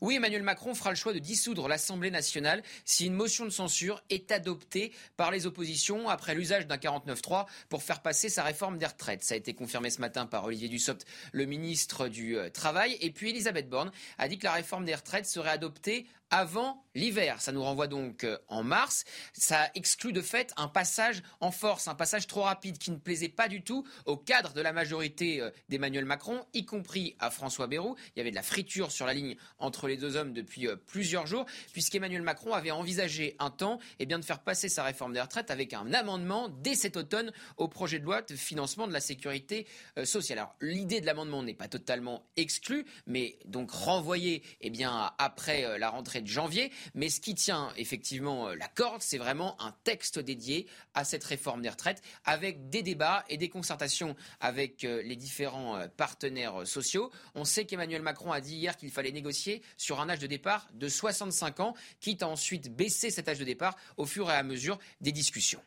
Oui, 0.00 0.16
Emmanuel 0.16 0.42
Macron 0.42 0.74
fera 0.74 0.90
le 0.90 0.96
choix 0.96 1.12
de 1.12 1.18
dissoudre 1.18 1.66
l'Assemblée 1.66 2.11
nationale 2.11 2.62
si 2.84 3.06
une 3.06 3.14
motion 3.14 3.44
de 3.44 3.50
censure 3.50 4.02
est 4.11 4.30
adoptée 4.30 4.92
par 5.16 5.30
les 5.30 5.46
oppositions 5.46 6.08
après 6.08 6.34
l'usage 6.34 6.66
d'un 6.66 6.76
49-3 6.76 7.46
pour 7.68 7.82
faire 7.82 8.00
passer 8.00 8.28
sa 8.28 8.44
réforme 8.44 8.78
des 8.78 8.87
retraites. 8.87 9.24
Ça 9.24 9.34
a 9.34 9.37
été 9.37 9.54
confirmé 9.54 9.90
ce 9.90 10.00
matin 10.00 10.26
par 10.26 10.44
Olivier 10.44 10.68
Dussopt, 10.68 11.04
le 11.32 11.46
ministre 11.46 12.08
du 12.08 12.37
euh, 12.37 12.48
Travail. 12.48 12.96
Et 13.00 13.11
puis 13.11 13.30
Elisabeth 13.30 13.68
Borne 13.68 13.90
a 14.18 14.28
dit 14.28 14.38
que 14.38 14.44
la 14.44 14.52
réforme 14.52 14.84
des 14.84 14.94
retraites 14.94 15.26
serait 15.26 15.50
adoptée 15.50 16.06
avant 16.30 16.84
l'hiver. 16.98 17.40
Ça 17.40 17.52
nous 17.52 17.62
renvoie 17.62 17.87
donc 17.87 18.24
euh, 18.24 18.37
en 18.48 18.62
mars. 18.62 19.04
Ça 19.32 19.70
exclut 19.74 20.12
de 20.12 20.20
fait 20.20 20.52
un 20.56 20.68
passage 20.68 21.22
en 21.40 21.50
force, 21.50 21.88
un 21.88 21.94
passage 21.94 22.26
trop 22.26 22.42
rapide 22.42 22.76
qui 22.78 22.90
ne 22.90 22.96
plaisait 22.96 23.28
pas 23.28 23.48
du 23.48 23.62
tout 23.62 23.87
au 24.04 24.16
cadre 24.16 24.52
de 24.52 24.61
la 24.61 24.72
majorité 24.72 25.40
euh, 25.40 25.50
d'Emmanuel 25.68 26.04
Macron, 26.04 26.44
y 26.52 26.64
compris 26.66 27.16
à 27.20 27.30
François 27.30 27.66
Bayrou. 27.66 27.96
Il 28.14 28.18
y 28.18 28.20
avait 28.20 28.30
de 28.30 28.37
la 28.37 28.42
friture 28.42 28.90
sur 28.90 29.06
la 29.06 29.14
ligne 29.14 29.37
entre 29.58 29.88
les 29.88 29.96
deux 29.96 30.16
hommes 30.16 30.32
depuis 30.32 30.66
euh, 30.66 30.76
plusieurs 30.76 31.26
jours, 31.26 31.46
puisqu'Emmanuel 31.72 32.22
Macron 32.22 32.52
avait 32.52 32.70
envisagé 32.70 33.37
un 33.38 33.50
temps 33.50 33.78
eh 33.98 34.06
de 34.06 34.18
faire 34.22 34.40
passer 34.40 34.68
sa 34.68 34.82
réforme 34.82 35.12
des 35.12 35.20
retraites 35.20 35.50
avec 35.50 35.74
un 35.74 35.92
amendement 35.92 36.48
dès 36.48 36.74
cet 36.74 36.96
automne 36.96 37.30
au 37.56 37.68
projet 37.68 38.00
de 38.00 38.04
loi 38.04 38.22
de 38.22 38.34
financement 38.34 38.88
de 38.88 38.92
la 38.92 39.00
sécurité 39.00 39.66
sociale. 40.02 40.38
Alors 40.38 40.56
l'idée 40.61 41.00
de 41.00 41.06
l'amendement 41.06 41.42
n'est 41.42 41.54
pas 41.54 41.68
totalement 41.68 42.26
exclue, 42.37 42.84
mais 43.06 43.38
donc 43.44 43.70
renvoyé 43.70 44.42
eh 44.62 44.72
après 45.18 45.78
la 45.78 45.90
rentrée 45.90 46.20
de 46.20 46.26
janvier. 46.26 46.72
Mais 46.94 47.09
ce 47.09 47.20
qui 47.20 47.35
tient 47.35 47.72
effectivement 47.77 48.48
euh, 48.48 48.55
la 48.55 48.68
corde, 48.68 49.03
c'est 49.03 49.18
vraiment 49.18 49.61
un 49.61 49.72
texte 49.85 50.18
dédié 50.18 50.66
à 50.94 51.05
cette 51.05 51.24
réforme 51.24 51.62
des 51.62 51.68
retraites 51.68 52.03
avec 52.24 52.68
des 52.68 52.83
débats 52.83 53.24
et 53.29 53.37
des 53.37 53.48
concertations 53.48 54.16
avec 54.40 54.85
euh, 54.85 55.03
les 55.03 55.16
différents 55.16 55.77
euh, 55.77 55.88
partenaires 55.88 56.66
sociaux. 56.66 57.11
On 57.35 57.44
sait 57.44 57.64
qu'Emmanuel 57.66 58.03
Macron 58.03 58.33
a 58.33 58.40
dit 58.40 58.57
hier 58.57 58.77
qu'il 58.77 58.90
fallait 58.90 59.12
négocier 59.12 59.62
sur 59.77 60.01
un 60.01 60.09
âge 60.09 60.18
de 60.18 60.27
départ 60.27 60.68
de 60.74 60.88
65 60.88 61.61
ans, 61.61 61.74
quitte 62.01 62.22
à 62.22 62.29
ensuite 62.29 62.74
baisser 62.74 63.11
cet 63.11 63.29
âge 63.29 63.38
de 63.38 63.44
départ 63.44 63.77
au 63.96 64.07
fur 64.07 64.31
et 64.31 64.35
à 64.35 64.42
mesure 64.42 64.79
des 65.01 65.12
discussions. 65.12 65.62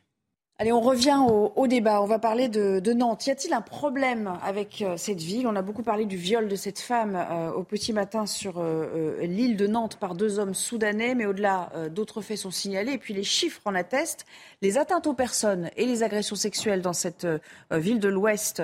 Allez, 0.61 0.71
on 0.71 0.81
revient 0.81 1.17
au, 1.55 1.65
débat. 1.65 2.03
On 2.03 2.05
va 2.05 2.19
parler 2.19 2.47
de, 2.47 2.93
Nantes. 2.93 3.25
Y 3.25 3.31
a-t-il 3.31 3.51
un 3.51 3.61
problème 3.61 4.37
avec 4.43 4.83
euh, 4.83 4.95
cette 4.95 5.19
ville? 5.19 5.47
On 5.47 5.55
a 5.55 5.63
beaucoup 5.63 5.81
parlé 5.81 6.05
du 6.05 6.17
viol 6.17 6.47
de 6.47 6.55
cette 6.55 6.77
femme 6.77 7.15
euh, 7.15 7.51
au 7.51 7.63
petit 7.63 7.93
matin 7.93 8.27
sur 8.27 8.59
euh, 8.59 9.25
l'île 9.25 9.57
de 9.57 9.65
Nantes 9.65 9.95
par 9.95 10.13
deux 10.13 10.37
hommes 10.37 10.53
soudanais, 10.53 11.15
mais 11.15 11.25
au-delà, 11.25 11.71
d'autres 11.89 12.21
faits 12.21 12.37
sont 12.37 12.51
signalés. 12.51 12.91
Et 12.91 12.97
puis 12.99 13.15
les 13.15 13.23
chiffres 13.23 13.61
en 13.65 13.73
attestent. 13.73 14.27
Les 14.61 14.77
atteintes 14.77 15.07
aux 15.07 15.15
personnes 15.15 15.71
et 15.77 15.87
les 15.87 16.03
agressions 16.03 16.35
sexuelles 16.35 16.83
dans 16.83 16.93
cette 16.93 17.25
ville 17.71 17.99
de 17.99 18.09
l'Ouest 18.09 18.61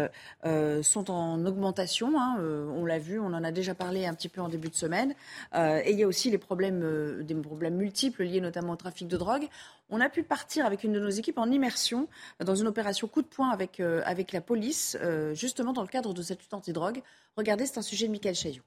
sont 0.83 1.09
en 1.09 1.43
augmentation. 1.47 2.11
Hein. 2.19 2.37
on 2.75 2.85
l'a 2.85 2.99
vu, 2.99 3.19
on 3.19 3.33
en 3.33 3.43
a 3.43 3.51
déjà 3.51 3.73
parlé 3.73 4.05
un 4.05 4.13
petit 4.13 4.29
peu 4.29 4.41
en 4.41 4.49
début 4.49 4.69
de 4.69 4.75
semaine. 4.75 5.15
et 5.55 5.89
il 5.89 5.97
y 5.97 6.03
a 6.03 6.07
aussi 6.07 6.29
les 6.29 6.37
problèmes, 6.37 7.23
des 7.23 7.33
problèmes 7.33 7.77
multiples 7.77 8.23
liés 8.23 8.41
notamment 8.41 8.73
au 8.73 8.75
trafic 8.75 9.07
de 9.07 9.17
drogue. 9.17 9.47
On 9.89 10.01
a 10.01 10.09
pu 10.09 10.23
partir 10.23 10.65
avec 10.65 10.83
une 10.83 10.91
de 10.91 10.99
nos 10.99 11.09
équipes 11.09 11.37
en 11.37 11.49
immersion 11.49 12.09
dans 12.43 12.55
une 12.55 12.67
opération 12.67 13.07
coup 13.07 13.21
de 13.21 13.27
poing 13.27 13.49
avec, 13.49 13.79
euh, 13.79 14.03
la 14.33 14.41
police, 14.41 14.97
euh, 15.01 15.33
justement 15.33 15.71
dans 15.71 15.81
le 15.81 15.87
cadre 15.87 16.13
de 16.13 16.21
cette 16.21 16.41
lutte 16.41 16.53
anti-drogue. 16.53 17.01
Regardez, 17.37 17.65
c'est 17.65 17.77
un 17.77 17.83
sujet 17.83 18.07
de 18.07 18.11
Michael 18.11 18.35
Chaillot. 18.35 18.63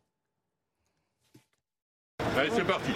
Allez, 2.36 2.50
c'est 2.50 2.64
parti. 2.64 2.92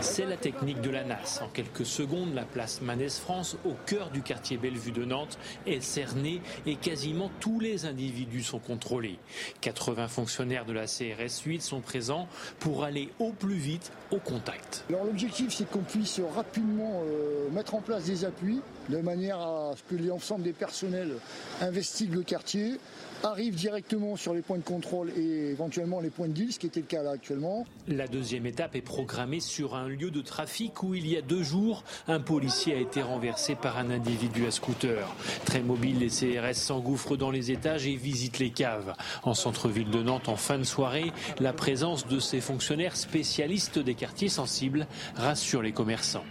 C'est 0.00 0.26
la 0.26 0.36
technique 0.36 0.80
de 0.80 0.90
la 0.90 1.02
NAS. 1.02 1.40
En 1.42 1.48
quelques 1.48 1.84
secondes, 1.84 2.32
la 2.34 2.44
place 2.44 2.80
Manès 2.82 3.18
France, 3.18 3.56
au 3.64 3.74
cœur 3.86 4.10
du 4.10 4.22
quartier 4.22 4.56
Bellevue 4.56 4.92
de 4.92 5.04
Nantes, 5.04 5.38
est 5.66 5.80
cernée 5.80 6.40
et 6.66 6.76
quasiment 6.76 7.30
tous 7.40 7.58
les 7.58 7.84
individus 7.84 8.44
sont 8.44 8.60
contrôlés. 8.60 9.18
80 9.60 10.08
fonctionnaires 10.08 10.64
de 10.64 10.72
la 10.72 10.86
CRS 10.86 11.42
8 11.44 11.62
sont 11.62 11.80
présents 11.80 12.28
pour 12.60 12.84
aller 12.84 13.10
au 13.18 13.32
plus 13.32 13.56
vite 13.56 13.90
au 14.10 14.18
contact. 14.18 14.84
L'objectif, 14.88 15.52
c'est 15.52 15.68
qu'on 15.68 15.80
puisse 15.80 16.20
rapidement 16.34 17.02
euh, 17.04 17.50
mettre 17.50 17.74
en 17.74 17.80
place 17.80 18.04
des 18.04 18.24
appuis 18.24 18.60
de 18.88 18.98
manière 18.98 19.40
à 19.40 19.72
ce 19.76 19.82
que 19.94 20.00
l'ensemble 20.00 20.44
des 20.44 20.52
personnels 20.52 21.16
investiguent 21.60 22.14
le 22.14 22.22
quartier, 22.22 22.78
arrive 23.22 23.54
directement 23.54 24.16
sur 24.16 24.34
les 24.34 24.42
points 24.42 24.58
de 24.58 24.62
contrôle 24.62 25.10
et 25.16 25.50
éventuellement 25.50 26.00
les 26.00 26.10
points 26.10 26.28
de 26.28 26.32
deal, 26.32 26.52
ce 26.52 26.58
qui 26.58 26.66
était 26.66 26.80
le 26.80 26.86
cas 26.86 27.02
là 27.02 27.10
actuellement. 27.10 27.66
La 27.88 28.06
deuxième 28.06 28.46
étape 28.46 28.76
est 28.76 28.80
programmée 28.80 29.40
sur 29.40 29.74
un 29.74 29.88
lieu 29.88 30.10
de 30.10 30.20
trafic 30.20 30.82
où 30.82 30.94
il 30.94 31.06
y 31.06 31.16
a 31.16 31.22
deux 31.22 31.42
jours, 31.42 31.84
un 32.06 32.20
policier 32.20 32.74
a 32.74 32.78
été 32.78 33.02
renversé 33.02 33.54
par 33.54 33.78
un 33.78 33.90
individu 33.90 34.46
à 34.46 34.50
scooter. 34.50 35.14
Très 35.44 35.60
mobile, 35.60 35.98
les 35.98 36.08
CRS 36.08 36.54
s'engouffrent 36.54 37.16
dans 37.16 37.30
les 37.30 37.50
étages 37.50 37.86
et 37.86 37.96
visitent 37.96 38.38
les 38.38 38.50
caves. 38.50 38.94
En 39.22 39.34
centre-ville 39.34 39.90
de 39.90 40.02
Nantes, 40.02 40.28
en 40.28 40.36
fin 40.36 40.58
de 40.58 40.64
soirée, 40.64 41.12
la 41.40 41.52
présence 41.52 42.06
de 42.06 42.20
ces 42.20 42.40
fonctionnaires 42.40 42.96
spécialistes 42.96 43.78
des 43.78 43.94
quartiers 43.94 44.28
sensibles 44.28 44.86
rassure 45.14 45.62
les 45.62 45.72
commerçants. 45.72 46.24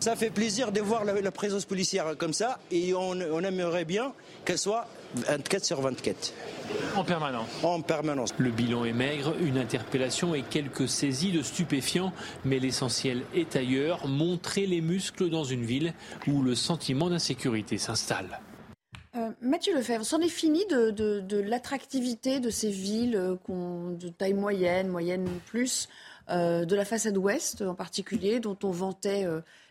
Ça 0.00 0.14
fait 0.14 0.30
plaisir 0.30 0.70
de 0.70 0.80
voir 0.80 1.04
la, 1.04 1.32
présence 1.32 1.64
policière 1.64 2.16
comme 2.16 2.32
ça 2.32 2.60
et 2.70 2.94
on 2.94 3.42
aimerait 3.42 3.84
bien 3.84 4.12
qu'elle 4.44 4.58
soit 4.58 4.86
24 5.14 5.64
sur 5.64 5.80
24. 5.80 6.32
En 6.96 7.04
permanence 7.04 7.48
En 7.62 7.80
permanence. 7.80 8.34
Le 8.38 8.50
bilan 8.50 8.84
est 8.84 8.92
maigre, 8.92 9.34
une 9.40 9.58
interpellation 9.58 10.34
et 10.34 10.42
quelques 10.42 10.88
saisies 10.88 11.32
de 11.32 11.42
stupéfiants, 11.42 12.12
mais 12.44 12.58
l'essentiel 12.58 13.22
est 13.34 13.56
ailleurs, 13.56 14.06
montrer 14.06 14.66
les 14.66 14.80
muscles 14.80 15.30
dans 15.30 15.44
une 15.44 15.64
ville 15.64 15.94
où 16.26 16.42
le 16.42 16.54
sentiment 16.54 17.08
d'insécurité 17.08 17.78
s'installe. 17.78 18.40
Euh, 19.16 19.30
Mathieu 19.40 19.74
Lefebvre, 19.74 20.04
c'en 20.04 20.20
est 20.20 20.28
fini 20.28 20.64
de, 20.66 21.40
l'attractivité 21.40 22.40
de 22.40 22.50
ces 22.50 22.70
villes 22.70 23.16
euh, 23.16 23.36
de 23.94 24.08
taille 24.08 24.34
moyenne, 24.34 24.88
moyenne 24.88 25.26
plus, 25.46 25.88
euh, 26.28 26.66
de 26.66 26.76
la 26.76 26.84
façade 26.84 27.16
ouest 27.16 27.62
en 27.62 27.74
particulier, 27.74 28.38
dont 28.38 28.58
on 28.62 28.70
vantait 28.70 29.26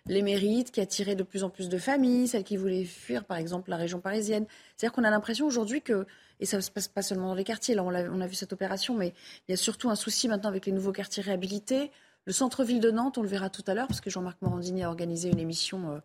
les 0.08 0.22
mérites, 0.22 0.72
qui 0.72 0.82
attiraient 0.82 1.16
de 1.16 1.24
plus 1.24 1.44
en 1.44 1.50
plus 1.50 1.70
de 1.70 1.78
familles, 1.78 2.28
celles 2.28 2.44
qui 2.44 2.58
voulaient 2.58 2.86
fuir, 2.86 3.26
par 3.26 3.38
exemple, 3.38 3.70
la 3.70 3.78
région 3.78 4.00
parisienne. 4.00 4.46
C'est-à-dire 4.76 4.94
qu'on 4.94 5.04
a 5.04 5.10
l'impression 5.10 5.46
aujourd'hui 5.46 5.82
que, 5.82 6.06
et 6.40 6.46
ça 6.46 6.58
ne 6.58 6.62
se 6.62 6.72
passe 6.72 6.88
pas 6.88 7.02
seulement 7.02 7.28
dans 7.28 7.36
les 7.36 7.44
quartiers, 7.44 7.76
là 7.76 7.84
on 7.84 7.94
a, 7.94 8.04
on 8.10 8.22
a 8.22 8.28
vu 8.28 8.36
cette 8.36 8.54
opération, 8.54 8.96
mais 8.96 9.14
il 9.48 9.52
y 9.52 9.54
a 9.54 9.58
surtout 9.58 9.90
un 9.90 9.96
souci 9.96 10.28
maintenant 10.28 10.50
avec 10.50 10.66
les 10.66 10.72
nouveaux 10.72 10.92
quartiers 10.92 11.24
réhabilités. 11.24 11.92
Le 12.26 12.34
centre-ville 12.34 12.80
de 12.80 12.92
Nantes, 12.92 13.18
on 13.18 13.22
le 13.22 13.28
verra 13.28 13.50
tout 13.50 13.64
à 13.68 13.74
l'heure, 13.74 13.88
parce 13.88 14.02
que 14.02 14.10
Jean-Marc 14.10 14.42
Morandini 14.42 14.84
a 14.84 14.90
organisé 14.90 15.30
une 15.30 15.40
émission 15.40 15.92
euh, 15.92 16.00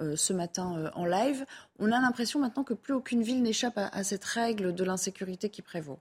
euh, 0.00 0.16
ce 0.16 0.32
matin 0.32 0.76
euh, 0.78 0.90
en 0.94 1.04
live. 1.04 1.44
On 1.78 1.92
a 1.92 2.00
l'impression 2.00 2.40
maintenant 2.40 2.64
que 2.64 2.74
plus 2.74 2.94
aucune 2.94 3.22
ville 3.22 3.42
n'échappe 3.42 3.76
à 3.76 4.04
cette 4.04 4.24
règle 4.24 4.74
de 4.74 4.84
l'insécurité 4.84 5.50
qui 5.50 5.62
prévaut. 5.62 6.00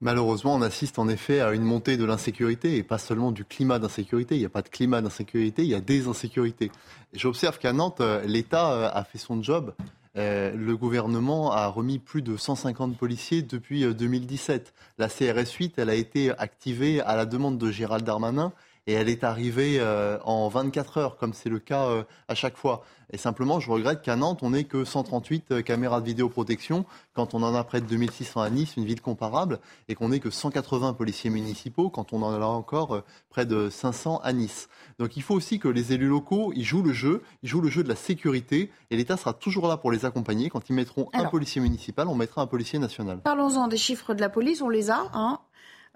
Malheureusement, 0.00 0.54
on 0.54 0.62
assiste 0.62 0.98
en 0.98 1.08
effet 1.08 1.40
à 1.40 1.52
une 1.52 1.62
montée 1.62 1.96
de 1.96 2.04
l'insécurité 2.04 2.76
et 2.76 2.82
pas 2.82 2.98
seulement 2.98 3.32
du 3.32 3.44
climat 3.44 3.78
d'insécurité. 3.78 4.34
Il 4.34 4.40
n'y 4.40 4.44
a 4.46 4.50
pas 4.50 4.62
de 4.62 4.68
climat 4.68 5.00
d'insécurité, 5.00 5.62
il 5.62 5.68
y 5.68 5.74
a 5.74 5.80
des 5.80 6.06
insécurités. 6.06 6.70
J'observe 7.14 7.58
qu'à 7.58 7.72
Nantes, 7.72 8.02
euh, 8.02 8.22
l'État 8.26 8.72
euh, 8.72 8.90
a 8.92 9.04
fait 9.04 9.18
son 9.18 9.42
job 9.42 9.74
le 10.16 10.74
gouvernement 10.76 11.52
a 11.52 11.66
remis 11.66 11.98
plus 11.98 12.22
de 12.22 12.36
150 12.36 12.96
policiers 12.96 13.42
depuis 13.42 13.84
2017. 13.94 14.72
La 14.98 15.08
CRS 15.08 15.52
8, 15.58 15.74
elle 15.76 15.90
a 15.90 15.94
été 15.94 16.30
activée 16.38 17.02
à 17.02 17.16
la 17.16 17.26
demande 17.26 17.58
de 17.58 17.70
Gérald 17.70 18.04
Darmanin 18.04 18.52
et 18.86 18.92
elle 18.92 19.08
est 19.08 19.24
arrivée 19.24 19.78
euh, 19.80 20.18
en 20.24 20.48
24 20.48 20.98
heures, 20.98 21.16
comme 21.16 21.34
c'est 21.34 21.48
le 21.48 21.58
cas 21.58 21.86
euh, 21.86 22.04
à 22.28 22.34
chaque 22.34 22.56
fois. 22.56 22.82
Et 23.12 23.18
simplement, 23.18 23.60
je 23.60 23.70
regrette 23.70 24.02
qu'à 24.02 24.16
Nantes, 24.16 24.40
on 24.42 24.50
n'ait 24.50 24.64
que 24.64 24.84
138 24.84 25.52
euh, 25.52 25.62
caméras 25.62 26.00
de 26.00 26.06
vidéoprotection, 26.06 26.84
quand 27.14 27.34
on 27.34 27.42
en 27.42 27.54
a 27.54 27.62
près 27.64 27.80
de 27.80 27.86
2600 27.86 28.40
à 28.40 28.50
Nice, 28.50 28.76
une 28.76 28.84
ville 28.84 29.00
comparable, 29.00 29.58
et 29.88 29.94
qu'on 29.94 30.08
n'ait 30.08 30.20
que 30.20 30.30
180 30.30 30.92
policiers 30.92 31.30
municipaux, 31.30 31.90
quand 31.90 32.12
on 32.12 32.22
en 32.22 32.32
a 32.32 32.46
encore 32.46 33.02
près 33.30 33.46
de 33.46 33.70
500 33.70 34.20
à 34.22 34.32
Nice. 34.32 34.68
Donc 34.98 35.16
il 35.16 35.22
faut 35.22 35.34
aussi 35.34 35.58
que 35.58 35.68
les 35.68 35.92
élus 35.92 36.08
locaux, 36.08 36.52
ils 36.54 36.64
jouent 36.64 36.82
le 36.82 36.92
jeu, 36.92 37.22
ils 37.42 37.48
jouent 37.48 37.60
le 37.60 37.68
jeu 37.68 37.82
de 37.82 37.88
la 37.88 37.96
sécurité, 37.96 38.70
et 38.90 38.96
l'État 38.96 39.16
sera 39.16 39.32
toujours 39.32 39.68
là 39.68 39.76
pour 39.76 39.90
les 39.90 40.04
accompagner. 40.04 40.48
Quand 40.50 40.68
ils 40.68 40.74
mettront 40.74 41.08
un 41.12 41.24
policier 41.24 41.60
municipal, 41.60 42.08
on 42.08 42.14
mettra 42.14 42.42
un 42.42 42.46
policier 42.46 42.78
national. 42.78 43.20
Parlons-en 43.22 43.68
des 43.68 43.76
chiffres 43.76 44.14
de 44.14 44.20
la 44.20 44.28
police, 44.28 44.62
on 44.62 44.68
les 44.68 44.90
a. 44.90 45.08
Hein 45.12 45.40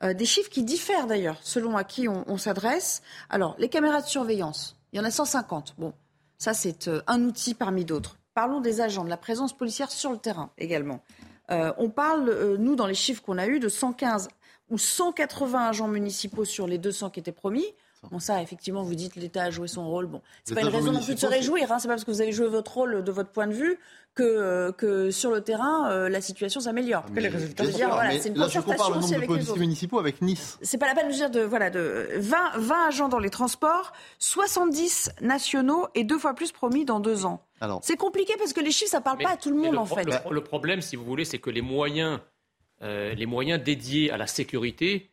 euh, 0.03 0.15
des 0.15 0.25
chiffres 0.25 0.51
qui 0.51 0.63
diffèrent 0.63 1.07
d'ailleurs 1.07 1.39
selon 1.43 1.77
à 1.77 1.85
qui 1.85 2.09
on, 2.09 2.39
s'adresse. 2.39 3.03
Alors, 3.29 3.55
les 3.59 3.69
caméras 3.69 4.01
de 4.01 4.07
surveillance, 4.07 4.77
il 4.93 4.97
y 4.97 5.01
en 5.01 5.05
a 5.05 5.11
150. 5.11 5.75
Bon, 5.79 5.93
ça 6.39 6.55
c'est 6.55 6.89
euh, 6.89 7.03
un 7.07 7.23
outil 7.25 7.55
parmi 7.55 7.85
d'autres. 7.85 8.17
Parlons 8.35 8.61
des 8.61 8.81
agents, 8.81 9.05
de 9.05 9.11
la 9.11 9.17
présence 9.17 9.57
policière 9.57 9.91
sur 9.91 10.11
le 10.11 10.19
terrain 10.19 10.51
également. 10.57 11.03
Euh, 11.51 11.73
on 11.79 11.91
parle, 11.91 12.57
nous, 12.59 12.77
dans 12.77 12.87
les 12.87 12.95
chiffres 12.95 13.23
qu'on 13.23 13.39
a 13.39 13.47
eus, 13.47 13.59
de 13.59 13.69
115 13.69 14.29
ou 14.71 14.79
180 14.79 15.69
agents 15.69 15.89
municipaux 15.89 16.45
sur 16.45 16.67
les 16.67 16.79
200 16.79 17.11
qui 17.11 17.21
étaient 17.21 17.33
promis. 17.33 17.67
Bon, 18.11 18.19
ça, 18.19 18.41
effectivement, 18.43 18.83
vous 18.83 18.95
dites 18.95 19.17
l'État 19.17 19.45
a 19.45 19.51
joué 19.51 19.69
son 19.69 19.87
rôle. 19.89 20.07
Bon, 20.07 20.23
c'est 20.45 20.55
pas 20.55 20.63
une 20.63 20.69
raison 20.69 20.91
non 20.91 21.03
plus 21.03 21.15
de 21.15 21.21
se 21.21 21.27
réjouir. 21.27 21.71
Hein. 21.71 21.79
C'est 21.79 21.87
pas 21.87 21.95
parce 21.95 22.05
que 22.05 22.11
vous 22.11 22.23
avez 22.23 22.33
joué 22.33 22.49
votre 22.49 22.73
rôle 22.73 23.05
de 23.05 23.13
votre 23.13 23.31
point 23.31 23.47
de 23.47 23.53
vue 23.53 23.79
que, 24.15 24.23
euh, 24.23 24.73
que 24.73 25.11
sur 25.11 25.31
le 25.31 25.43
terrain, 25.43 25.91
euh, 25.91 26.09
la 26.09 26.23
situation 26.23 26.61
s'améliore. 26.61 27.05
Que 27.15 27.21
les 27.21 27.29
résultats 27.29 27.67
dire, 27.67 27.91
voilà, 27.91 28.19
c'est 28.19 28.31
une 28.31 28.39
là, 28.39 28.49
je 28.49 28.59
compare 28.61 28.91
le 28.91 29.01
nombre 29.01 29.21
de 29.21 29.27
policiers 29.27 29.59
municipaux 29.59 29.99
avec 29.99 30.23
Nice. 30.23 30.59
C'est 30.63 30.79
pas 30.79 30.87
la 30.87 30.95
peine 30.95 31.09
de 31.09 31.13
dire 31.13 31.31
de, 31.31 31.41
voilà, 31.41 31.69
de 31.69 32.09
20, 32.17 32.53
20 32.57 32.89
agents 32.89 33.09
dans 33.09 33.19
les 33.19 33.31
transports, 33.31 33.93
70 34.19 35.11
nationaux 35.21 35.87
et 35.95 36.03
deux 36.03 36.19
fois 36.19 36.35
plus 36.35 36.53
promis 36.53 36.87
dans 36.87 37.01
deux 37.01 37.27
ans. 37.27 37.45
C'est 37.83 37.97
compliqué 37.97 38.33
parce 38.39 38.55
que 38.55 38.61
les 38.61 38.73
chiffres, 38.73 38.91
ça 38.91 39.03
parle 39.03 39.19
pas 39.19 39.33
à 39.33 39.37
tout 39.37 39.51
le 39.51 39.57
monde, 39.57 39.77
en 39.77 39.85
fait. 39.85 40.09
Le, 40.31 40.41
problème, 40.41 40.81
si 40.81 40.97
vous 40.97 41.05
voulez, 41.05 41.27
c'est 41.27 41.39
que 41.39 41.51
les 41.51 41.61
moyens, 41.61 42.19
euh, 42.83 43.15
les 43.15 43.27
moyens 43.27 43.63
dédiés 43.63 44.11
à 44.11 44.17
la 44.17 44.27
sécurité 44.27 45.10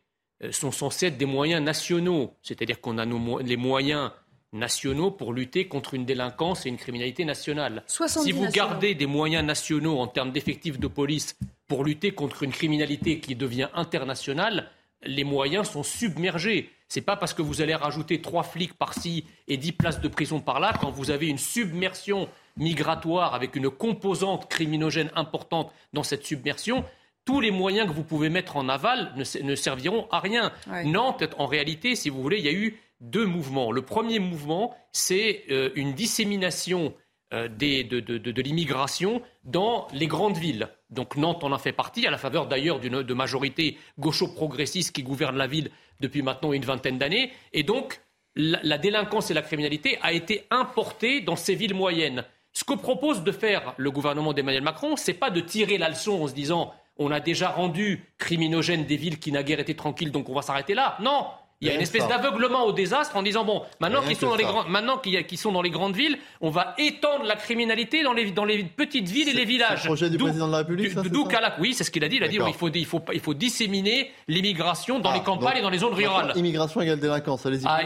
sont 0.50 0.70
censés 0.70 1.06
être 1.06 1.18
des 1.18 1.26
moyens 1.26 1.62
nationaux. 1.62 2.34
C'est-à-dire 2.42 2.80
qu'on 2.80 2.98
a 2.98 3.06
nos, 3.06 3.38
les 3.38 3.56
moyens 3.56 4.10
nationaux 4.52 5.10
pour 5.10 5.32
lutter 5.32 5.68
contre 5.68 5.94
une 5.94 6.04
délinquance 6.04 6.64
et 6.64 6.68
une 6.68 6.76
criminalité 6.76 7.24
nationale. 7.24 7.82
Si 7.86 8.32
vous 8.32 8.48
gardez 8.48 8.94
des 8.94 9.06
moyens 9.06 9.44
nationaux 9.44 9.98
en 9.98 10.06
termes 10.06 10.32
d'effectifs 10.32 10.78
de 10.78 10.86
police 10.86 11.36
pour 11.66 11.84
lutter 11.84 12.12
contre 12.12 12.42
une 12.42 12.52
criminalité 12.52 13.20
qui 13.20 13.34
devient 13.34 13.68
internationale, 13.74 14.70
les 15.02 15.24
moyens 15.24 15.70
sont 15.70 15.82
submergés. 15.82 16.70
Ce 16.88 16.98
n'est 16.98 17.04
pas 17.04 17.16
parce 17.16 17.34
que 17.34 17.42
vous 17.42 17.60
allez 17.60 17.74
rajouter 17.74 18.22
trois 18.22 18.42
flics 18.42 18.72
par-ci 18.72 19.24
et 19.46 19.58
dix 19.58 19.72
places 19.72 20.00
de 20.00 20.08
prison 20.08 20.40
par-là, 20.40 20.72
quand 20.80 20.90
vous 20.90 21.10
avez 21.10 21.28
une 21.28 21.38
submersion 21.38 22.28
migratoire 22.56 23.34
avec 23.34 23.54
une 23.54 23.70
composante 23.70 24.48
criminogène 24.48 25.10
importante 25.14 25.70
dans 25.92 26.02
cette 26.02 26.24
submersion, 26.24 26.84
tous 27.28 27.42
les 27.42 27.50
moyens 27.50 27.86
que 27.86 27.92
vous 27.92 28.04
pouvez 28.04 28.30
mettre 28.30 28.56
en 28.56 28.70
aval 28.70 29.12
ne, 29.14 29.54
serviront 29.54 30.08
à 30.10 30.18
rien. 30.18 30.50
Nantes, 30.86 31.24
en 31.36 31.44
réalité, 31.44 31.94
si 31.94 32.08
vous 32.08 32.22
voulez, 32.22 32.38
il 32.38 32.44
y 32.46 32.48
a 32.48 32.52
eu 32.52 32.78
deux 33.02 33.26
mouvements. 33.26 33.70
Le 33.70 33.82
premier 33.82 34.18
mouvement, 34.18 34.74
c'est 34.92 35.44
euh, 35.50 35.68
une 35.74 35.92
dissémination 35.92 36.94
euh, 37.34 37.46
de, 37.46 38.40
l'immigration 38.40 39.20
dans 39.44 39.88
les 39.92 40.06
grandes 40.06 40.38
villes. 40.38 40.68
Donc 40.88 41.16
Nantes 41.16 41.44
en 41.44 41.52
a 41.52 41.58
fait 41.58 41.72
partie, 41.72 42.06
à 42.06 42.10
la 42.10 42.16
faveur 42.16 42.46
d'ailleurs 42.46 42.80
d'une 42.80 43.02
de 43.02 43.14
majorité 43.14 43.76
gaucho-progressiste 43.98 44.92
qui 44.92 45.02
gouverne 45.02 45.36
la 45.36 45.46
ville 45.46 45.70
depuis 46.00 46.22
maintenant 46.22 46.54
une 46.54 46.64
vingtaine 46.64 46.96
d'années. 46.96 47.30
Et 47.52 47.62
donc 47.62 48.00
la, 48.36 48.78
délinquance 48.78 49.30
et 49.30 49.34
la 49.34 49.42
criminalité 49.42 49.98
a 50.00 50.14
été 50.14 50.46
importée 50.50 51.20
dans 51.20 51.36
ces 51.36 51.54
villes 51.54 51.74
moyennes. 51.74 52.24
Ce 52.54 52.64
que 52.64 52.72
propose 52.72 53.22
de 53.22 53.32
faire 53.32 53.74
le 53.76 53.90
gouvernement 53.90 54.32
d'Emmanuel 54.32 54.62
Macron, 54.62 54.96
c'est 54.96 55.12
pas 55.12 55.28
de 55.28 55.40
tirer 55.42 55.76
la 55.76 55.90
leçon 55.90 56.22
en 56.22 56.26
se 56.26 56.32
disant 56.32 56.72
on 56.98 57.10
a 57.10 57.20
déjà 57.20 57.48
rendu 57.50 58.04
criminogènes 58.18 58.84
des 58.84 58.96
villes 58.96 59.18
qui 59.18 59.32
naguère 59.32 59.60
été 59.60 59.74
tranquilles, 59.74 60.10
donc 60.10 60.28
on 60.28 60.34
va 60.34 60.42
s'arrêter 60.42 60.74
là. 60.74 60.96
Non, 61.00 61.26
il 61.60 61.66
y 61.66 61.70
a 61.72 61.74
une 61.74 61.80
espèce 61.80 62.06
d'aveuglement 62.06 62.64
au 62.64 62.72
désastre 62.72 63.16
en 63.16 63.22
disant 63.22 63.44
bon, 63.44 63.62
maintenant 63.80 64.02
qu'ils 64.02 64.16
sont, 64.16 64.28
dans 64.28 64.36
les 64.36 64.46
maintenant 64.68 64.98
qu'ils 64.98 65.38
sont 65.38 65.50
dans 65.50 65.62
les 65.62 65.70
grandes 65.70 65.96
villes, 65.96 66.16
on 66.40 66.50
va 66.50 66.74
étendre 66.78 67.24
la 67.24 67.34
criminalité 67.34 68.04
dans 68.04 68.12
les, 68.12 68.30
dans 68.30 68.44
les 68.44 68.62
petites 68.62 69.08
villes 69.08 69.28
et 69.28 69.32
les 69.32 69.44
villages. 69.44 69.82
Le 69.82 69.88
projet 69.88 70.08
du 70.08 70.18
président 70.18 70.46
de 70.46 70.52
la 70.52 70.58
République. 70.58 70.94
D'où 70.94 71.26
oui, 71.58 71.74
c'est 71.74 71.82
ce 71.82 71.90
qu'il 71.90 72.04
a 72.04 72.08
dit. 72.08 72.16
Il 72.16 72.22
a 72.24 72.28
dit 72.28 72.38
il 72.46 72.54
faut, 72.54 72.68
il 72.68 72.86
faut, 72.86 73.02
il 73.12 73.20
faut 73.20 73.34
disséminer 73.34 74.12
l'immigration 74.28 75.00
dans 75.00 75.10
ah, 75.10 75.14
les 75.14 75.22
campagnes 75.22 75.58
et 75.58 75.62
dans 75.62 75.70
les 75.70 75.78
zones 75.78 75.94
rurales. 75.94 76.32
Immigration 76.36 76.80
égale 76.80 77.00
délinquance. 77.00 77.44
Allez-y. 77.44 77.64
Ah, 77.66 77.80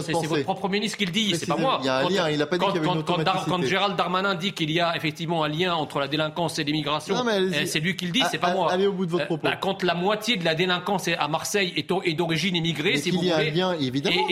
c'est 0.00 0.12
votre 0.26 0.44
propre 0.44 0.68
ministre 0.70 0.96
qui 0.96 1.04
le 1.04 1.12
dit. 1.12 1.34
C'est 1.36 1.46
pas 1.46 1.56
moi. 1.56 1.78
Il 1.82 1.86
y 1.86 1.88
a 1.90 1.98
un 1.98 2.08
lien. 2.08 2.30
Il 2.30 2.40
a 2.40 2.46
pas 2.46 2.56
dit 2.56 2.64
qu'il 2.64 2.76
y 2.76 2.78
avait 2.78 2.86
une 2.86 2.98
automaticité. 2.98 3.50
Quand 3.50 3.62
Gérald 3.62 3.96
Darmanin 3.96 4.34
dit 4.34 4.52
qu'il 4.52 4.70
y 4.70 4.80
a 4.80 4.96
effectivement 4.96 5.44
un 5.44 5.48
lien 5.48 5.74
entre 5.74 6.00
la 6.00 6.08
délinquance 6.08 6.58
et 6.58 6.64
l'immigration, 6.64 7.14
eh, 7.52 7.66
c'est 7.66 7.80
lui 7.80 7.94
qui 7.94 8.06
le 8.06 8.12
dit. 8.12 8.22
C'est 8.30 8.38
pas 8.38 8.54
moi. 8.54 8.72
Allez 8.72 8.86
au 8.86 8.92
bout 8.92 9.04
de 9.04 9.10
votre 9.10 9.26
propos. 9.26 9.42
Bah, 9.44 9.56
quand 9.56 9.82
la 9.82 9.94
moitié 9.94 10.36
de 10.38 10.44
la 10.44 10.54
délinquance 10.54 11.08
à 11.08 11.28
Marseille 11.28 11.74
est 11.76 12.14
d'origine 12.14 12.56
immigrée, 12.56 13.01
si 13.02 13.10
vous 13.10 13.18
voulez 13.18 13.30
évidemment. 13.80 14.26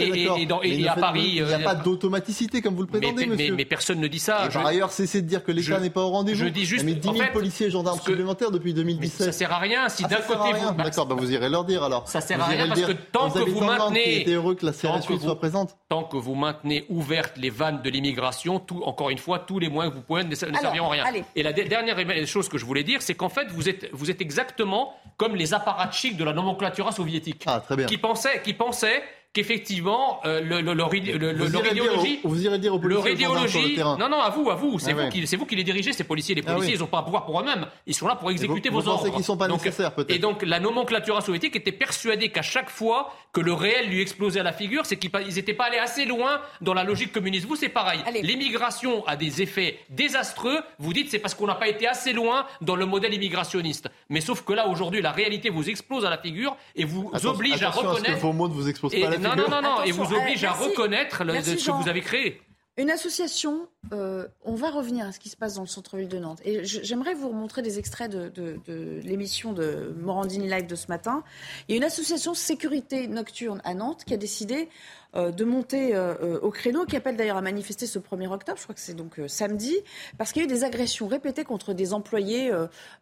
Et, 0.62 0.89
à 0.89 0.95
Paris. 0.95 1.33
Il 1.37 1.45
n'y 1.45 1.55
a 1.55 1.59
pas 1.59 1.75
d'automaticité, 1.75 2.62
comme 2.62 2.75
vous 2.75 2.83
le 2.83 2.89
prétendez, 2.89 3.27
monsieur. 3.27 3.55
Mais, 3.55 3.64
personne 3.64 4.01
ne 4.01 4.09
dit 4.09 4.18
ça. 4.18 4.49
Par 4.53 4.66
ailleurs, 4.66 4.91
cessez 4.91 5.23
de 5.23 5.27
dire 5.27 5.45
que 5.45 5.53
l'État 5.53 5.79
n'est 5.81 5.91
pas 5.91 6.03
au 6.03 6.11
rendez-vous. 6.11 6.39
Je 6.39 6.47
dis 6.47 6.64
juste. 6.64 6.85
Mais 6.85 6.95
10 6.95 7.12
000 7.12 7.33
policiers 7.33 7.66
et 7.66 7.71
gendarmes 7.71 8.01
supplémentaires 8.01 8.51
depuis 8.51 8.75
2017. 8.75 9.27
Ça 9.27 9.33
sert 9.33 9.53
à 9.53 9.59
rien. 9.59 9.89
Si 9.89 10.05
ah, 10.05 10.09
d'un 10.09 10.16
côté 10.16 10.59
vous. 10.59 10.75
D'accord, 10.75 11.07
bah, 11.07 11.14
vous 11.18 11.33
irez 11.33 11.49
leur 11.49 11.64
dire 11.64 11.83
alors. 11.83 12.09
Ça 12.09 12.21
sert 12.21 12.41
à 12.41 12.47
rien 12.47 12.68
parce 12.68 12.83
que 12.83 12.93
tant 12.93 13.31
que 13.31 13.39
vous 13.39 13.61
maintenez. 13.61 14.25
heureux 14.29 14.55
que 14.55 14.66
la 14.66 14.73
CRS 14.73 15.03
soit 15.21 15.39
présente. 15.39 15.77
Tant 15.89 16.05
que 16.05 16.16
vous 16.16 16.35
maintenez 16.35 16.85
ouvertes 16.89 17.37
les 17.37 17.51
vannes 17.51 17.83
de 17.83 17.91
l'immigration, 17.91 18.62
encore 18.85 19.11
une 19.11 19.18
fois, 19.18 19.41
tous 19.41 19.59
les 19.59 19.68
moyens 19.68 19.93
que 19.93 19.99
vous 19.99 20.05
pouvez 20.05 20.25
ne 20.25 20.35
serviront 20.35 20.89
à 20.89 20.93
rien. 20.93 21.05
Et 21.35 21.43
la 21.43 21.53
dernière 21.53 21.97
chose 22.27 22.49
que 22.49 22.59
je 22.59 22.64
voulais 22.64 22.85
dire, 22.85 23.03
c'est 23.03 23.14
qu'en 23.14 23.29
fait, 23.29 23.49
vous 23.51 23.68
êtes, 23.68 23.89
vous 23.93 24.11
êtes 24.11 24.21
exactement 24.21 24.95
comme 25.16 25.37
les 25.37 25.53
apparatchiks 25.53 26.16
de 26.16 26.25
la 26.25 26.33
nomenclature 26.33 26.93
soviétique. 26.93 27.45
Ah, 27.47 27.61
très 27.61 27.77
bien. 27.77 27.87
Qui 27.87 27.99
pensaient, 27.99 28.41
qui 28.43 28.55
pensaient 28.61 29.03
qu'effectivement 29.33 30.20
euh, 30.24 30.41
le, 30.41 30.61
le, 30.61 30.72
leur, 30.72 30.93
idéologie, 30.93 32.18
vous 32.24 32.45
irez 32.45 32.59
dire 32.59 32.74
aux 32.74 32.81
policiers 32.81 33.12
idéologie, 33.12 33.78
non 33.78 34.09
non 34.09 34.20
à 34.20 34.31
vous 34.31 34.51
à 34.51 34.57
vous. 34.57 34.81
C'est 34.81 34.91
ah 34.91 35.05
vous 35.05 35.09
qui 35.09 35.24
c'est 35.26 35.37
vous 35.37 35.47
qui 35.47 35.55
les 35.55 35.62
dirigez 35.62 35.93
ces 35.93 36.03
policiers. 36.03 36.35
Les 36.35 36.43
ah 36.47 36.55
policiers 36.55 36.74
ils 36.74 36.81
n'ont 36.81 36.89
pas 36.89 36.99
à 36.99 37.03
pouvoir 37.03 37.26
pour 37.26 37.41
eux-mêmes. 37.41 37.66
Ils 37.87 37.95
sont 37.95 38.09
là 38.09 38.16
pour 38.16 38.31
exécuter 38.31 38.70
vos 38.70 38.81
vous 38.81 38.89
ordres. 38.89 39.09
qu'ils 39.14 39.24
sont 39.24 39.37
pas 39.37 39.47
nécessaires 39.47 39.95
peut-être 39.95 40.11
et 40.11 40.18
donc 40.18 40.43
la 40.43 40.59
nomenclature 40.59 41.22
soviétique 41.22 41.55
était 41.55 41.70
persuadée 41.70 42.31
qu'à 42.31 42.43
chaque 42.43 42.70
fois 42.70 43.12
que 43.33 43.41
le 43.41 43.53
réel 43.53 43.89
lui 43.89 44.01
explosait 44.01 44.41
à 44.41 44.43
la 44.43 44.53
figure 44.53 44.85
c'est 44.85 44.97
qu'ils 44.97 45.12
n'étaient 45.12 45.55
pas 45.55 45.66
allés 45.66 45.78
assez 45.78 46.07
loin 46.07 46.41
dans 46.61 46.74
la 46.74 46.83
logique 46.83 47.12
communiste. 47.12 47.47
Vous 47.47 47.57
c'est 47.57 47.68
pareil. 47.68 48.01
L'immigration 48.22 49.07
a 49.07 49.16
des 49.16 49.43
effets 49.43 49.78
désastreux. 49.91 50.59
Vous 50.81 50.93
dites 50.93 51.09
c'est 51.09 51.20
parce 51.20 51.35
qu'on 51.35 51.47
n'a 51.47 51.55
pas 51.55 51.68
été 51.68 51.87
assez 51.87 52.12
loin 52.12 52.47
dans 52.62 52.74
le 52.74 52.85
modèle 52.85 53.14
immigrationniste. 53.14 53.89
Mais 54.09 54.20
sauf 54.20 54.43
que 54.43 54.53
là 54.53 54.66
aujourd'hui 54.66 55.03
la 55.03 55.12
réalité 55.12 55.51
vous 55.51 55.68
explose 55.70 56.05
à 56.05 56.11
la 56.11 56.18
figure 56.18 56.57
et 56.74 56.85
vous 56.85 57.12
oblige 57.24 57.62
à 57.62 57.70
reconnaître 57.70 58.18
vos 58.18 58.33
mots 58.33 58.49
ne 58.49 58.55
vous 58.55 58.68
explosent 58.68 58.93
pas 58.93 59.20
non, 59.21 59.37
non, 59.37 59.49
non, 59.49 59.62
non, 59.62 59.83
et 59.85 59.93
vous 59.93 60.12
oblige 60.12 60.45
à 60.45 60.53
reconnaître 60.53 61.18
ce 61.18 61.66
que 61.66 61.83
vous 61.83 61.89
avez 61.89 62.01
créé. 62.01 62.41
Une 62.81 62.91
association, 62.91 63.68
euh, 63.93 64.26
on 64.43 64.55
va 64.55 64.70
revenir 64.70 65.05
à 65.05 65.12
ce 65.12 65.20
qui 65.20 65.28
se 65.28 65.37
passe 65.37 65.57
dans 65.57 65.61
le 65.61 65.66
centre-ville 65.66 66.09
de 66.09 66.18
Nantes. 66.18 66.41
Et 66.47 66.64
j'aimerais 66.64 67.12
vous 67.12 67.28
remontrer 67.28 67.61
des 67.61 67.78
extraits 67.78 68.11
de, 68.11 68.59
l'émission 69.05 69.53
de 69.53 69.95
Morandini 70.01 70.49
Live 70.49 70.66
de 70.66 70.74
ce 70.76 70.87
matin. 70.87 71.22
Il 71.68 71.72
y 71.72 71.74
a 71.74 71.76
une 71.76 71.85
association 71.85 72.33
sécurité 72.33 73.07
nocturne 73.07 73.61
à 73.64 73.74
Nantes 73.74 74.05
qui 74.07 74.14
a 74.14 74.16
décidé 74.16 74.70
euh, 75.14 75.31
de 75.31 75.45
monter 75.45 75.95
euh, 75.95 76.41
au 76.41 76.51
créneau, 76.51 76.87
qui 76.87 76.97
appelle 76.97 77.18
d'ailleurs 77.18 77.37
à 77.37 77.43
manifester 77.43 77.87
ce 77.87 77.99
1er 77.99 78.28
octobre, 78.28 78.57
je 78.57 78.62
crois 78.62 78.74
que 78.74 78.81
c'est 78.81 78.95
donc 78.95 79.20
samedi, 79.26 79.76
parce 80.16 80.33
qu'il 80.33 80.41
y 80.41 80.47
a 80.47 80.49
eu 80.49 80.51
des 80.51 80.64
agressions 80.64 81.07
répétées 81.07 81.45
contre 81.45 81.74
des 81.74 81.93
employés 81.93 82.51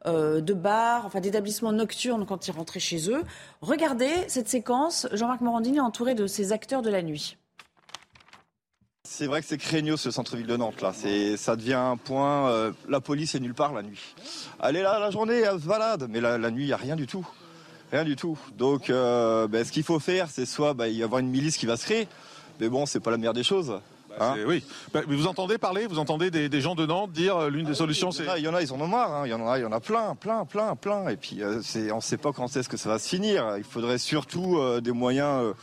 de 0.07 0.53
bars, 0.55 1.07
enfin 1.07 1.21
d'établissements 1.21 1.73
nocturnes 1.73 2.27
quand 2.27 2.49
ils 2.49 2.53
rentraient 2.53 2.81
chez 2.81 3.13
eux. 3.13 3.23
Regardez 3.61 4.11
cette 4.27 4.49
séquence, 4.49 5.07
Jean-Marc 5.13 5.41
Morandini 5.41 5.77
est 5.77 5.83
entouré 5.83 6.17
de 6.17 6.27
ces 6.27 6.51
acteurs 6.51 6.83
de 6.83 6.91
la 6.91 7.03
nuit. 7.03 7.37
C'est 9.11 9.27
vrai 9.27 9.41
que 9.41 9.49
c'est 9.49 9.57
craignos 9.57 9.97
ce 9.97 10.11
centre-ville 10.11 10.47
de 10.47 10.57
Nantes 10.57 10.83
là. 10.83 10.93
C'est, 10.95 11.39
ça 11.39 11.57
devient 11.57 11.73
un 11.73 11.97
point. 11.97 12.51
Euh, 12.51 12.73
la 12.89 13.01
police 13.01 13.35
est 13.35 13.41
nulle 13.41 13.55
part 13.55 13.73
la 13.73 13.83
nuit. 13.83 14.15
Elle 14.63 14.77
est 14.77 14.83
là 14.83 14.99
la 14.99 15.11
journée, 15.11 15.41
elle 15.41 15.61
se 15.61 15.67
balade, 15.67 16.07
mais 16.11 16.21
la, 16.21 16.39
nuit 16.51 16.65
il 16.65 16.67
n'y 16.67 16.73
a 16.73 16.77
rien 16.77 16.95
du 16.95 17.07
tout, 17.07 17.27
rien 17.91 18.05
du 18.05 18.17
tout. 18.17 18.39
Donc, 18.57 18.91
euh, 18.91 19.49
ben, 19.49 19.65
ce 19.65 19.73
qu'il 19.73 19.83
faut 19.83 19.99
faire, 19.99 20.29
c'est 20.31 20.45
soit 20.45 20.75
ben, 20.75 20.87
y 20.87 21.03
avoir 21.03 21.21
une 21.21 21.31
milice 21.31 21.57
qui 21.57 21.65
va 21.65 21.79
se 21.79 21.87
créer, 21.87 22.07
mais 22.61 22.69
bon, 22.69 22.85
c'est 22.85 23.01
pas 23.01 23.11
la 23.11 23.17
meilleure 23.17 23.33
des 23.33 23.43
choses. 23.43 23.81
Bah, 24.11 24.17
hein. 24.21 24.35
oui. 24.47 24.63
Bah, 24.93 25.01
vous 25.09 25.27
entendez 25.27 25.57
parler, 25.57 25.87
vous 25.87 25.99
entendez 25.99 26.31
des, 26.31 26.61
gens 26.61 26.75
de 26.75 26.85
Nantes 26.85 27.11
dire 27.11 27.39
euh, 27.39 27.51
l'une 27.51 27.65
des 27.65 27.73
ah 27.73 27.77
solutions, 27.77 28.13
c'est. 28.13 28.27
Il 28.37 28.45
y 28.45 28.49
en 28.49 28.55
a, 28.55 28.61
ils 28.61 28.73
en 28.75 28.81
ont 28.81 28.87
marre. 28.87 29.13
Hein. 29.13 29.23
Il 29.25 29.31
y 29.31 29.35
en 29.35 29.49
a, 29.49 29.59
il 29.59 29.63
y 29.63 29.67
en 29.67 29.73
a 29.73 29.81
plein, 29.81 30.15
plein, 30.17 30.45
plein, 30.45 30.77
plein. 30.77 31.09
Et 31.09 31.17
puis, 31.17 31.41
on 31.43 31.97
ne 31.97 32.01
sait 32.03 32.19
pas 32.19 32.33
quand 32.33 32.55
est-ce 32.55 32.69
que 32.69 32.77
ça 32.77 32.91
va 32.91 32.99
se 32.99 33.09
finir. 33.09 33.57
Il 33.57 33.65
faudrait 33.65 33.99
surtout 33.99 34.61
des 34.81 34.93
moyens 34.93 35.55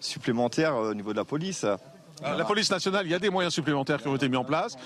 supplémentaires 0.00 0.76
au 0.76 0.94
niveau 0.94 1.12
de 1.12 1.18
la 1.18 1.24
police. 1.24 1.66
La 2.22 2.44
police 2.44 2.70
nationale, 2.70 3.06
il 3.06 3.10
y 3.10 3.14
a 3.14 3.18
des 3.18 3.30
moyens 3.30 3.52
supplémentaires 3.52 4.00
qui 4.00 4.08
ont 4.08 4.16
été 4.16 4.28
mis 4.28 4.36
en 4.36 4.44
place. 4.44 4.76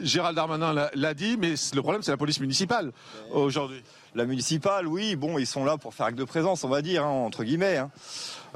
Gérald 0.00 0.36
Darmanin 0.36 0.88
l'a 0.94 1.14
dit, 1.14 1.36
mais 1.38 1.54
le 1.74 1.82
problème, 1.82 2.02
c'est 2.02 2.10
la 2.10 2.16
police 2.16 2.40
municipale 2.40 2.92
aujourd'hui. 3.32 3.82
La 4.14 4.26
municipale, 4.26 4.86
oui, 4.86 5.16
bon, 5.16 5.38
ils 5.38 5.46
sont 5.46 5.64
là 5.64 5.78
pour 5.78 5.94
faire 5.94 6.06
acte 6.06 6.18
de 6.18 6.24
présence, 6.24 6.64
on 6.64 6.68
va 6.68 6.82
dire, 6.82 7.04
hein, 7.04 7.08
entre 7.08 7.44
guillemets. 7.44 7.78
Hein. 7.78 7.90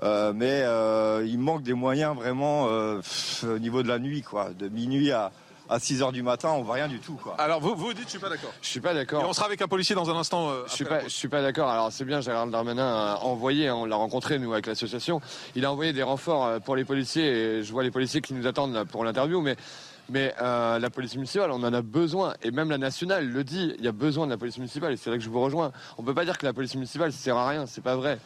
Euh, 0.03 0.35
mais 0.35 0.61
euh, 0.65 1.27
il 1.27 1.39
manque 1.39 1.63
des 1.63 1.73
moyens 1.73 2.15
vraiment 2.15 2.67
euh, 2.69 3.01
au 3.43 3.59
niveau 3.59 3.83
de 3.83 3.89
la 3.89 3.99
nuit, 3.99 4.21
quoi, 4.21 4.51
de 4.51 4.69
minuit 4.69 5.13
à, 5.13 5.33
à 5.69 5.79
6 5.79 6.01
h 6.01 6.13
du 6.13 6.23
matin, 6.23 6.51
on 6.51 6.63
voit 6.63 6.77
rien 6.77 6.89
du 6.89 6.99
tout. 6.99 7.15
Quoi. 7.15 7.35
Alors 7.39 7.61
vous, 7.61 7.75
vous 7.75 7.93
dites, 7.93 8.05
je 8.05 8.11
suis 8.11 8.19
pas 8.19 8.29
d'accord. 8.29 8.53
Je 8.61 8.69
suis 8.69 8.81
pas 8.81 8.95
d'accord. 8.95 9.23
Et 9.23 9.25
on 9.25 9.33
sera 9.33 9.47
avec 9.47 9.63
un 9.63 9.69
policier 9.69 9.95
dans 9.95 10.11
un 10.11 10.17
instant. 10.17 10.51
je 10.67 10.73
suis 10.73 10.85
pas, 10.85 11.05
je 11.05 11.09
suis 11.09 11.29
pas 11.29 11.43
d'accord. 11.43 11.69
Alors 11.69 11.93
c'est 11.93 12.05
bien, 12.05 12.21
Gérald 12.21 12.51
Darmanin 12.53 12.87
a 12.87 13.17
envoyé, 13.23 13.69
hein, 13.69 13.75
on 13.75 13.85
l'a 13.85 13.97
rencontré 13.97 14.39
nous 14.39 14.53
avec 14.53 14.67
l'association. 14.67 15.21
Il 15.55 15.65
a 15.65 15.73
envoyé 15.73 15.93
des 15.93 16.03
renforts 16.03 16.61
pour 16.63 16.77
les 16.77 16.85
policiers 16.85 17.27
et 17.27 17.63
je 17.63 17.73
vois 17.73 17.83
les 17.83 17.91
policiers 17.91 18.21
qui 18.21 18.35
nous 18.35 18.47
attendent 18.47 18.85
pour 18.85 19.05
l'interview, 19.05 19.41
mais 19.41 19.57
mais 20.09 20.35
euh, 20.41 20.79
la 20.79 20.91
police 20.91 21.15
municipale, 21.15 21.51
on 21.51 21.63
en 21.63 21.73
a 21.73 21.83
besoin. 21.83 22.35
Et 22.43 22.51
même 22.51 22.71
la 22.71 22.79
nationale 22.79 23.27
le 23.27 23.45
dit, 23.45 23.75
il 23.79 23.85
y 23.85 23.89
a 23.89 23.93
besoin 23.93 24.27
de 24.27 24.31
la 24.31 24.39
police 24.39 24.59
municipale. 24.59 24.93
Et 24.93 24.97
c'est 24.97 25.11
là 25.11 25.17
que 25.17 25.23
je 25.23 25.29
vous 25.29 25.41
rejoins. 25.41 25.73
On 25.99 26.03
peut 26.03 26.15
pas 26.15 26.25
dire 26.25 26.39
que 26.39 26.47
la 26.47 26.53
police 26.53 26.75
municipale 26.75 27.13
sert 27.13 27.37
à 27.37 27.49
rien. 27.49 27.67
C'est 27.67 27.81
pas 27.81 27.97
vrai. 27.97 28.19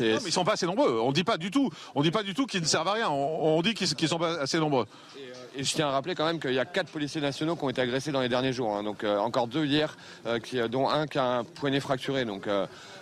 Non, 0.00 0.06
mais 0.06 0.16
ils 0.26 0.32
sont 0.32 0.44
pas 0.44 0.54
assez 0.54 0.66
nombreux. 0.66 1.00
On 1.00 1.12
dit 1.12 1.24
pas 1.24 1.36
du 1.36 1.50
tout. 1.50 1.70
On 1.94 2.02
dit 2.02 2.10
pas 2.10 2.22
du 2.22 2.34
tout 2.34 2.46
qu'ils 2.46 2.60
ne 2.60 2.66
servent 2.66 2.88
à 2.88 2.92
rien. 2.92 3.08
On, 3.10 3.60
dit 3.62 3.74
qu'ils 3.74 4.08
sont 4.08 4.18
pas 4.18 4.40
assez 4.40 4.58
nombreux. 4.58 4.86
Et, 5.16 5.27
je 5.56 5.74
tiens 5.74 5.88
à 5.88 5.90
rappeler 5.90 6.14
quand 6.14 6.26
même 6.26 6.40
qu'il 6.40 6.52
y 6.52 6.58
a 6.58 6.64
quatre 6.64 6.90
policiers 6.90 7.20
nationaux 7.20 7.56
qui 7.56 7.64
ont 7.64 7.70
été 7.70 7.80
agressés 7.80 8.12
dans 8.12 8.20
les 8.20 8.28
derniers 8.28 8.52
jours. 8.52 8.76
Hein. 8.76 8.82
Donc 8.82 9.04
euh, 9.04 9.18
encore 9.18 9.46
deux 9.46 9.64
hier, 9.64 9.96
euh, 10.26 10.38
qui, 10.38 10.60
dont 10.68 10.88
un 10.88 11.06
qui 11.06 11.18
a 11.18 11.38
un 11.38 11.44
poignet 11.44 11.80
fracturé. 11.80 12.24
Donc 12.24 12.48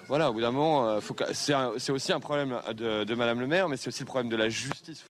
voilà, 0.09 0.31
au 0.31 0.33
bout 0.33 0.41
d'un 0.41 0.53
moment, 0.53 0.99
c'est 1.33 1.91
aussi 1.93 2.13
un 2.13 2.21
problème 2.21 2.61
de, 2.75 3.15
Madame 3.15 3.41
le 3.41 3.47
maire, 3.47 3.69
mais 3.69 3.77
c'est 3.77 3.89
aussi 3.89 4.01
le 4.01 4.07
problème 4.07 4.31
de 4.31 4.37
la 4.37 4.49
justice 4.49 5.05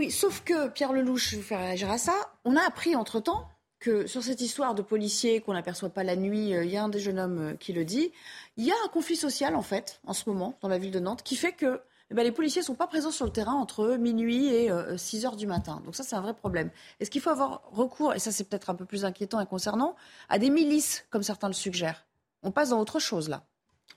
oui, 0.00 0.10
sauf 0.10 0.42
que, 0.44 0.68
Pierre 0.68 0.92
Lelouch, 0.92 1.30
je 1.30 1.30
vais 1.32 1.42
vous 1.42 1.46
faire 1.46 1.58
réagir 1.58 1.90
à 1.90 1.98
ça, 1.98 2.14
on 2.44 2.56
a 2.56 2.62
appris 2.62 2.96
entre-temps 2.96 3.46
que 3.80 4.06
sur 4.06 4.22
cette 4.22 4.40
histoire 4.40 4.74
de 4.74 4.82
policiers 4.82 5.40
qu'on 5.40 5.54
n'aperçoit 5.54 5.90
pas 5.90 6.04
la 6.04 6.16
nuit, 6.16 6.54
euh, 6.54 6.64
il 6.64 6.70
y 6.70 6.76
a 6.76 6.84
un 6.84 6.88
des 6.88 7.00
jeunes 7.00 7.18
hommes 7.18 7.38
euh, 7.38 7.54
qui 7.54 7.72
le 7.72 7.84
dit, 7.84 8.12
il 8.56 8.64
y 8.64 8.70
a 8.70 8.74
un 8.84 8.88
conflit 8.88 9.16
social 9.16 9.56
en 9.56 9.62
fait, 9.62 10.00
en 10.06 10.12
ce 10.12 10.28
moment, 10.28 10.58
dans 10.60 10.68
la 10.68 10.78
ville 10.78 10.90
de 10.90 11.00
Nantes, 11.00 11.22
qui 11.22 11.34
fait 11.36 11.52
que 11.52 11.80
eh 12.10 12.14
ben, 12.14 12.24
les 12.24 12.32
policiers 12.32 12.62
ne 12.62 12.66
sont 12.66 12.74
pas 12.74 12.86
présents 12.86 13.10
sur 13.10 13.24
le 13.24 13.32
terrain 13.32 13.54
entre 13.54 13.96
minuit 13.96 14.48
et 14.48 14.70
6 14.96 15.24
euh, 15.24 15.28
heures 15.28 15.36
du 15.36 15.46
matin. 15.46 15.80
Donc 15.84 15.94
ça, 15.94 16.02
c'est 16.02 16.16
un 16.16 16.20
vrai 16.20 16.34
problème. 16.34 16.70
Est-ce 16.98 17.10
qu'il 17.10 17.20
faut 17.20 17.30
avoir 17.30 17.62
recours, 17.70 18.14
et 18.14 18.18
ça 18.18 18.32
c'est 18.32 18.44
peut-être 18.44 18.70
un 18.70 18.74
peu 18.74 18.84
plus 18.84 19.04
inquiétant 19.04 19.40
et 19.40 19.46
concernant, 19.46 19.94
à 20.28 20.38
des 20.38 20.50
milices, 20.50 21.04
comme 21.10 21.22
certains 21.22 21.48
le 21.48 21.54
suggèrent? 21.54 22.06
On 22.42 22.50
passe 22.50 22.70
dans 22.70 22.80
autre 22.80 22.98
chose 22.98 23.28
là. 23.28 23.44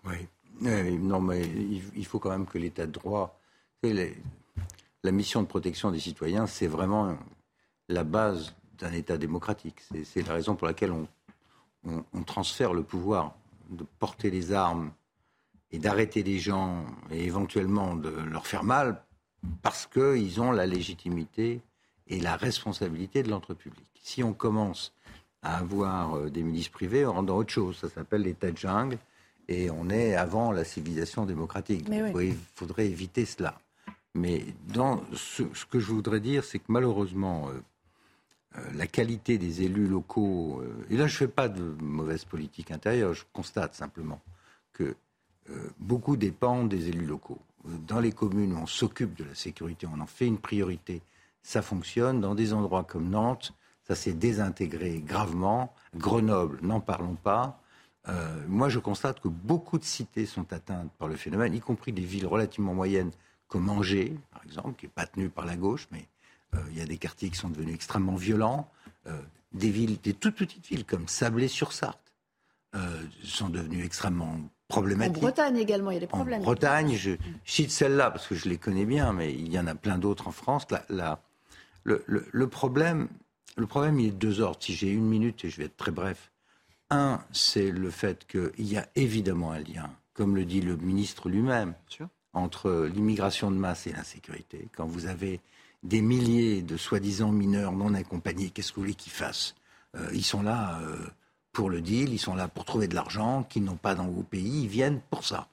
Oui, 0.05 0.27
non, 0.59 1.19
mais 1.21 1.41
il 1.95 2.05
faut 2.05 2.19
quand 2.19 2.29
même 2.29 2.45
que 2.45 2.57
l'État 2.57 2.85
de 2.85 2.91
droit 2.91 3.39
la 5.03 5.11
mission 5.11 5.41
de 5.41 5.47
protection 5.47 5.91
des 5.91 5.99
citoyens, 5.99 6.47
c'est 6.47 6.67
vraiment 6.67 7.17
la 7.89 8.03
base 8.03 8.53
d'un 8.77 8.91
État 8.91 9.17
démocratique. 9.17 9.81
C'est 10.05 10.25
la 10.27 10.33
raison 10.33 10.55
pour 10.55 10.67
laquelle 10.67 10.91
on, 10.91 12.23
transfère 12.23 12.73
le 12.73 12.83
pouvoir 12.83 13.35
de 13.69 13.85
porter 13.99 14.29
les 14.29 14.53
armes 14.53 14.91
et 15.73 15.79
d'arrêter 15.79 16.23
les 16.23 16.39
gens 16.39 16.85
et 17.11 17.25
éventuellement 17.25 17.95
de 17.95 18.09
leur 18.09 18.47
faire 18.47 18.63
mal 18.63 19.03
parce 19.61 19.85
qu'ils 19.87 20.39
ont 20.39 20.51
la 20.51 20.65
légitimité 20.65 21.59
et 22.07 22.21
la 22.21 22.37
responsabilité 22.37 23.23
de 23.23 23.29
l'entre 23.29 23.53
public. 23.53 23.89
Si 24.01 24.23
on 24.23 24.33
commence 24.33 24.93
à 25.41 25.57
avoir 25.57 26.15
euh, 26.15 26.29
des 26.29 26.43
milices 26.43 26.69
privées, 26.69 27.05
on 27.05 27.11
rentre 27.11 27.25
dans 27.25 27.37
autre 27.37 27.51
chose. 27.51 27.77
Ça 27.77 27.89
s'appelle 27.89 28.21
l'état 28.21 28.51
de 28.51 28.57
jungle 28.57 28.97
et 29.49 29.69
on 29.69 29.89
est 29.89 30.15
avant 30.15 30.51
la 30.51 30.63
civilisation 30.63 31.25
démocratique. 31.25 31.87
Il 31.89 32.35
faudrait 32.55 32.87
éviter 32.87 33.25
cela. 33.25 33.59
Mais 34.15 34.45
dans 34.67 35.03
ce, 35.15 35.43
que 35.69 35.79
je 35.79 35.91
voudrais 35.91 36.19
dire, 36.19 36.43
c'est 36.43 36.59
que 36.59 36.65
malheureusement, 36.69 37.49
euh, 37.49 37.61
euh, 38.57 38.61
la 38.75 38.85
qualité 38.85 39.37
des 39.37 39.63
élus 39.63 39.87
locaux, 39.87 40.61
euh, 40.61 40.85
et 40.89 40.97
là 40.97 41.07
je 41.07 41.15
ne 41.15 41.17
fais 41.17 41.27
pas 41.27 41.49
de 41.49 41.63
mauvaise 41.81 42.23
politique 42.23 42.69
intérieure, 42.71 43.13
je 43.13 43.23
constate 43.33 43.73
simplement 43.73 44.21
que 44.71 44.95
beaucoup 45.79 46.17
dépendent 46.17 46.69
des 46.69 46.89
élus 46.89 47.05
locaux. 47.05 47.39
Dans 47.87 47.99
les 47.99 48.11
communes 48.11 48.53
où 48.53 48.57
on 48.57 48.65
s'occupe 48.65 49.15
de 49.15 49.23
la 49.23 49.35
sécurité, 49.35 49.87
on 49.93 49.99
en 49.99 50.05
fait 50.05 50.27
une 50.27 50.37
priorité, 50.37 51.01
ça 51.41 51.61
fonctionne. 51.61 52.21
Dans 52.21 52.35
des 52.35 52.53
endroits 52.53 52.83
comme 52.83 53.09
Nantes, 53.09 53.53
ça 53.87 53.95
s'est 53.95 54.13
désintégré 54.13 55.01
gravement. 55.05 55.73
Grenoble, 55.95 56.59
n'en 56.61 56.79
parlons 56.79 57.15
pas. 57.15 57.59
moi, 58.47 58.69
je 58.69 58.79
constate 58.79 59.19
que 59.19 59.27
beaucoup 59.27 59.77
de 59.77 59.83
cités 59.83 60.25
sont 60.25 60.51
atteintes 60.53 60.91
par 60.97 61.07
le 61.07 61.15
phénomène, 61.15 61.53
y 61.53 61.61
compris 61.61 61.91
des 61.91 62.03
villes 62.03 62.27
relativement 62.27 62.73
moyennes 62.73 63.11
comme 63.53 63.69
Angers, 63.69 64.17
par 64.31 64.43
exemple, 64.43 64.73
qui 64.79 64.87
n'est 64.87 64.91
pas 64.91 65.05
tenu 65.05 65.29
par 65.29 65.45
la 65.45 65.55
gauche, 65.55 65.87
mais 65.91 66.07
euh, 66.55 66.59
il 66.71 66.77
y 66.79 66.81
a 66.81 66.85
des 66.85 66.97
quartiers 66.97 67.29
qui 67.29 67.37
sont 67.37 67.49
devenus 67.49 67.75
extrêmement 67.75 68.15
violents. 68.15 68.67
Euh, 69.05 69.21
des 69.53 69.69
villes, 69.69 69.99
des 70.01 70.13
toutes 70.13 70.35
petites 70.35 70.65
villes 70.65 70.85
comme 70.85 71.07
Sablé-sur-Sarthe 71.07 72.13
euh, 72.73 73.03
sont 73.23 73.49
devenues 73.49 73.85
extrêmement 73.85 74.39
problématiques. 74.73 75.17
En 75.17 75.21
Bretagne 75.21 75.57
également, 75.57 75.91
il 75.91 75.95
y 75.95 75.97
a 75.97 75.99
des 76.01 76.07
problèmes. 76.07 76.41
En 76.41 76.43
Bretagne, 76.43 76.95
je 76.95 77.11
cite 77.45 77.71
celle-là 77.71 78.11
parce 78.11 78.27
que 78.27 78.35
je 78.35 78.49
les 78.49 78.57
connais 78.57 78.85
bien, 78.85 79.13
mais 79.13 79.33
il 79.33 79.51
y 79.51 79.59
en 79.59 79.67
a 79.67 79.75
plein 79.75 79.97
d'autres 79.97 80.27
en 80.27 80.31
France. 80.31 80.65
le, 81.83 82.47
problème, 82.47 83.07
le 83.55 83.67
problème, 83.67 83.99
il 83.99 84.07
est 84.07 84.11
de 84.11 84.15
deux 84.17 84.41
ordres. 84.41 84.59
Si 84.61 84.73
j'ai 84.73 84.89
une 84.91 85.05
minute, 85.05 85.45
et 85.45 85.49
je 85.49 85.57
vais 85.57 85.65
être 85.65 85.77
très 85.77 85.91
bref. 85.91 86.31
Un, 86.89 87.21
c'est 87.31 87.71
le 87.71 87.89
fait 87.89 88.27
qu'il 88.27 88.67
y 88.67 88.77
a 88.77 88.87
évidemment 88.95 89.51
un 89.51 89.59
lien, 89.59 89.89
comme 90.13 90.35
le 90.35 90.45
dit 90.45 90.61
le 90.61 90.75
ministre 90.77 91.29
lui-même, 91.29 91.73
entre 92.33 92.89
l'immigration 92.93 93.51
de 93.51 93.57
masse 93.57 93.87
et 93.87 93.93
l'insécurité. 93.93 94.67
Quand 94.75 94.85
vous 94.85 95.07
avez 95.07 95.39
des 95.83 96.01
milliers 96.01 96.61
de 96.61 96.77
soi-disant 96.77 97.31
mineurs 97.31 97.71
non 97.71 97.93
accompagnés, 97.93 98.49
qu'est-ce 98.49 98.71
que 98.71 98.75
vous 98.77 98.81
voulez 98.83 98.95
qu'ils 98.95 99.11
fassent? 99.11 99.55
Euh, 99.95 100.09
Ils 100.13 100.23
sont 100.23 100.41
là 100.41 100.79
euh, 100.81 100.97
pour 101.53 101.69
le 101.69 101.81
deal, 101.81 102.11
ils 102.11 102.19
sont 102.19 102.35
là 102.35 102.47
pour 102.47 102.65
trouver 102.65 102.87
de 102.87 102.95
l'argent 102.95 103.43
qu'ils 103.43 103.63
n'ont 103.63 103.77
pas 103.77 103.95
dans 103.95 104.07
vos 104.07 104.23
pays, 104.23 104.63
ils 104.63 104.67
viennent 104.67 104.99
pour 105.09 105.23
ça. 105.23 105.47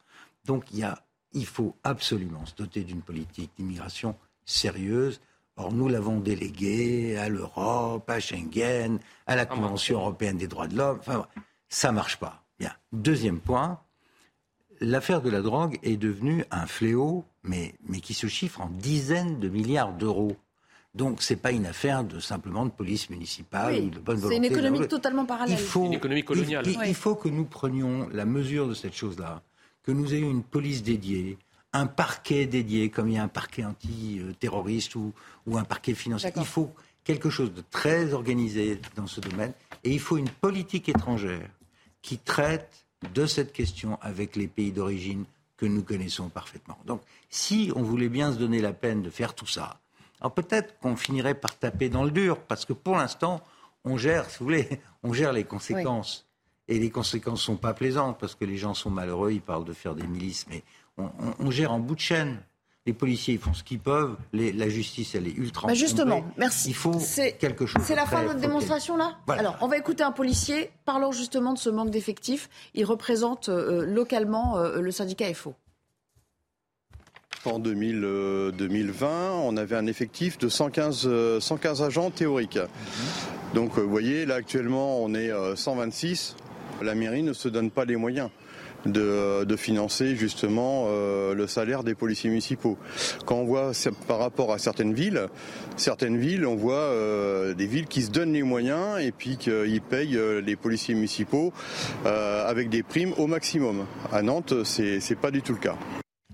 Donc 0.47 0.65
il, 0.73 0.79
y 0.79 0.83
a, 0.83 1.05
il 1.33 1.47
faut 1.47 1.77
absolument 1.85 2.45
se 2.47 2.55
doter 2.55 2.83
d'une 2.83 3.03
politique 3.03 3.53
d'immigration 3.57 4.17
sérieuse. 4.45 5.21
Or, 5.57 5.73
nous 5.73 5.89
l'avons 5.89 6.19
délégué 6.19 7.19
à 7.19 7.29
l'Europe, 7.29 8.09
à 8.09 8.19
Schengen, 8.19 8.99
à 9.27 9.37
la 9.37 9.45
Convention 9.45 9.99
européenne 9.99 10.39
des 10.39 10.49
droits 10.49 10.69
de 10.69 10.77
l'homme. 10.77 10.99
Enfin, 11.01 11.27
ça 11.69 11.93
marche 11.93 12.17
pas. 12.17 12.43
Bien. 12.59 12.73
Deuxième 12.93 13.41
point, 13.41 13.79
l'affaire 14.81 15.21
de 15.21 15.29
la 15.29 15.43
drogue 15.43 15.79
est 15.83 15.99
devenue 15.99 16.45
un 16.51 16.67
fléau, 16.67 17.27
mais, 17.43 17.75
mais 17.87 18.01
qui 18.01 18.15
se 18.15 18.27
chiffre 18.27 18.63
en 18.63 18.71
dizaines 18.71 19.39
de 19.39 19.49
milliards 19.51 19.93
d'euros. 19.93 20.37
Donc, 20.95 21.23
ce 21.23 21.33
n'est 21.33 21.41
pas 21.41 21.53
une 21.53 21.67
affaire 21.67 22.03
de 22.03 22.19
simplement 22.19 22.67
de 22.67 22.71
police 22.71 23.11
municipale 23.11 23.81
ou 23.81 23.91
de 23.91 23.99
bonne 24.01 24.17
volonté. 24.17 24.35
C'est 24.35 24.49
une 24.49 24.53
économie 24.53 24.89
totalement 24.89 25.25
parallèle. 25.25 25.57
Il 25.59 25.65
faut, 25.65 25.87
une 25.87 25.93
économie 25.93 26.25
coloniale. 26.25 26.65
Il, 26.67 26.95
faut 26.95 27.15
que 27.15 27.29
nous 27.29 27.45
prenions 27.45 28.09
la 28.13 28.25
mesure 28.25 28.67
de 28.67 28.75
cette 28.75 28.95
chose-là, 28.95 29.43
que 29.85 29.93
nous 29.93 30.13
ayons 30.15 30.31
une 30.31 30.43
police 30.43 30.83
dédiée, 30.83 31.39
un 31.73 31.87
parquet 31.87 32.47
dédié, 32.47 32.91
comme 32.91 33.09
il 33.09 33.15
y 33.15 33.19
a 33.19 33.23
un 33.23 33.29
parquet 33.29 33.65
anti-terroriste 33.65 34.97
ou, 34.97 35.13
ou 35.47 35.59
un 35.59 35.65
parquet 35.65 35.95
financier. 35.95 36.33
Il 36.37 36.45
faut 36.45 36.73
quelque 37.05 37.31
chose 37.31 37.53
de 37.55 37.63
très 37.71 38.13
organisé 38.13 38.81
dans 38.97 39.07
ce 39.07 39.21
domaine. 39.21 39.53
Et 39.85 39.93
il 39.93 40.01
faut 40.01 40.17
une 40.17 40.29
politique 40.29 40.89
étrangère 40.89 41.49
qui 42.03 42.19
traite 42.19 42.85
de 43.15 43.27
cette 43.27 43.53
question 43.53 43.99
avec 44.03 44.37
les 44.37 44.49
pays 44.49 44.73
d'origine 44.73 45.25
que 45.57 45.67
nous 45.67 45.83
connaissons 45.83 46.29
parfaitement. 46.29 46.79
Donc, 46.87 47.03
si 47.29 47.71
on 47.77 47.83
voulait 47.83 48.09
bien 48.09 48.33
se 48.33 48.39
donner 48.39 48.61
la 48.61 48.73
peine 48.73 49.03
de 49.03 49.11
faire 49.11 49.35
tout 49.35 49.47
ça, 49.47 49.79
alors 50.21 50.35
peut-être 50.35 50.79
qu'on 50.81 50.97
finirait 50.97 51.35
par 51.35 51.59
taper 51.59 51.89
dans 51.89 52.05
le 52.05 52.11
dur, 52.11 52.39
parce 52.41 52.65
que 52.65 52.73
pour 52.73 52.97
l'instant, 52.97 53.41
on 53.85 53.97
gère, 53.97 54.29
si 54.29 54.39
vous 54.39 54.45
voulez, 54.45 54.69
on 55.03 55.13
gère 55.13 55.33
les 55.33 55.45
conséquences. 55.45 56.27
Et 56.69 56.79
les 56.79 56.91
conséquences 56.91 57.41
ne 57.41 57.45
sont 57.45 57.57
pas 57.57 57.75
plaisantes, 57.75 58.19
parce 58.19 58.35
que 58.35 58.45
les 58.45 58.57
gens 58.57 58.75
sont 58.75 58.91
malheureux, 58.91 59.33
ils 59.33 59.43
parlent 59.43 59.65
de 59.65 59.73
faire 59.73 59.95
des 59.95 60.07
milices, 60.07 60.47
mais 60.49 60.63
on 60.97 61.51
gère 61.51 61.73
en 61.73 61.81
bout 61.81 61.95
de 61.95 62.01
chaîne. 62.01 62.41
Les 62.87 62.95
policiers 62.95 63.35
ils 63.35 63.41
font 63.41 63.53
ce 63.53 63.63
qu'ils 63.63 63.79
peuvent, 63.79 64.17
la 64.33 64.69
justice 64.71 65.15
elle 65.15 65.29
est 65.29 65.35
ultra. 65.35 65.69
Bah 65.69 65.75
justement, 65.75 66.25
merci. 66.39 66.71
Il 66.71 66.75
faut 66.75 66.99
quelque 67.39 67.67
chose. 67.67 67.83
C'est 67.85 67.95
la 67.95 68.07
fin 68.07 68.23
de 68.23 68.29
notre 68.29 68.41
démonstration 68.41 68.97
là? 68.97 69.19
Alors, 69.29 69.59
on 69.61 69.69
va 69.69 69.77
écouter 69.77 70.03
un 70.03 70.13
policier 70.13 70.71
parlant 70.87 71.13
justement 71.13 71.53
de 71.53 71.59
ce 71.59 71.69
manque 71.69 71.91
d'effectifs. 71.91 72.49
Il 72.73 72.87
représente 72.87 73.51
euh, 73.51 73.85
localement 73.85 74.57
euh, 74.57 74.81
le 74.81 74.91
syndicat 74.93 75.33
FO. 75.35 75.55
En 77.45 77.59
2020, 77.59 79.07
euh, 79.07 79.31
on 79.45 79.57
avait 79.57 79.77
un 79.77 79.87
effectif 79.87 80.39
de 80.39 80.49
115, 80.49 81.39
115 81.41 81.83
agents 81.83 82.11
théoriques. 82.11 82.57
Mhm. 82.57 83.55
Donc, 83.55 83.79
vous 83.79 83.89
voyez, 83.89 84.27
là 84.27 84.37
actuellement, 84.37 85.03
on 85.03 85.15
est 85.15 85.31
126. 85.57 86.37
La 86.83 86.95
mairie 86.95 87.23
ne 87.23 87.33
se 87.33 87.49
donne 87.49 87.71
pas 87.71 87.85
les 87.85 87.97
moyens 87.97 88.31
de, 88.87 89.57
financer 89.57 90.17
justement 90.17 90.87
euh, 90.89 91.35
le 91.35 91.47
salaire 91.47 91.85
des 91.85 91.95
policiers 91.95 92.31
municipaux. 92.31 92.79
Quand 93.27 93.37
on 93.37 93.45
voit 93.45 93.73
par 94.07 94.19
rapport 94.19 94.53
à 94.53 94.59
certaines 94.59 94.95
villes, 94.95 95.29
certaines 95.77 96.17
villes, 96.17 96.47
on 96.47 96.57
voit 96.57 96.75
euh, 96.75 97.55
des 97.55 97.67
villes 97.67 97.87
qui 97.87 98.03
se 98.03 98.11
donnent 98.11 98.33
les 98.33 98.43
moyens 98.43 98.99
et 99.01 99.13
puis 99.13 99.37
qu'ils 99.37 99.83
payent 99.83 100.17
euh, 100.17 100.41
les 100.41 100.57
policiers 100.57 100.95
municipaux 100.95 101.53
avec 102.05 102.69
des 102.69 102.83
primes 102.83 103.13
au 103.19 103.27
maximum. 103.27 103.85
À 104.13 104.23
Nantes, 104.23 104.65
c'est 104.65 105.19
pas 105.21 105.31
du 105.31 105.43
tout 105.43 105.53
le 105.53 105.59
cas. 105.59 105.77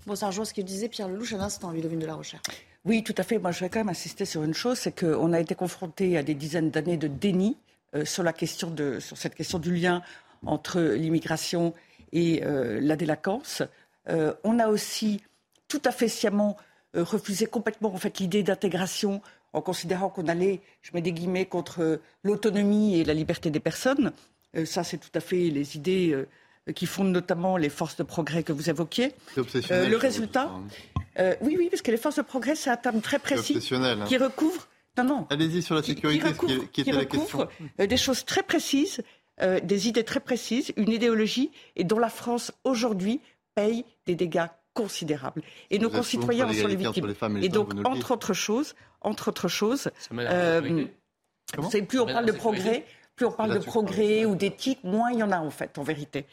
Bon, 0.06 0.14
ça 0.14 0.28
rejoint 0.28 0.44
ce 0.44 0.54
que 0.54 0.60
disait 0.60 0.88
Pierre 0.88 1.08
Lelouch 1.08 1.32
à 1.32 1.36
l'instant, 1.36 1.72
Ludovine 1.72 1.98
de 1.98 2.06
la 2.06 2.14
Recherche. 2.14 2.44
Oui, 2.84 3.02
tout 3.02 3.14
à 3.18 3.24
fait. 3.24 3.38
Moi, 3.38 3.50
je 3.50 3.58
vais 3.58 3.68
quand 3.68 3.80
même 3.80 3.88
insister 3.88 4.24
sur 4.24 4.44
une 4.44 4.54
chose, 4.54 4.78
c'est 4.78 4.96
qu'on 4.96 5.32
a 5.32 5.40
été 5.40 5.56
confronté 5.56 6.16
à 6.16 6.22
des 6.22 6.34
dizaines 6.34 6.70
d'années 6.70 6.96
de 6.96 7.08
déni 7.08 7.56
euh, 7.96 8.04
sur, 8.04 8.22
la 8.22 8.32
question 8.32 8.70
de, 8.70 9.00
sur 9.00 9.16
cette 9.16 9.34
question 9.34 9.58
du 9.58 9.74
lien 9.74 10.02
entre 10.44 10.80
l'immigration 10.80 11.74
et 12.12 12.44
euh, 12.44 12.78
la 12.80 12.94
délinquance. 12.94 13.64
Euh, 14.08 14.32
on 14.44 14.60
a 14.60 14.68
aussi 14.68 15.22
tout 15.66 15.82
à 15.84 15.90
fait 15.90 16.08
sciemment 16.08 16.56
refusé 16.94 17.46
complètement 17.46 17.92
en 17.92 17.98
fait 17.98 18.20
l'idée 18.20 18.42
d'intégration 18.42 19.20
en 19.52 19.60
considérant 19.60 20.08
qu'on 20.08 20.28
allait, 20.28 20.60
je 20.82 20.92
mets 20.94 21.02
des 21.02 21.12
guillemets, 21.12 21.44
contre 21.46 22.00
l'autonomie 22.22 22.98
et 22.98 23.04
la 23.04 23.12
liberté 23.12 23.50
des 23.50 23.60
personnes. 23.60 24.12
ça, 24.64 24.84
c'est 24.84 24.96
tout 24.96 25.10
à 25.14 25.20
fait 25.20 25.50
les 25.50 25.76
idées 25.76 26.24
qui 26.74 26.86
fondent 26.86 27.12
notamment 27.12 27.56
les 27.56 27.68
forces 27.68 27.96
de 27.96 28.02
progrès 28.02 28.42
que 28.42 28.52
vous 28.52 28.68
évoquiez. 28.70 29.12
le 29.36 29.96
résultat, 29.96 30.50
hein. 31.16 31.34
oui, 31.40 31.56
oui, 31.58 31.68
parce 31.70 31.82
que 31.82 31.90
les 31.90 31.96
forces 31.96 32.16
de 32.16 32.22
progrès, 32.22 32.54
c'est 32.54 32.70
un 32.70 32.76
terme 32.76 33.00
très 33.00 33.18
précis 33.18 33.58
hein. 33.72 34.04
qui 34.06 34.16
recouvre 34.16 34.66
non, 34.98 35.04
non. 35.04 35.26
Allez-y 35.30 35.62
sur 35.62 35.74
la 35.74 35.82
sécurité, 35.82 36.28
qui, 36.72 36.80
était 36.80 36.92
la 36.92 37.04
question. 37.04 37.48
Euh, 37.80 37.86
des 37.86 37.96
choses 37.96 38.24
très 38.24 38.42
précises, 38.42 39.02
euh, 39.42 39.60
des 39.60 39.88
idées 39.88 40.04
très 40.04 40.20
précises, 40.20 40.72
une 40.76 40.90
idéologie, 40.90 41.50
et 41.76 41.84
dont 41.84 41.98
la 41.98 42.08
France 42.08 42.52
aujourd'hui 42.64 43.20
paye 43.54 43.84
des 44.06 44.14
dégâts 44.14 44.46
considérables. 44.74 45.42
Et 45.70 45.78
nos 45.78 45.90
concitoyens 45.90 46.48
en 46.48 46.52
sont 46.52 46.66
les 46.66 46.76
victimes. 46.76 47.14
et, 47.42 47.48
donc, 47.48 47.72
entre 47.84 48.12
autres 48.12 48.34
choses, 48.34 48.74
entre 49.00 49.28
autres 49.28 49.48
choses, 49.48 49.90
euh, 50.12 50.86
plus 51.88 52.00
on 52.00 52.06
parle 52.06 52.26
de 52.26 52.32
progrès, 52.32 52.84
plus 53.16 53.26
on 53.26 53.32
parle 53.32 53.54
de 53.54 53.58
progrès 53.58 54.24
ou 54.26 54.34
d'éthique, 54.36 54.84
moins 54.84 55.10
il 55.10 55.18
y 55.18 55.22
en 55.22 55.32
a 55.32 55.38
en 55.38 55.50
fait, 55.50 55.78
en 55.78 55.82
vérité. 55.82 56.26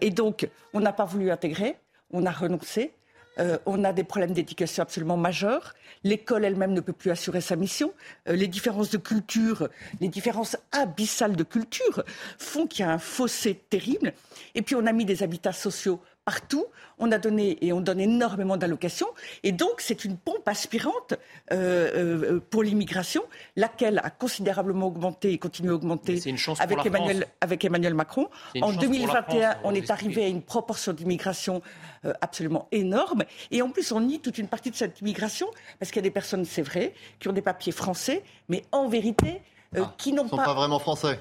et 0.00 0.10
donc, 0.10 0.48
on 0.72 0.80
n'a 0.80 0.92
pas 0.92 1.04
voulu 1.04 1.30
intégrer, 1.30 1.76
on 2.12 2.26
a 2.26 2.32
renoncé. 2.32 2.92
Euh, 3.38 3.58
on 3.66 3.84
a 3.84 3.92
des 3.92 4.04
problèmes 4.04 4.32
d'éducation 4.32 4.82
absolument 4.82 5.16
majeurs. 5.16 5.74
L'école 6.04 6.44
elle-même 6.44 6.72
ne 6.72 6.80
peut 6.80 6.92
plus 6.92 7.10
assurer 7.10 7.40
sa 7.40 7.56
mission. 7.56 7.92
Euh, 8.28 8.34
les 8.34 8.48
différences 8.48 8.90
de 8.90 8.98
culture, 8.98 9.68
les 10.00 10.08
différences 10.08 10.56
abyssales 10.72 11.36
de 11.36 11.44
culture 11.44 12.02
font 12.38 12.66
qu'il 12.66 12.84
y 12.84 12.88
a 12.88 12.92
un 12.92 12.98
fossé 12.98 13.54
terrible. 13.70 14.12
Et 14.54 14.62
puis 14.62 14.74
on 14.74 14.86
a 14.86 14.92
mis 14.92 15.04
des 15.04 15.22
habitats 15.22 15.52
sociaux 15.52 16.00
partout. 16.28 16.66
On 16.98 17.10
a 17.10 17.16
donné 17.16 17.56
et 17.64 17.72
on 17.72 17.80
donne 17.80 18.00
énormément 18.00 18.58
d'allocations. 18.58 19.06
Et 19.44 19.52
donc, 19.52 19.76
c'est 19.78 20.04
une 20.04 20.18
pompe 20.18 20.46
aspirante 20.46 21.14
euh, 21.52 22.34
euh, 22.34 22.40
pour 22.50 22.62
l'immigration, 22.62 23.22
laquelle 23.56 23.98
a 24.04 24.10
considérablement 24.10 24.88
augmenté 24.88 25.32
et 25.32 25.38
continue 25.38 25.70
à 25.70 25.74
augmenter 25.76 26.20
avec, 26.58 26.84
Emmanuel, 26.84 27.26
avec 27.40 27.64
Emmanuel 27.64 27.94
Macron. 27.94 28.28
En 28.60 28.74
2021, 28.74 29.56
on 29.64 29.74
est 29.74 29.90
arrivé 29.90 30.24
à 30.24 30.28
une 30.28 30.42
proportion 30.42 30.92
d'immigration 30.92 31.62
euh, 32.04 32.12
absolument 32.20 32.68
énorme. 32.72 33.24
Et 33.50 33.62
en 33.62 33.70
plus, 33.70 33.90
on 33.92 34.00
nie 34.00 34.20
toute 34.20 34.36
une 34.36 34.48
partie 34.48 34.70
de 34.70 34.76
cette 34.76 35.00
immigration, 35.00 35.46
parce 35.78 35.90
qu'il 35.90 36.00
y 36.00 36.04
a 36.04 36.08
des 36.10 36.10
personnes, 36.10 36.44
c'est 36.44 36.60
vrai, 36.60 36.92
qui 37.20 37.28
ont 37.28 37.32
des 37.32 37.40
papiers 37.40 37.72
français, 37.72 38.22
mais 38.50 38.64
en 38.70 38.86
vérité, 38.86 39.40
ah, 39.74 39.94
qui 39.96 40.12
n'ont 40.12 40.28
pas... 40.28 40.44
pas 40.44 40.52
vraiment 40.52 40.78
français 40.78 41.18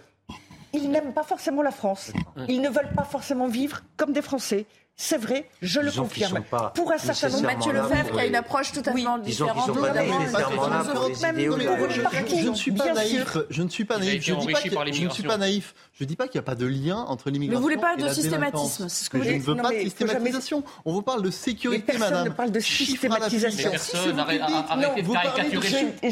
ils 0.73 0.89
n'aiment 0.89 1.13
pas 1.13 1.23
forcément 1.23 1.61
la 1.61 1.71
France. 1.71 2.11
Ils 2.47 2.61
ne 2.61 2.69
veulent 2.69 2.93
pas 2.95 3.03
forcément 3.03 3.47
vivre 3.47 3.81
comme 3.95 4.13
des 4.13 4.21
Français. 4.21 4.65
C'est 4.99 5.17
vrai, 5.17 5.47
je 5.61 5.79
le 5.79 5.91
confirme. 5.91 6.43
Pour 6.73 6.91
un 6.91 6.97
certain 6.97 7.29
nombre, 7.29 7.43
Mathieu 7.43 7.71
Lefebvre 7.71 8.13
qui 8.13 8.19
a 8.19 8.25
une 8.25 8.35
approche 8.35 8.71
totalement 8.71 9.19
différente. 9.19 9.69
Je 12.41 12.49
ne 12.49 12.55
suis 12.55 12.71
pas 12.71 12.89
naïf. 12.89 13.37
Je 13.51 13.61
ne 13.61 13.69
suis 13.69 13.85
pas 13.85 13.99
naïf. 13.99 14.23
Je 14.25 14.33
ne 14.33 15.09
suis 15.11 15.23
pas 15.23 15.37
naïf. 15.37 15.75
Je 15.93 16.03
ne 16.03 16.07
dis 16.07 16.15
pas 16.15 16.27
qu'il 16.27 16.39
n'y 16.39 16.43
a 16.43 16.43
pas 16.43 16.55
de 16.55 16.65
lien 16.65 16.97
entre 16.97 17.29
l'immigration 17.29 17.69
et 17.69 17.75
la 17.75 17.95
délinquance. 17.95 17.99
Mais 17.99 17.99
vous 17.99 17.99
voulez 17.99 18.01
pas 18.01 18.09
de 18.09 18.13
systématisme 18.13 18.89
ce 18.89 19.09
que 19.09 19.23
Je 19.23 19.31
ne 19.31 19.39
veux 19.39 19.55
pas 19.55 19.71
de 19.71 19.79
systématisation. 19.81 20.63
On 20.85 20.93
vous 20.93 21.01
parle 21.03 21.21
de 21.21 21.29
sécurité, 21.29 21.97
madame. 21.99 22.25
ne 22.25 22.29
parle 22.31 22.51
de 22.51 22.59
systématisation. 22.59 23.69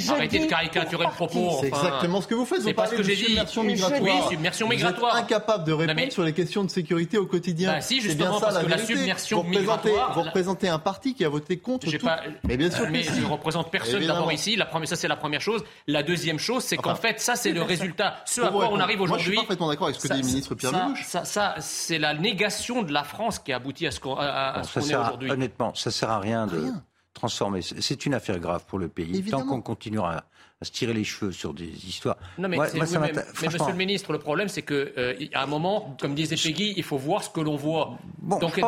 Arrêtez 0.09 0.39
de 0.39 0.45
caricaturer 0.45 1.05
le 1.05 1.11
propos. 1.11 1.57
C'est 1.61 1.67
exactement 1.69 2.21
ce 2.21 2.27
que 2.27 2.35
vous 2.35 2.45
faites. 2.45 2.61
Vous 2.61 2.73
parlez 2.73 2.97
de 2.97 3.03
submersion 3.03 3.63
migratoire. 3.63 4.01
Oui, 4.03 4.11
submersion 4.29 4.67
migratoire. 4.67 5.15
Incapable 5.15 5.63
de 5.63 5.73
répondre 5.73 6.11
sur 6.11 6.23
les 6.23 6.33
questions 6.33 6.63
de 6.63 6.69
sécurité 6.69 7.17
au 7.17 7.25
quotidien. 7.25 7.81
Si, 7.81 7.99
justement, 7.99 8.39
parce 8.39 8.59
que 8.59 8.74
la 8.77 8.85
submersion 8.85 9.43
migratoire. 9.43 10.13
Vous 10.13 10.21
représentez 10.21 10.67
un 10.69 10.79
parti 10.79 11.13
qui 11.13 11.25
a 11.25 11.29
voté 11.29 11.57
contre 11.57 11.89
tout. 11.89 12.07
Mais 12.43 12.57
bien 12.57 12.71
sûr. 12.71 12.87
Mais 12.89 13.03
je 13.03 13.21
ne 13.21 13.25
représente 13.25 13.71
personne 13.71 14.05
d'abord 14.05 14.31
ici. 14.31 14.59
Ça, 14.85 14.95
c'est 14.95 15.07
la 15.07 15.15
première 15.15 15.41
chose. 15.41 15.63
La 15.87 16.03
deuxième 16.03 16.39
chose, 16.39 16.63
c'est 16.63 16.77
qu'en 16.77 16.95
fait, 16.95 17.19
ça, 17.19 17.35
c'est 17.35 17.51
le 17.51 17.61
résultat. 17.61 18.17
Ce 18.25 18.41
à 18.41 18.49
quoi 18.49 18.69
on 18.71 18.79
arrive 18.79 19.01
aujourd'hui. 19.01 19.25
Je 19.25 19.31
suis 19.31 19.39
parfaitement 19.39 19.69
d'accord 19.69 19.87
avec 19.87 19.99
ce 19.99 20.07
que 20.07 20.13
dit 20.13 20.21
le 20.21 20.27
ministre 20.27 20.55
Pierre 20.55 20.71
Lelouch. 20.71 21.03
Ça, 21.05 21.55
c'est 21.59 21.99
la 21.99 22.13
négation 22.13 22.83
de 22.83 22.93
la 22.93 23.03
France 23.03 23.39
qui 23.39 23.53
aboutit 23.53 23.87
à 23.87 23.91
ce 23.91 23.99
qu'on 23.99 24.17
est 24.19 24.95
aujourd'hui. 24.95 25.31
Honnêtement, 25.31 25.73
ça 25.75 25.89
ne 25.89 25.93
sert 25.93 26.09
à 26.09 26.19
rien 26.19 26.47
de 26.47 26.71
transformer. 27.13 27.61
C'est 27.61 28.05
une 28.05 28.13
affaire 28.13 28.39
grave 28.39 28.65
pour 28.67 28.77
le 28.77 28.87
pays. 28.89 29.23
Tant 29.23 29.45
qu'on 29.45 29.61
continuera 29.61 30.23
à 30.61 30.65
se 30.65 30.71
tirer 30.71 30.93
les 30.93 31.03
cheveux 31.03 31.31
sur 31.31 31.53
des 31.53 31.65
histoires. 31.65 32.17
Non, 32.37 32.47
mais, 32.47 32.57
mais, 32.57 32.79
Monsieur 32.79 32.99
le 32.99 33.73
Ministre, 33.73 34.13
le 34.13 34.19
problème, 34.19 34.47
c'est 34.47 34.61
qu'à 34.61 34.73
euh, 34.73 35.13
un 35.33 35.45
moment, 35.47 35.97
comme 35.99 36.15
disait 36.15 36.37
Peggy, 36.37 36.73
il 36.77 36.83
faut 36.83 36.97
voir 36.97 37.23
ce 37.23 37.29
que 37.29 37.41
l'on 37.41 37.57
voit. 37.57 37.97
Donc 38.21 38.59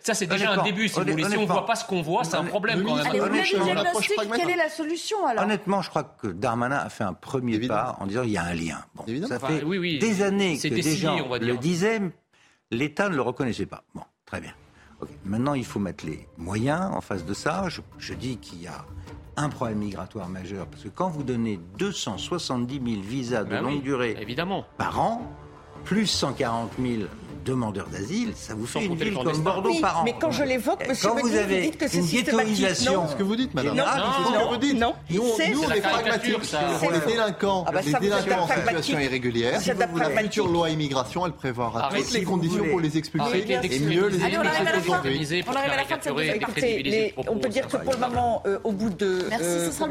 ça, 0.00 0.14
c'est 0.14 0.26
déjà 0.26 0.52
un 0.52 0.62
début, 0.62 0.88
si 0.88 0.98
vous. 0.98 1.06
Si 1.06 1.36
on 1.36 1.42
ne 1.42 1.46
voit 1.46 1.66
pas 1.66 1.76
ce 1.76 1.84
qu'on 1.84 2.02
voit, 2.02 2.24
c'est 2.24 2.36
un 2.36 2.44
problème 2.44 2.82
quand 2.84 2.96
même. 2.96 3.06
Allez, 3.06 3.42
diagnostic, 3.42 4.16
quelle 4.36 4.50
est 4.50 4.56
la 4.56 4.70
solution 4.70 5.26
alors 5.26 5.44
Honnêtement, 5.44 5.82
je 5.82 5.90
crois 5.90 6.04
que 6.04 6.28
Darmanin 6.28 6.78
a 6.78 6.88
fait 6.88 7.04
un 7.04 7.14
premier 7.14 7.58
pas 7.66 7.96
en 8.00 8.06
disant 8.06 8.22
il 8.22 8.30
y 8.30 8.38
a 8.38 8.44
un 8.44 8.54
lien. 8.54 8.84
Bon, 8.94 9.04
ça 9.26 9.38
fait 9.38 9.62
des 9.98 10.22
années 10.22 10.58
que 10.58 10.68
des 10.68 10.96
gens 10.96 11.28
le 11.38 11.56
disaient, 11.56 12.00
l'État 12.70 13.08
ne 13.08 13.16
le 13.16 13.22
reconnaissait 13.22 13.66
pas. 13.66 13.84
Bon, 13.94 14.02
très 14.24 14.40
bien. 14.40 14.52
Maintenant, 15.24 15.52
il 15.52 15.66
faut 15.66 15.80
mettre 15.80 16.06
les 16.06 16.26
moyens 16.38 16.90
en 16.92 17.02
face 17.02 17.26
de 17.26 17.34
ça. 17.34 17.66
je 17.98 18.14
dis 18.14 18.38
qu'il 18.38 18.62
y 18.62 18.66
a 18.66 18.84
un 19.36 19.48
problème 19.48 19.78
migratoire 19.78 20.28
majeur. 20.28 20.66
Parce 20.66 20.82
que 20.82 20.88
quand 20.88 21.08
vous 21.08 21.22
donnez 21.22 21.58
270 21.78 22.80
000 22.92 23.02
visas 23.02 23.44
de 23.44 23.50
ben 23.50 23.62
longue 23.62 23.82
durée 23.82 24.16
évidemment. 24.20 24.64
par 24.76 25.00
an, 25.00 25.22
plus 25.84 26.06
140 26.06 26.72
000 26.80 27.02
demandeurs 27.44 27.88
d'asile, 27.88 28.32
ça 28.34 28.54
vous 28.54 28.66
fait 28.66 28.84
une 28.84 28.96
ville 28.96 29.14
comme 29.14 29.42
Bordeaux 29.42 29.74
par 29.80 30.00
an. 30.00 30.04
Mais 30.04 30.14
quand 30.18 30.30
je 30.30 30.42
l'évoque, 30.42 30.86
monsieur 30.88 31.08
quand 31.08 31.20
vous 31.20 31.36
avez 31.36 31.60
vous 31.60 31.70
dites 31.70 31.78
que 31.78 31.88
c'est 31.88 32.02
systématisation, 32.02 33.08
ce 33.08 33.16
que 33.16 33.22
vous 33.22 33.36
dites, 33.36 33.54
madame. 33.54 33.76
Non, 33.76 33.84
que 33.84 34.48
vous 34.50 34.56
dites. 34.56 34.78
Non, 34.78 34.94
nous, 35.10 35.22
nous 35.22 35.64
on 35.64 35.70
est 35.70 35.80
pragmatiques. 35.80 36.56
Pour 36.80 36.90
les 36.90 37.00
délinquants, 37.00 37.64
ah 37.66 37.72
bah 37.72 37.80
les 37.84 37.92
délinquants 37.92 38.44
en 38.44 38.48
situation 38.48 38.98
irrégulière, 38.98 39.60
la 39.96 40.22
future 40.22 40.48
loi 40.48 40.70
immigration, 40.70 41.26
elle 41.26 41.32
prévoira 41.32 41.90
toutes 41.94 42.12
les 42.12 42.22
conditions 42.24 42.64
pour 42.70 42.80
les 42.80 42.96
expulser 42.96 43.44
et 43.48 43.78
mieux 43.80 44.08
les 44.08 44.24
expulser 44.24 44.70
qu'aujourd'hui. 44.74 45.44
On 45.46 45.52
arrive 45.52 45.70
à 45.70 45.76
la 45.76 45.84
fin. 45.84 45.96
de 45.98 46.60
cette 46.60 47.14
On 47.28 47.38
peut 47.38 47.48
dire 47.48 47.68
que 47.68 47.76
pour 47.76 47.92
le 47.92 47.98
moment, 47.98 48.42
euh, 48.46 48.58
au 48.64 48.72
bout 48.72 48.90
de 48.90 49.26
euh, 49.32 49.70
six 49.70 49.82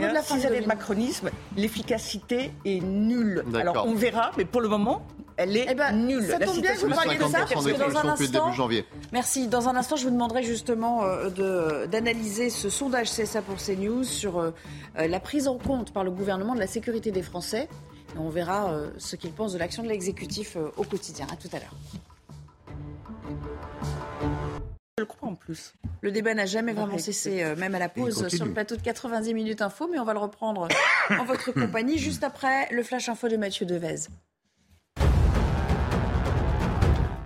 années 0.46 0.62
de 0.62 0.68
macronisme, 0.68 1.30
l'efficacité 1.56 2.52
est 2.66 2.82
nulle. 2.82 3.44
Alors 3.54 3.86
on 3.88 3.94
verra, 3.94 4.32
mais 4.38 4.46
pour 4.46 4.62
le 4.62 4.70
moment, 4.70 5.06
elle 5.38 5.58
est 5.58 5.68
eh 5.70 5.76
ben, 5.76 5.92
nulle. 5.94 6.26
Ça 6.28 6.40
tombe 6.40 6.62
bien 6.62 6.74
que 6.74 6.80
vous 6.80 6.90
parliez 6.90 7.18
de 7.18 7.24
ça, 7.24 7.46
parce 7.52 7.66
que 7.66 7.72
dans 7.72 7.98
un 7.98 8.10
instant, 8.10 8.70
merci. 9.12 9.48
Dans 9.48 9.70
un 9.70 9.76
instant, 9.76 9.96
je 9.96 10.06
vous 10.06 10.12
demanderai 10.12 10.44
justement 10.44 11.04
euh, 11.04 11.88
d'analyser 11.88 12.50
ce 12.50 12.70
sondage 12.70 13.12
CSA 13.12 13.42
pour 13.42 13.58
CNews 13.58 14.04
sur 14.04 14.40
euh, 14.40 14.52
euh, 14.98 15.08
la 15.08 15.20
prise 15.20 15.48
en 15.48 15.58
compte 15.58 15.92
par 15.92 16.04
le 16.04 16.12
gouvernement 16.12 16.54
de 16.54 16.60
la 16.60 16.68
sécurité 16.68 17.12
des 17.12 17.24
Français. 17.24 17.68
Et 18.16 18.20
on 18.20 18.30
verra 18.30 18.72
ce 19.00 19.16
qu'il 19.16 19.32
pense 19.32 19.54
de 19.54 19.58
l'action 19.58 19.82
de 19.82 19.88
l'exécutif 19.88 20.56
au 20.78 20.84
quotidien. 20.84 21.26
À 21.34 21.36
tout 21.36 21.48
à 21.52 21.58
l'heure. 21.58 21.74
Je 25.00 25.02
le 25.02 25.06
crois 25.08 25.30
en 25.30 25.34
plus. 25.34 25.74
Le 26.02 26.12
débat 26.12 26.36
n'a 26.36 26.46
jamais 26.46 26.74
vraiment 26.74 27.00
cessé, 27.00 27.44
même 27.58 27.74
à 27.74 27.80
la 27.80 27.90
pause 27.90 28.28
sur 28.28 28.46
le 28.46 28.54
plateau 28.54 28.76
de 28.76 28.82
90 28.84 29.34
minutes 29.34 29.64
info, 29.64 29.88
mais 29.92 29.98
on 29.98 30.04
va 30.04 30.14
le 30.14 30.20
reprendre 30.20 30.68
en 31.10 31.24
votre 31.24 31.52
compagnie 31.54 31.98
juste 31.98 32.24
après 32.24 32.72
le 32.72 32.84
flash 32.84 33.10
info 33.10 33.30
de 33.30 33.38
Mathieu 33.38 33.66
Devez. 33.66 34.08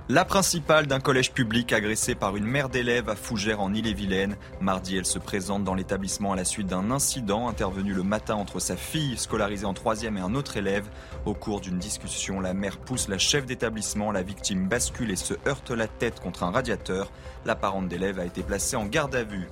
La 0.10 0.24
principale 0.24 0.88
d'un 0.88 1.02
collège 1.02 1.34
public 1.34 1.74
agressée 1.74 2.16
par 2.16 2.38
une 2.38 2.46
mère 2.46 2.70
d'élèves 2.70 3.10
à 3.10 3.16
Fougères 3.18 3.60
en 3.60 3.74
Ille-et-Vilaine. 3.74 4.38
Mardi, 4.62 4.96
elle 4.96 5.06
se 5.06 5.20
présente 5.20 5.66
dans 5.66 5.76
l'établissement 5.76 6.32
à 6.32 6.38
la 6.38 6.46
suite 6.46 6.68
d'un 6.68 6.92
incident 6.92 7.50
intervenu 7.50 7.94
le 7.94 8.04
matin 8.04 8.36
entre 8.36 8.60
sa 8.60 8.78
fille 8.78 9.18
scolarisée 9.18 9.66
en 9.66 9.74
troisième 9.74 10.18
et 10.18 10.22
un 10.22 10.34
autre 10.34 10.56
élève. 10.56 10.88
Au 11.26 11.34
cours 11.34 11.60
d'une 11.60 11.78
discussion, 11.78 12.40
la 12.40 12.54
mère 12.54 12.78
pousse 12.78 13.10
la 13.10 13.18
chef 13.18 13.46
d'établissement, 13.46 14.14
la 14.14 14.24
victime 14.24 14.70
bascule 14.70 15.12
et 15.12 15.18
se 15.18 15.34
heurte 15.46 15.72
la 15.72 15.90
tête 15.90 16.22
contre 16.22 16.44
un 16.44 16.52
radiateur. 16.52 17.12
La 17.44 17.56
parente 17.56 17.90
d'élève 17.90 18.18
a 18.18 18.26
été 18.26 18.44
placée 18.44 18.78
en 18.78 18.86
garde 18.86 19.14
à 19.14 19.26
vue. 19.26 19.50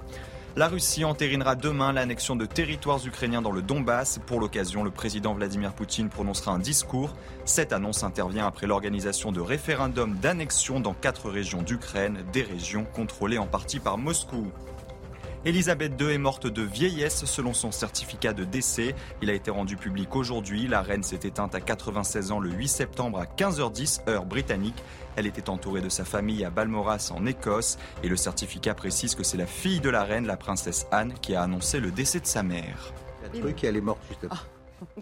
La 0.57 0.69
Russie 0.69 1.03
entérinera 1.03 1.55
demain 1.55 1.91
l'annexion 1.91 2.37
de 2.37 2.45
territoires 2.45 3.05
ukrainiens 3.05 3.41
dans 3.41 3.51
le 3.51 3.61
Donbass. 3.61 4.21
Pour 4.25 4.39
l'occasion, 4.39 4.85
le 4.85 4.89
président 4.89 5.33
Vladimir 5.33 5.73
Poutine 5.73 6.07
prononcera 6.07 6.53
un 6.53 6.59
discours. 6.59 7.13
Cette 7.43 7.73
annonce 7.73 8.03
intervient 8.03 8.47
après 8.47 8.65
l'organisation 8.65 9.33
de 9.33 9.41
référendums 9.41 10.15
d'annexion 10.15 10.79
dans 10.79 10.93
quatre 10.93 11.29
régions 11.29 11.61
d'Ukraine, 11.61 12.23
des 12.31 12.43
régions 12.43 12.85
contrôlées 12.85 13.37
en 13.37 13.47
partie 13.47 13.79
par 13.79 13.97
Moscou. 13.97 14.47
Elisabeth 15.45 16.01
II 16.01 16.11
est 16.11 16.17
morte 16.17 16.47
de 16.47 16.63
vieillesse 16.63 17.25
selon 17.25 17.53
son 17.53 17.71
certificat 17.71 18.33
de 18.33 18.43
décès. 18.43 18.95
Il 19.21 19.29
a 19.29 19.33
été 19.33 19.51
rendu 19.51 19.77
public 19.77 20.15
aujourd'hui. 20.15 20.67
La 20.67 20.81
reine 20.81 21.03
s'est 21.03 21.19
éteinte 21.21 21.53
à 21.53 21.61
96 21.61 22.31
ans 22.31 22.39
le 22.39 22.49
8 22.49 22.67
septembre 22.67 23.19
à 23.19 23.25
15h10 23.25 24.09
heure 24.09 24.25
britannique. 24.25 24.83
Elle 25.15 25.27
était 25.27 25.51
entourée 25.51 25.81
de 25.81 25.89
sa 25.89 26.03
famille 26.03 26.43
à 26.43 26.49
Balmoral 26.49 26.99
en 27.11 27.27
Écosse 27.27 27.77
et 28.01 28.07
le 28.07 28.15
certificat 28.15 28.73
précise 28.73 29.13
que 29.13 29.21
c'est 29.23 29.37
la 29.37 29.45
fille 29.45 29.81
de 29.81 29.89
la 29.91 30.03
reine, 30.03 30.25
la 30.25 30.35
princesse 30.35 30.87
Anne, 30.91 31.13
qui 31.21 31.35
a 31.35 31.43
annoncé 31.43 31.79
le 31.79 31.91
décès 31.91 32.19
de 32.19 32.25
sa 32.25 32.41
mère. 32.41 32.91
Le 33.31 33.39
truc, 33.39 33.63
elle 33.63 33.77
est 33.77 33.81
morte 33.81 34.01
juste 34.09 34.23
après. 34.23 34.47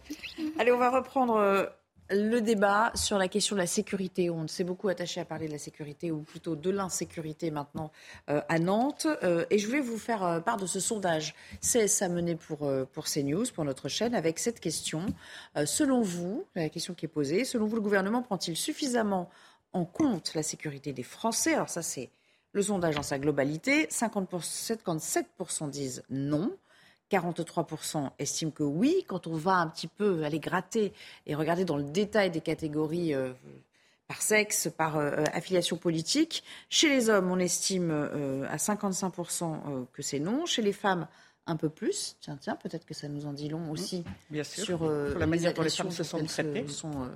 Allez, 0.60 0.74
on 0.74 0.78
va 0.78 0.90
reprendre 0.90 1.38
euh, 1.38 1.66
le 2.14 2.42
débat 2.42 2.92
sur 2.96 3.18
la 3.18 3.28
question 3.28 3.56
de 3.56 3.62
la 3.62 3.68
sécurité. 3.68 4.30
On 4.30 4.48
s'est 4.48 4.64
beaucoup 4.64 4.90
attaché 4.90 5.20
à 5.20 5.26
parler 5.26 5.48
de 5.48 5.52
la 5.52 5.58
sécurité, 5.58 6.12
ou 6.12 6.22
plutôt 6.22 6.56
de 6.56 6.70
l'insécurité 6.70 7.52
maintenant 7.52 7.92
euh, 8.30 8.42
à 8.50 8.60
Nantes. 8.60 9.08
Euh, 9.24 9.46
et 9.50 9.58
je 9.58 9.68
voulais 9.68 9.80
vous 9.80 9.98
faire 9.98 10.24
euh, 10.24 10.40
part 10.40 10.58
de 10.58 10.66
ce 10.66 10.80
sondage 10.80 11.36
CSA 11.62 12.10
mené 12.10 12.36
pour, 12.36 12.72
pour 12.92 13.06
CNews, 13.06 13.46
pour 13.54 13.66
notre 13.66 13.90
chaîne, 13.90 14.16
avec 14.16 14.40
cette 14.40 14.60
question. 14.60 15.06
selon 15.66 16.02
vous, 16.02 16.46
la 16.56 16.70
question 16.70 16.94
qui 16.94 17.06
est 17.06 17.10
posée, 17.10 17.46
selon 17.46 17.66
vous, 17.66 17.76
le 17.76 17.82
gouvernement 17.82 18.22
prend-il 18.22 18.56
suffisamment 18.56 19.30
en 19.74 19.86
compte 19.86 20.34
la 20.36 20.44
sécurité 20.44 20.94
des 20.94 21.04
Français? 21.04 21.54
Alors 21.54 21.70
ça, 21.70 21.82
c'est 21.82 22.10
le 22.52 22.62
sondage 22.62 22.96
dans 22.96 23.04
sa 23.04 23.20
globalité. 23.20 23.88
57% 23.88 25.70
disent 25.70 26.04
non. 26.10 26.52
43% 27.14 28.10
estiment 28.18 28.52
que 28.52 28.64
oui. 28.64 29.06
Quand 29.08 29.28
on 29.28 29.36
va 29.36 29.54
un 29.54 29.68
petit 29.68 29.88
peu 29.88 30.24
aller 30.24 30.40
gratter 30.40 30.94
et 31.28 31.36
regarder 31.36 31.66
dans 31.66 31.78
le 31.78 31.84
détail 31.84 32.32
des 32.32 32.42
catégories 32.42 33.14
euh, 33.14 33.32
par 34.08 34.22
sexe, 34.22 34.70
par 34.76 34.98
euh, 34.98 35.24
affiliation 35.34 35.78
politique, 35.78 36.44
chez 36.70 36.90
les 36.90 37.10
hommes, 37.10 37.30
on 37.30 37.40
estime 37.40 37.92
euh, 37.92 38.48
à 38.50 38.58
55% 38.58 39.86
que 39.94 40.02
c'est 40.02 40.20
non. 40.20 40.46
Chez 40.46 40.62
les 40.62 40.74
femmes, 40.74 41.08
un 41.46 41.56
peu 41.56 41.70
plus. 41.70 42.16
Tiens, 42.22 42.38
tiens, 42.42 42.56
peut-être 42.56 42.86
que 42.86 42.94
ça 42.94 43.08
nous 43.08 43.26
en 43.26 43.34
dit 43.34 43.50
long 43.50 43.70
aussi 43.70 44.04
Bien 44.30 44.44
sûr. 44.44 44.64
sur, 44.64 44.90
la 44.90 45.28
manière 45.28 45.54
dont 45.54 45.62
les 45.62 45.70
femmes 45.70 45.92
se 45.92 46.04
sont 46.04 46.24
traitées. 46.26 46.68
sont 46.68 47.10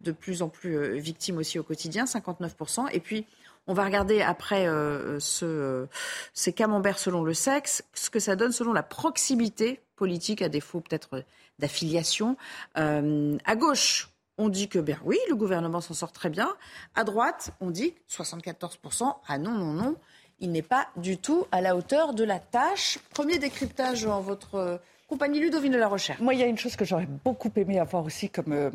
de 0.00 0.12
plus 0.12 0.40
en 0.40 0.48
plus 0.48 0.98
victimes 0.98 1.38
aussi 1.38 1.58
au 1.58 1.62
quotidien, 1.62 2.04
59%. 2.04 2.88
Et 2.92 3.00
puis, 3.00 3.26
on 3.66 3.74
va 3.74 3.84
regarder 3.84 4.22
après 4.22 4.66
euh, 4.66 5.20
ce, 5.20 5.86
ces 6.34 6.52
camemberts 6.52 6.98
selon 6.98 7.22
le 7.22 7.34
sexe, 7.34 7.84
ce 7.94 8.10
que 8.10 8.20
ça 8.20 8.36
donne 8.36 8.52
selon 8.52 8.72
la 8.72 8.82
proximité 8.82 9.80
politique, 9.96 10.42
à 10.42 10.48
défaut 10.48 10.80
peut-être 10.80 11.24
d'affiliation. 11.58 12.36
Euh, 12.76 13.36
à 13.44 13.56
gauche, 13.56 14.10
on 14.38 14.48
dit 14.48 14.68
que 14.68 14.78
bien 14.78 14.98
oui, 15.04 15.18
le 15.28 15.36
gouvernement 15.36 15.80
s'en 15.80 15.94
sort 15.94 16.12
très 16.12 16.30
bien. 16.30 16.52
À 16.94 17.04
droite, 17.04 17.50
on 17.60 17.70
dit 17.70 17.94
74%. 18.10 19.14
Ah 19.28 19.38
non, 19.38 19.52
non, 19.52 19.72
non, 19.72 19.96
il 20.40 20.50
n'est 20.50 20.62
pas 20.62 20.88
du 20.96 21.18
tout 21.18 21.46
à 21.52 21.60
la 21.60 21.76
hauteur 21.76 22.14
de 22.14 22.24
la 22.24 22.40
tâche. 22.40 22.98
Premier 23.10 23.38
décryptage 23.38 24.06
en 24.06 24.20
votre 24.20 24.80
compagnie 25.12 25.40
Ludovine 25.40 25.72
de 25.72 25.78
la 25.78 25.88
Recherche. 25.88 26.20
Moi, 26.20 26.32
il 26.32 26.40
y 26.40 26.42
a 26.42 26.46
une 26.46 26.56
chose 26.56 26.74
que 26.74 26.86
j'aurais 26.86 27.08
beaucoup 27.24 27.52
aimé 27.56 27.78
avoir 27.78 28.02
aussi 28.04 28.30
comme, 28.30 28.52
euh, 28.52 28.70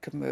comme 0.00 0.24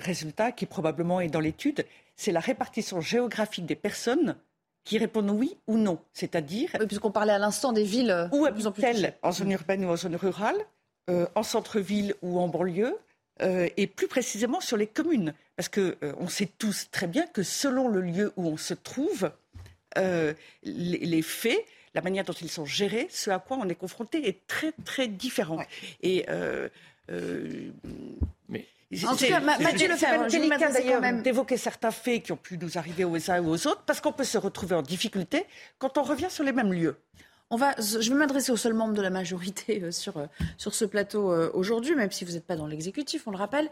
résultat, 0.00 0.52
qui 0.52 0.66
probablement 0.66 1.20
est 1.20 1.28
dans 1.28 1.40
l'étude, 1.40 1.86
c'est 2.14 2.32
la 2.32 2.40
répartition 2.40 3.00
géographique 3.00 3.64
des 3.64 3.74
personnes 3.74 4.36
qui 4.84 4.98
répondent 4.98 5.30
oui 5.30 5.56
ou 5.66 5.78
non. 5.78 5.98
C'est-à-dire. 6.12 6.70
puisqu'on 6.86 7.10
parlait 7.10 7.32
à 7.32 7.38
l'instant 7.38 7.72
des 7.72 7.84
villes. 7.84 8.10
Euh, 8.10 8.28
où 8.32 8.44
habitent-elles 8.44 9.14
En 9.22 9.32
zone 9.32 9.52
urbaine 9.52 9.84
ou 9.84 9.88
en 9.88 9.96
zone 9.96 10.16
rurale 10.16 10.56
euh, 11.08 11.26
En 11.34 11.42
centre-ville 11.42 12.14
ou 12.22 12.38
en 12.38 12.48
banlieue 12.48 12.96
euh, 13.42 13.68
Et 13.76 13.86
plus 13.86 14.08
précisément 14.08 14.60
sur 14.60 14.76
les 14.76 14.86
communes. 14.86 15.32
Parce 15.56 15.68
qu'on 15.68 15.92
on 16.18 16.28
sait 16.28 16.50
tous 16.58 16.88
très 16.90 17.06
bien 17.06 17.26
que 17.26 17.42
selon 17.42 17.88
le 17.88 18.00
lieu 18.00 18.32
où 18.36 18.46
on 18.46 18.56
se 18.56 18.74
trouve, 18.74 19.30
les, 20.62 21.22
faits, 21.22 21.64
la 21.94 22.02
manière 22.02 22.24
dont 22.24 22.32
ils 22.32 22.50
sont 22.50 22.66
gérés, 22.66 23.08
ce 23.10 23.30
à 23.30 23.38
quoi 23.38 23.58
on 23.60 23.68
est 23.68 23.74
confronté 23.74 24.28
est 24.28 24.46
très 24.46 24.72
très 24.84 25.08
différent. 25.08 25.58
Et 26.02 26.26
mais 28.48 28.66
en 29.06 29.16
tout 29.16 29.26
cas, 29.26 29.40
Mathieu 29.40 29.88
Lefebvre, 29.88 30.26
délicat 30.28 30.70
d'ailleurs 30.70 31.22
d'évoquer 31.22 31.56
certains 31.56 31.90
faits 31.90 32.22
qui 32.22 32.32
ont 32.32 32.36
pu 32.38 32.56
nous 32.56 32.78
arriver 32.78 33.04
aux 33.04 33.30
uns 33.30 33.40
ou 33.40 33.50
aux 33.50 33.66
autres, 33.66 33.82
parce 33.86 34.00
qu'on 34.00 34.12
peut 34.12 34.24
se 34.24 34.38
retrouver 34.38 34.74
en 34.74 34.82
difficulté 34.82 35.44
quand 35.78 35.98
on 35.98 36.02
revient 36.02 36.30
sur 36.30 36.44
les 36.44 36.52
mêmes 36.52 36.72
lieux. 36.72 36.96
On 37.50 37.56
va, 37.56 37.74
je 37.78 38.10
vais 38.10 38.14
m'adresser 38.16 38.52
aux 38.52 38.56
seuls 38.56 38.74
membres 38.74 38.94
de 38.94 39.00
la 39.00 39.10
majorité 39.10 39.82
euh, 39.82 39.90
sur, 39.90 40.18
euh, 40.18 40.26
sur 40.58 40.74
ce 40.74 40.84
plateau 40.84 41.32
euh, 41.32 41.50
aujourd'hui, 41.54 41.94
même 41.94 42.10
si 42.10 42.26
vous 42.26 42.32
n'êtes 42.32 42.46
pas 42.46 42.56
dans 42.56 42.66
l'exécutif, 42.66 43.26
on 43.26 43.30
le 43.30 43.38
rappelle. 43.38 43.70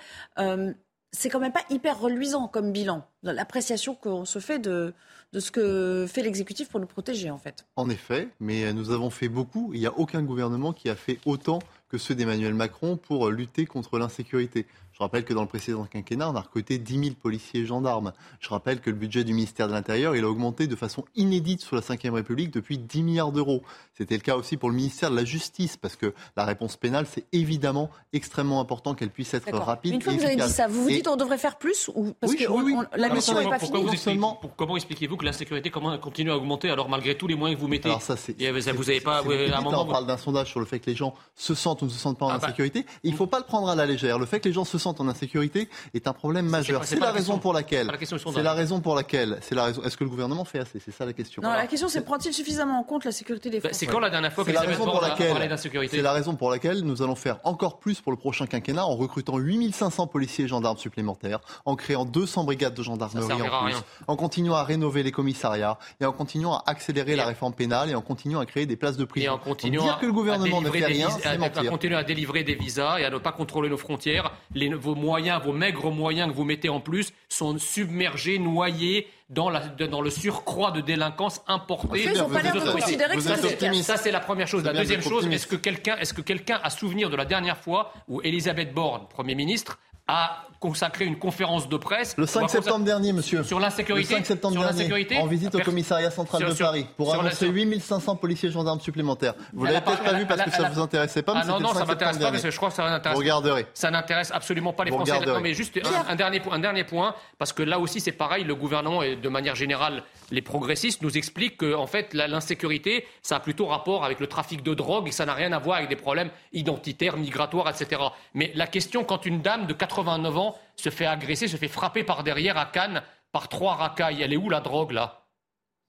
C'est 1.17 1.31
quand 1.31 1.41
même 1.41 1.53
pas 1.53 1.65
hyper 1.71 1.99
reluisant 1.99 2.47
comme 2.47 2.73
bilan, 2.73 3.07
l'appréciation 3.23 3.95
qu'on 3.95 4.27
se 4.27 4.39
fait 4.39 4.59
de, 4.59 4.93
de 5.33 5.41
ce 5.41 5.51
que 5.51 6.07
fait 6.09 6.23
l'exécutif 6.23 6.69
pour 6.69 6.79
nous 6.79 6.87
protéger, 6.87 7.31
en 7.31 7.39
fait. 7.39 7.67
En 7.77 7.89
effet, 7.89 8.29
mais 8.39 8.73
nous 8.75 8.91
avons 8.91 9.09
fait 9.11 9.29
beaucoup. 9.29 9.71
Il 9.73 9.81
n'y 9.81 9.87
a 9.87 9.99
aucun 9.99 10.23
gouvernement 10.23 10.73
qui 10.73 10.91
a 10.91 10.95
fait 10.95 11.19
autant 11.25 11.61
que 11.89 11.97
ceux 11.99 12.15
d'Emmanuel 12.15 12.55
Macron 12.55 12.97
pour 12.97 13.31
lutter 13.31 13.65
contre 13.65 13.99
l'insécurité. 13.99 14.67
Je 14.97 15.03
rappelle 15.03 15.27
que 15.27 15.35
dans 15.35 15.43
le 15.43 15.47
précédent 15.47 15.85
quinquennat, 15.85 16.31
on 16.31 16.37
a 16.37 16.41
recruté 16.41 16.79
10 16.79 16.99
000 16.99 17.15
policiers 17.21 17.61
et 17.61 17.67
gendarmes. 17.67 18.15
Je 18.41 18.49
rappelle 18.49 18.81
que 18.81 18.89
le 18.89 18.97
budget 18.97 19.25
du 19.25 19.35
ministère 19.35 19.69
de 19.69 19.75
l'Intérieur, 19.75 20.17
il 20.17 20.25
a 20.25 20.29
augmenté 20.29 20.67
de 20.67 20.75
façon 20.75 21.05
inédite 21.15 21.61
sous 21.61 21.75
la 21.75 21.83
Ve 21.83 22.15
République 22.15 22.51
depuis 22.51 22.79
10 22.79 23.03
milliards 23.03 23.31
d'euros. 23.31 23.63
C'était 23.93 24.15
le 24.15 24.23
cas 24.23 24.37
aussi 24.37 24.57
pour 24.57 24.71
le 24.71 24.75
ministère 24.75 25.11
de 25.11 25.17
la 25.17 25.27
Justice, 25.27 25.77
parce 25.77 25.97
que 25.97 26.15
la 26.35 26.47
réponse 26.47 26.79
pénale, 26.79 27.07
c'est 27.13 27.27
évidemment 27.33 27.91
extrêmement 28.15 28.59
important 28.59 28.95
qu'elle 28.95 29.11
puisse 29.11 29.35
être 29.35 29.55
rapide. 29.55 29.93
Une 29.93 30.01
fois 30.01 30.15
que 30.15 30.19
vous 30.19 30.25
avez 30.25 30.37
dit 30.37 30.49
ça, 30.49 30.67
vous 30.67 30.85
vous 30.85 30.89
dites 30.89 31.07
qu'on 31.07 31.17
devrait 31.17 31.37
faire 31.37 31.59
plus 31.59 31.91
ou 31.95 32.15
parce 32.19 32.35
que 32.35 32.99
la 32.99 33.11
mission 33.11 33.39
n'est 33.39 33.51
pas 33.51 33.59
finie 33.59 34.19
Comment 34.57 34.77
expliquez-vous 34.77 35.19
que 35.19 35.27
l'insécurité 35.27 35.71
continue 35.71 36.31
à 36.31 36.39
augmenter 36.39 36.71
alors 36.71 36.89
malgré 36.89 37.19
tous 37.19 37.27
les 37.27 37.35
moyens 37.35 37.59
que 37.59 37.63
vous 37.63 37.69
mettez 37.69 37.91
Alors 37.91 38.01
ça, 38.01 38.17
c'est, 38.17 38.33
vous 38.51 38.89
avez 38.89 39.01
pas 39.03 39.21
un 39.21 39.61
moment, 39.61 39.83
on 39.83 39.87
parle 39.93 40.07
d'un 40.07 40.17
sondage 40.17 40.49
sur 40.49 40.61
le 40.61 40.65
fait 40.65 40.79
que 40.79 40.89
les 40.89 40.97
gens 40.97 41.13
se 41.35 41.55
sentent 41.55 41.83
ou 41.83 41.85
ne 41.85 41.91
se 41.91 41.99
sentent 41.99 42.19
pas 42.19 42.25
en 42.25 42.31
ah 42.31 42.39
bah, 42.39 42.47
insécurité. 42.47 42.87
il 43.03 43.11
ne 43.11 43.17
faut 43.17 43.27
pas 43.27 43.39
le 43.39 43.45
prendre 43.45 43.69
à 43.69 43.75
la 43.75 43.85
légère. 43.85 44.19
Le 44.19 44.25
fait 44.25 44.41
que 44.41 44.49
les 44.49 44.55
gens 44.55 44.65
se 44.65 44.79
en 44.91 45.09
insécurité 45.09 45.69
est 45.95 46.09
un 46.09 46.13
problème 46.13 46.47
majeur. 46.47 46.85
C'est 46.85 46.99
la, 46.99 47.13
raison 47.13 47.39
pour 47.39 47.53
laquelle. 47.53 47.91
C'est 48.01 48.43
la 48.43 48.53
raison 48.53 48.81
pour 48.81 48.95
laquelle. 48.95 49.39
C'est 49.43 49.55
la 49.55 49.65
raison. 49.65 49.83
Est-ce 49.83 49.97
que 49.97 50.05
le 50.05 50.11
gouvernement 50.11 50.45
fait 50.45 50.59
assez? 50.59 50.81
C'est 50.85 50.93
ça 50.93 51.05
la 51.05 51.13
question. 51.13 51.43
Non, 51.43 51.51
la 51.51 51.67
question 51.67 51.89
c'est 51.89 52.03
prend-il 52.03 52.33
suffisamment 52.33 52.79
en 52.79 52.83
compte 52.83 53.05
la 53.05 53.13
sécurité 53.13 53.51
des 53.51 53.61
bah, 53.61 53.69
Français? 53.69 53.87
C'est 53.87 53.93
quand 53.93 54.01
la 54.01 54.11
dernière 54.11 54.33
fois 54.33 54.45
que 54.45 54.53
la 54.53 54.61
raison 54.61 54.85
pour 54.85 55.01
laquelle 55.01 55.49
d'insécurité? 55.49 55.97
C'est 55.97 56.03
la 56.03 56.13
raison 56.13 56.35
pour 56.35 56.51
laquelle 56.51 56.81
nous 56.81 57.03
allons 57.03 57.15
faire 57.15 57.39
encore 57.45 57.79
plus 57.79 58.01
pour 58.01 58.13
le 58.13 58.19
prochain 58.19 58.47
quinquennat 58.47 58.85
en 58.85 58.97
recrutant 58.97 59.39
8500 59.39 60.07
policiers 60.07 60.45
et 60.45 60.49
gendarmes 60.49 60.79
supplémentaires, 60.79 61.41
en 61.65 61.77
créant 61.77 62.05
200 62.05 62.45
brigades 62.45 62.75
de 62.75 62.83
gendarmerie 62.83 63.33
en 63.43 63.65
plus, 63.65 63.77
en 64.07 64.17
continuant 64.17 64.55
à 64.55 64.65
rénover 64.65 65.03
les 65.03 65.13
commissariats 65.13 65.79
et 66.01 66.05
en 66.05 66.13
continuant 66.13 66.55
à 66.55 66.65
accélérer 66.67 67.17
la 67.17 67.27
réforme 67.27 67.55
pénale 67.55 67.91
et 67.91 67.95
en 67.95 68.03
continuant 68.03 68.41
à 68.41 68.47
créer 68.47 68.67
des 68.67 68.77
places 68.77 68.97
de 68.97 69.05
prison. 69.05 69.27
Et 69.27 69.29
en 69.29 69.39
continuant 69.39 69.85
dire 69.85 69.99
que 69.99 70.07
le 70.07 70.13
gouvernement 70.13 70.61
ne 70.61 70.71
fait 70.71 70.85
rien, 70.85 71.09
c'est 71.11 71.39
mentir. 71.39 71.71
continuer 71.71 71.97
à 71.97 72.05
délivrer 72.05 72.45
des 72.45 72.55
visas 72.55 72.99
et 72.99 73.05
à 73.05 73.11
ne 73.11 73.19
pas 73.19 73.33
contrôler 73.33 73.69
nos 73.69 73.77
frontières. 73.77 74.33
Les, 74.55 74.69
vos 74.77 74.95
moyens, 74.95 75.43
vos 75.45 75.53
maigres 75.53 75.91
moyens 75.91 76.31
que 76.31 76.37
vous 76.37 76.45
mettez 76.45 76.69
en 76.69 76.81
plus 76.81 77.13
sont 77.29 77.59
submergés, 77.59 78.39
noyés 78.39 79.09
dans, 79.29 79.51
la, 79.51 79.61
dans 79.61 80.01
le 80.01 80.11
surcroît 80.11 80.71
de 80.71 80.81
délinquance 80.81 81.43
importée. 81.49 82.05
Ils 82.05 82.19
n'ont 82.19 82.29
pas 82.29 82.43
l'air 82.43 82.55
de 82.55 82.71
considérer 82.71 83.17
que 83.17 83.23
c'est 83.23 83.83
Ça, 83.83 83.97
c'est 83.97 84.13
la 84.13 84.21
première 84.21 84.47
chose. 84.47 84.65
La 84.65 84.73
deuxième 84.73 85.03
chose, 85.03 85.27
est-ce 85.27 85.47
que 85.47 85.57
quelqu'un 85.57 85.97
est 85.97 86.15
qu 86.15 86.53
a 86.53 86.71
souvenir 86.71 87.11
de 87.11 87.17
la 87.17 87.25
dernière 87.25 87.59
fois 87.59 87.93
où 88.09 88.21
Elisabeth 88.23 88.73
Borne, 88.73 89.07
Premier 89.09 89.35
ministre, 89.35 89.79
a 90.09 90.47
consacré 90.61 91.05
une 91.05 91.19
conférence 91.19 91.69
de 91.69 91.77
presse. 91.77 92.15
Le 92.17 92.27
5 92.27 92.49
septembre 92.49 92.85
dernier, 92.85 93.13
monsieur. 93.13 93.43
Sur 93.43 93.61
l'insécurité. 93.61 94.15
Le 94.15 94.19
5 94.19 94.27
septembre 94.27 94.61
dernier, 94.61 95.21
en 95.21 95.27
visite 95.27 95.55
au 95.55 95.61
commissariat 95.61 96.11
central 96.11 96.45
de 96.45 96.55
Paris, 96.55 96.87
pour 96.97 97.13
annoncer 97.13 97.49
8500 97.49 98.17
policiers 98.17 98.49
et 98.49 98.53
gendarmes 98.53 98.81
supplémentaires. 98.81 99.35
Vous 99.53 99.65
l'avez 99.65 99.81
peut-être 99.81 100.03
pas 100.03 100.15
vu 100.15 100.27
parce 100.27 100.43
que 100.43 100.51
ça 100.51 100.69
ne 100.69 100.75
vous 100.75 100.81
intéressait 100.81 101.23
pas, 101.23 101.35
mais 101.35 101.41
ah 101.45 101.47
non, 101.47 101.61
non, 101.61 101.75
ça 101.75 101.85
m'intéresse 101.85 102.19
pas, 102.19 102.31
parce 102.31 102.43
que 102.43 102.51
je 102.51 102.57
crois 102.57 102.71
que 102.71 102.75
ça 102.75 102.89
n'intéresse 102.89 103.17
Vous 103.17 103.23
regarderez. 103.23 103.67
Ça 103.75 103.91
n'intéresse 103.91 104.31
absolument 104.33 104.73
pas 104.73 104.85
les 104.85 104.91
Français. 104.91 105.21
Non, 105.27 105.41
mais 105.41 105.55
juste 105.55 105.79
un, 106.09 106.15
dernier, 106.15 106.41
un 106.51 106.59
dernier 106.59 106.85
point, 106.85 107.15
parce 107.39 107.53
que 107.53 107.63
là 107.63 107.79
aussi, 107.79 108.01
c'est 108.01 108.13
pareil, 108.13 108.45
le 108.45 108.55
gouvernement, 108.55 109.03
et 109.03 109.17
de 109.17 109.29
manière 109.29 109.55
générale, 109.55 110.03
les 110.31 110.43
progressistes 110.43 111.03
nous 111.03 111.17
expliquent 111.17 111.59
que, 111.59 111.75
en 111.75 111.87
fait, 111.87 112.15
l'insécurité, 112.15 113.07
ça 113.23 113.37
a 113.37 113.41
plutôt 113.41 113.67
rapport 113.67 114.05
avec 114.05 114.21
le 114.21 114.27
trafic 114.27 114.63
de 114.63 114.75
drogue 114.75 115.09
et 115.09 115.13
ça 115.13 115.27
n'a 115.27 115.35
rien 115.35 115.53
à 115.53 115.59
voir 115.59 115.79
avec 115.79 115.89
des 115.89 115.97
problèmes 115.97 116.31
identitaires, 116.53 117.17
migratoires, 117.17 117.69
etc. 117.69 118.03
Mais 118.35 118.53
la 118.55 118.67
question, 118.67 119.05
quand 119.05 119.27
une 119.27 119.43
dame 119.43 119.67
de 119.67 119.73
89 119.73 120.37
ans 120.37 120.59
se 120.77 120.91
fait 120.91 121.07
agresser, 121.07 121.49
se 121.49 121.57
fait 121.57 121.69
frapper 121.69 122.05
par 122.05 122.23
derrière 122.25 122.57
à 122.57 122.67
Cannes 122.67 123.03
par 123.33 123.49
trois 123.49 123.75
racailles, 123.75 124.23
elle 124.23 124.33
est 124.33 124.39
où 124.39 124.49
la 124.49 124.61
drogue, 124.61 124.93
là? 124.93 125.26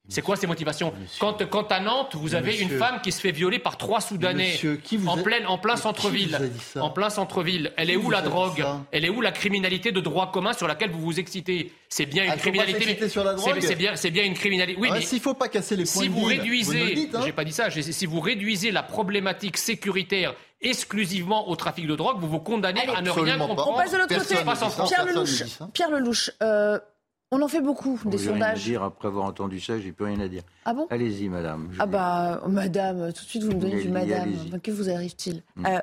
C'est 0.10 0.22
quoi 0.22 0.36
ces 0.36 0.48
motivations 0.48 0.94
quand, 1.20 1.46
quand, 1.50 1.72
à 1.72 1.80
Nantes, 1.80 2.16
vous 2.16 2.36
avez 2.36 2.58
une 2.58 2.70
femme 2.70 3.02
qui 3.02 3.12
se 3.12 3.20
fait 3.20 3.32
violer 3.32 3.60
par 3.60 3.78
trois 3.78 4.02
Soudanais 4.02 4.60
en, 5.06 5.18
plein, 5.18 5.46
en 5.46 5.58
plein 5.58 5.76
centre-ville. 5.76 6.38
En 6.76 6.90
plein 6.90 7.10
centre-ville. 7.10 7.74
Elle 7.78 7.90
est 7.90 7.98
où 7.98 8.10
la 8.10 8.22
drogue 8.22 8.66
Elle 8.92 9.06
est 9.06 9.10
où 9.10 9.22
la 9.22 9.32
criminalité 9.32 9.92
de 9.92 10.00
droit 10.00 10.32
commun 10.32 10.54
sur 10.54 10.68
laquelle 10.68 10.92
vous 10.92 11.02
vous 11.02 11.20
excitez 11.20 11.72
C'est 11.90 12.06
bien 12.06 12.26
une 12.26 12.40
criminalité. 12.40 12.98
C'est 13.60 13.76
bien, 13.76 13.94
bien, 14.12 14.24
une 14.24 14.34
criminalité. 14.34 14.80
Oui, 14.80 14.90
mais 14.92 15.02
s'il 15.02 15.20
faut 15.20 15.34
pas 15.34 15.50
casser 15.50 15.76
les 15.76 15.84
points 15.84 16.04
si 16.04 16.08
vous 16.08 16.24
réduisez, 16.24 17.10
hein. 17.14 17.22
j'ai 17.26 17.34
pas 17.34 17.44
dit 17.44 17.52
ça. 17.52 17.70
Si 17.70 18.06
vous 18.06 18.20
réduisez 18.20 18.72
la 18.72 18.84
problématique 18.84 19.58
sécuritaire 19.58 20.34
exclusivement 20.62 21.50
au 21.50 21.56
trafic 21.56 21.88
de 21.88 21.96
drogue, 21.96 22.18
vous 22.20 22.28
vous 22.28 22.40
condamnez 22.40 22.82
à 22.96 23.02
ne 23.02 23.10
rien 23.10 23.38
comprendre. 23.38 23.70
On 23.72 23.76
passe 23.76 23.92
de 23.92 23.98
l'autre 23.98 24.18
côté. 24.18 24.88
Pierre 24.88 25.06
Lelouch, 25.06 25.44
Pierre 25.74 25.92
Lelouch 25.92 26.32
euh, 26.42 26.80
On 27.32 27.42
en 27.42 27.48
fait 27.50 27.62
beaucoup, 27.62 28.00
des 28.06 28.18
sondages. 28.18 28.40
Rien 28.40 28.50
à 28.50 28.54
dire 28.54 28.84
après 28.84 29.08
avoir 29.10 29.26
entendu 29.26 29.60
ça, 29.60 29.78
j'ai 29.80 29.92
plus 29.92 30.06
rien 30.06 30.20
à 30.22 30.30
dire. 30.30 30.44
Ah 30.64 30.74
bon? 30.74 30.88
Allez-y, 30.90 31.28
madame. 31.28 31.70
Ah 31.78 31.86
bah, 31.86 32.42
madame, 32.48 33.12
tout 33.12 33.24
de 33.24 33.30
suite 33.30 33.44
vous 33.44 33.52
me 33.52 33.60
donnez 33.60 33.82
du 33.82 33.90
madame. 33.90 34.62
que 34.62 34.72
vous 34.72 34.90
arrive-t-il? 34.90 35.44
Hmm. 35.58 35.66
euh, 35.66 35.80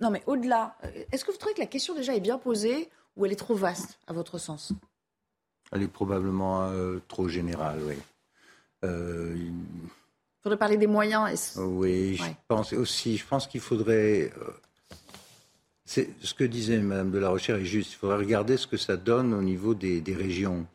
Non 0.00 0.10
mais 0.10 0.22
au-delà, 0.26 0.76
euh, 0.84 0.88
est-ce 1.12 1.24
que 1.24 1.30
vous 1.30 1.36
trouvez 1.38 1.54
que 1.54 1.60
la 1.60 1.66
question 1.66 1.94
déjà 1.94 2.14
est 2.14 2.20
bien 2.20 2.38
posée 2.38 2.88
ou 3.16 3.24
elle 3.24 3.32
est 3.32 3.36
trop 3.36 3.54
vaste, 3.54 4.00
à 4.08 4.12
votre 4.12 4.38
sens? 4.38 4.72
Elle 5.70 5.82
est 5.82 5.88
probablement 5.88 6.62
euh, 6.64 6.98
trop 7.06 7.28
générale, 7.28 7.78
oui. 7.86 7.94
Il 8.82 9.52
faudrait 10.42 10.58
parler 10.58 10.76
des 10.76 10.86
moyens. 10.86 11.56
Oui, 11.56 12.16
je 12.16 12.24
pense 12.48 12.72
aussi, 12.72 13.16
je 13.16 13.26
pense 13.26 13.46
qu'il 13.46 13.60
faudrait 13.60 14.32
c'est 15.88 16.10
ce 16.20 16.34
que 16.34 16.44
disait 16.44 16.80
Mme 16.80 17.10
de 17.10 17.18
la 17.18 17.30
Rochère 17.30 17.56
est 17.56 17.64
juste. 17.64 17.92
Il 17.92 17.96
faudrait 17.96 18.18
regarder 18.18 18.58
ce 18.58 18.66
que 18.66 18.76
ça 18.76 18.98
donne 18.98 19.32
au 19.32 19.40
niveau 19.40 19.74
des, 19.74 20.02
régions 20.08 20.66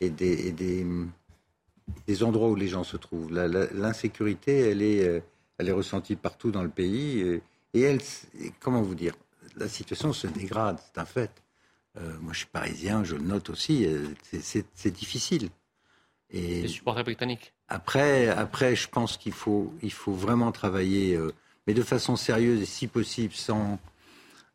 et, 0.00 0.08
des, 0.08 0.50
des, 0.50 2.22
endroits 2.22 2.48
où 2.48 2.54
les 2.54 2.66
gens 2.66 2.82
se 2.82 2.96
trouvent. 2.96 3.30
L'insécurité, 3.30 4.60
elle 4.60 4.80
est, 4.80 5.06
euh, 5.06 5.20
elle 5.58 5.68
est 5.68 5.72
ressentie 5.72 6.16
partout 6.16 6.52
dans 6.52 6.62
le 6.62 6.70
pays. 6.70 7.20
Et, 7.74 7.82
elle, 7.82 8.00
comment 8.58 8.80
vous 8.80 8.94
dire, 8.94 9.12
la 9.56 9.68
situation 9.68 10.14
se 10.14 10.26
dégrade, 10.26 10.78
c'est 10.82 10.98
un 10.98 11.04
fait. 11.04 11.42
Euh, 11.98 12.16
moi, 12.22 12.32
je 12.32 12.38
suis 12.38 12.48
parisien, 12.50 13.04
je 13.04 13.16
le 13.16 13.24
note 13.24 13.50
aussi. 13.50 13.84
Euh, 13.84 14.06
c'est 14.32 14.90
difficile. 14.90 15.50
Et 16.30 16.62
les 16.62 16.68
supporters 16.68 17.04
britanniques. 17.04 17.52
Après, 17.68 18.28
après, 18.28 18.74
je 18.74 18.88
pense 18.88 19.18
qu'il 19.18 19.34
faut, 19.34 19.74
il 19.82 19.92
faut 19.92 20.14
vraiment 20.14 20.50
travailler, 20.50 21.20
mais 21.66 21.74
de 21.74 21.82
façon 21.82 22.16
sérieuse 22.16 22.62
et 22.62 22.66
si 22.66 22.86
possible 22.86 23.34
sans 23.34 23.78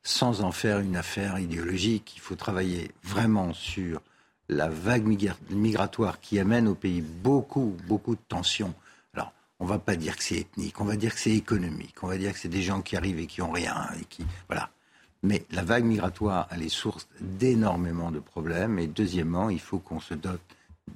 sans 0.03 0.41
en 0.41 0.51
faire 0.51 0.79
une 0.79 0.95
affaire 0.95 1.39
idéologique. 1.39 2.13
Il 2.15 2.21
faut 2.21 2.35
travailler 2.35 2.91
vraiment 3.03 3.53
sur 3.53 4.01
la 4.49 4.67
vague 4.67 5.05
migratoire 5.49 6.19
qui 6.19 6.39
amène 6.39 6.67
au 6.67 6.75
pays 6.75 7.01
beaucoup, 7.01 7.77
beaucoup 7.87 8.15
de 8.15 8.21
tensions. 8.27 8.73
Alors, 9.13 9.31
on 9.59 9.65
ne 9.65 9.69
va 9.69 9.79
pas 9.79 9.95
dire 9.95 10.17
que 10.17 10.23
c'est 10.23 10.37
ethnique, 10.37 10.81
on 10.81 10.85
va 10.85 10.95
dire 10.95 11.13
que 11.13 11.19
c'est 11.19 11.35
économique, 11.35 11.95
on 12.03 12.07
va 12.07 12.17
dire 12.17 12.33
que 12.33 12.39
c'est 12.39 12.49
des 12.49 12.61
gens 12.61 12.81
qui 12.81 12.97
arrivent 12.97 13.19
et 13.19 13.27
qui 13.27 13.41
ont 13.41 13.51
rien, 13.51 13.87
et 13.99 14.05
qui, 14.05 14.25
voilà. 14.47 14.69
Mais 15.23 15.45
la 15.51 15.63
vague 15.63 15.85
migratoire, 15.85 16.47
elle 16.51 16.63
est 16.63 16.69
source 16.69 17.07
d'énormément 17.19 18.11
de 18.11 18.19
problèmes. 18.19 18.79
Et 18.79 18.87
deuxièmement, 18.87 19.49
il 19.49 19.59
faut 19.59 19.77
qu'on 19.77 19.99
se 19.99 20.15
dote 20.15 20.41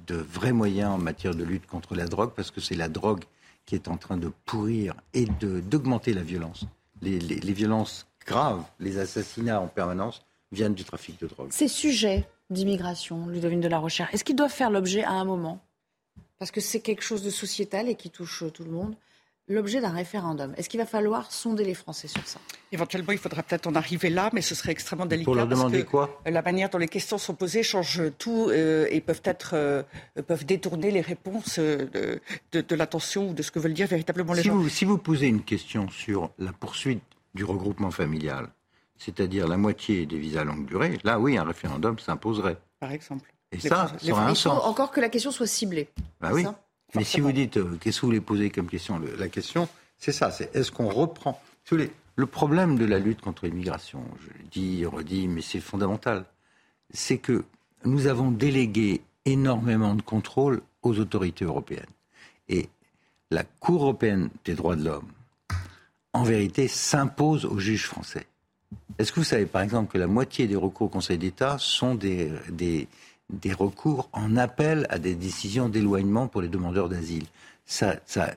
de 0.06 0.16
vrais 0.16 0.52
moyens 0.52 0.90
en 0.90 0.98
matière 0.98 1.34
de 1.34 1.44
lutte 1.44 1.66
contre 1.66 1.94
la 1.94 2.06
drogue, 2.06 2.32
parce 2.34 2.50
que 2.50 2.60
c'est 2.60 2.74
la 2.74 2.88
drogue 2.88 3.22
qui 3.66 3.74
est 3.74 3.88
en 3.88 3.96
train 3.96 4.16
de 4.16 4.30
pourrir 4.44 4.94
et 5.14 5.26
d'augmenter 5.26 6.12
la 6.12 6.22
violence. 6.22 6.66
Les, 7.02 7.18
violences 7.52 8.06
graves, 8.26 8.64
les 8.80 8.98
assassinats 8.98 9.60
en 9.60 9.68
permanence, 9.68 10.22
viennent 10.52 10.74
du 10.74 10.84
trafic 10.84 11.20
de 11.20 11.26
drogue. 11.26 11.48
Ces 11.50 11.68
sujets 11.68 12.28
d'immigration, 12.50 13.26
Ludovine 13.26 13.60
de 13.60 13.68
la 13.68 13.78
Recherche, 13.78 14.12
est-ce 14.12 14.24
qu'ils 14.24 14.36
doivent 14.36 14.52
faire 14.52 14.70
l'objet 14.70 15.04
à 15.04 15.12
un 15.12 15.24
moment, 15.24 15.62
parce 16.38 16.50
que 16.50 16.60
c'est 16.60 16.80
quelque 16.80 17.02
chose 17.02 17.22
de 17.22 17.30
sociétal 17.30 17.88
et 17.88 17.94
qui 17.94 18.10
touche 18.10 18.44
tout 18.52 18.64
le 18.64 18.70
monde, 18.70 18.94
l'objet 19.48 19.80
d'un 19.80 19.90
référendum 19.90 20.54
Est-ce 20.56 20.68
qu'il 20.68 20.80
va 20.80 20.86
falloir 20.86 21.30
sonder 21.32 21.64
les 21.64 21.74
Français 21.74 22.08
sur 22.08 22.26
ça? 22.26 22.40
Éventuellement, 22.72 23.12
il 23.12 23.18
faudra 23.18 23.42
peut-être 23.42 23.66
en 23.66 23.74
arriver 23.74 24.10
là, 24.10 24.30
mais 24.32 24.42
ce 24.42 24.54
serait 24.54 24.72
extrêmement 24.72 25.06
délicat. 25.06 25.24
Pour 25.24 25.34
leur 25.34 25.46
demander 25.46 25.84
parce 25.84 25.84
que 25.84 25.90
quoi? 25.90 26.22
La 26.26 26.42
manière 26.42 26.68
dont 26.68 26.78
les 26.78 26.88
questions 26.88 27.18
sont 27.18 27.34
posées 27.34 27.62
change 27.62 28.02
tout 28.18 28.48
euh, 28.50 28.88
et 28.90 29.00
peuvent 29.00 29.22
être 29.24 29.50
euh, 29.54 29.82
peuvent 30.26 30.44
détourner 30.44 30.90
les 30.90 31.00
réponses 31.00 31.58
euh, 31.58 32.20
de, 32.52 32.60
de, 32.60 32.74
l'attention 32.74 33.30
ou 33.30 33.34
de 33.34 33.42
ce 33.42 33.50
que 33.50 33.58
veulent 33.58 33.74
dire 33.74 33.86
véritablement 33.86 34.32
les 34.32 34.42
gens. 34.42 34.68
si 34.68 34.84
vous 34.84 34.98
posez 34.98 35.28
une 35.28 35.42
question 35.42 35.88
sur 35.90 36.30
la 36.38 36.52
poursuite 36.52 37.02
du 37.36 37.44
regroupement 37.44 37.92
familial, 37.92 38.48
c'est-à-dire 38.98 39.46
la 39.46 39.56
moitié 39.56 40.06
des 40.06 40.18
visas 40.18 40.42
longue 40.42 40.66
durée, 40.66 40.98
là 41.04 41.20
oui, 41.20 41.38
un 41.38 41.44
référendum 41.44 41.98
s'imposerait. 42.00 42.58
Par 42.80 42.90
exemple. 42.90 43.32
Et 43.52 43.60
ça, 43.60 43.92
ça 43.96 44.12
aura 44.12 44.26
un 44.26 44.34
sens. 44.34 44.64
Encore 44.64 44.90
que 44.90 45.00
la 45.00 45.08
question 45.08 45.30
soit 45.30 45.46
ciblée. 45.46 45.88
Bah 46.20 46.30
oui. 46.32 46.44
Mais 46.94 47.04
si 47.04 47.20
vous 47.20 47.32
dites, 47.32 47.58
euh, 47.58 47.76
qu'est-ce 47.80 47.98
que 47.98 48.00
vous 48.02 48.08
voulez 48.08 48.20
poser 48.20 48.50
comme 48.50 48.66
question? 48.66 49.00
La 49.18 49.28
question, 49.28 49.68
c'est 49.98 50.12
ça, 50.12 50.30
c'est 50.30 50.54
est-ce 50.56 50.72
qu'on 50.72 50.88
reprend 50.88 51.40
Le 51.70 52.26
problème 52.26 52.76
de 52.76 52.84
la 52.84 52.98
lutte 52.98 53.20
contre 53.20 53.46
l'immigration, 53.46 54.02
je 54.20 54.28
le 54.38 54.44
dis, 54.50 54.84
redis, 54.84 55.28
mais 55.28 55.42
c'est 55.42 55.60
fondamental, 55.60 56.24
c'est 56.90 57.18
que 57.18 57.44
nous 57.84 58.06
avons 58.06 58.30
délégué 58.30 59.02
énormément 59.24 59.94
de 59.94 60.02
contrôle 60.02 60.62
aux 60.82 60.98
autorités 60.98 61.44
européennes. 61.44 61.84
Et 62.48 62.68
la 63.30 63.42
Cour 63.44 63.82
européenne 63.82 64.30
des 64.44 64.54
droits 64.54 64.76
de 64.76 64.84
l'homme, 64.84 65.08
en 66.16 66.22
vérité, 66.22 66.66
s'impose 66.66 67.44
aux 67.44 67.58
juges 67.58 67.86
français. 67.86 68.26
Est-ce 68.98 69.12
que 69.12 69.20
vous 69.20 69.24
savez, 69.24 69.46
par 69.46 69.62
exemple, 69.62 69.92
que 69.92 69.98
la 69.98 70.06
moitié 70.06 70.46
des 70.46 70.56
recours 70.56 70.86
au 70.86 70.90
Conseil 70.90 71.18
d'État 71.18 71.56
sont 71.58 71.94
des, 71.94 72.32
des, 72.50 72.88
des, 73.30 73.52
recours 73.52 74.08
en 74.12 74.36
appel 74.36 74.86
à 74.88 74.98
des 74.98 75.14
décisions 75.14 75.68
d'éloignement 75.68 76.26
pour 76.26 76.40
les 76.40 76.48
demandeurs 76.48 76.88
d'asile? 76.88 77.26
Ça, 77.66 77.96
ça 78.06 78.34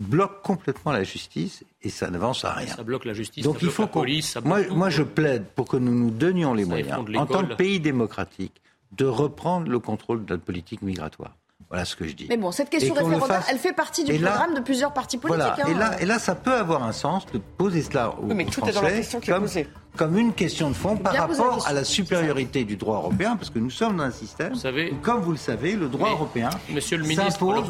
bloque 0.00 0.42
complètement 0.42 0.92
la 0.92 1.04
justice 1.04 1.62
et 1.82 1.90
ça 1.90 2.08
n'avance 2.08 2.44
à 2.44 2.54
rien. 2.54 2.68
Ça 2.68 2.82
bloque 2.82 3.04
la 3.04 3.12
justice, 3.12 3.44
Donc 3.44 3.60
ça 3.60 3.66
il 3.66 3.70
faut 3.70 3.82
la 3.82 3.88
police. 3.88 4.38
moi, 4.42 4.66
moi, 4.70 4.88
je 4.88 5.02
plaide 5.02 5.44
pour 5.54 5.68
que 5.68 5.76
nous 5.76 5.94
nous 5.94 6.10
donnions 6.10 6.54
les 6.54 6.64
moyens, 6.64 7.04
en 7.16 7.26
tant 7.26 7.44
que 7.46 7.54
pays 7.54 7.80
démocratique, 7.80 8.62
de 8.92 9.04
reprendre 9.04 9.68
le 9.68 9.78
contrôle 9.78 10.24
de 10.24 10.32
notre 10.32 10.44
politique 10.44 10.80
migratoire. 10.80 11.36
Voilà 11.70 11.84
ce 11.84 11.96
que 11.96 12.06
je 12.06 12.12
dis. 12.12 12.26
Mais 12.28 12.36
bon, 12.36 12.52
cette 12.52 12.70
question 12.70 12.94
référendaire, 12.94 13.44
elle 13.50 13.58
fait 13.58 13.72
partie 13.72 14.04
du 14.04 14.12
programme 14.14 14.54
de 14.54 14.60
plusieurs 14.60 14.92
partis 14.92 15.18
politiques. 15.18 15.52
Voilà. 15.64 15.70
Et, 15.70 15.74
là, 15.74 16.02
et 16.02 16.06
là, 16.06 16.18
ça 16.18 16.34
peut 16.34 16.54
avoir 16.54 16.82
un 16.82 16.92
sens 16.92 17.26
de 17.32 17.38
poser 17.38 17.82
cela 17.82 18.10
aux 18.10 18.26
mais 18.34 18.44
tout 18.44 18.64
est 18.66 18.72
dans 18.72 18.82
la 18.82 18.92
question 18.92 19.20
qui 19.20 19.30
comme, 19.30 19.42
posée. 19.42 19.66
comme 19.96 20.18
une 20.18 20.32
question 20.32 20.68
de 20.68 20.74
fond 20.74 20.96
par 20.96 21.14
rapport 21.14 21.66
à 21.66 21.72
la 21.72 21.84
supériorité 21.84 22.64
du 22.64 22.76
droit 22.76 22.96
européen, 22.96 23.36
parce 23.36 23.50
que 23.50 23.58
nous 23.58 23.70
sommes 23.70 23.96
dans 23.96 24.04
un 24.04 24.10
système 24.10 24.52
vous 24.52 24.58
savez, 24.58 24.92
où, 24.92 24.96
comme 24.96 25.20
vous 25.20 25.32
le 25.32 25.38
savez, 25.38 25.74
le 25.74 25.88
droit 25.88 26.10
européen 26.10 26.50
Monsieur 26.70 26.98
le 26.98 27.04
ministre, 27.04 27.44
le 27.44 27.62
problème, 27.62 27.64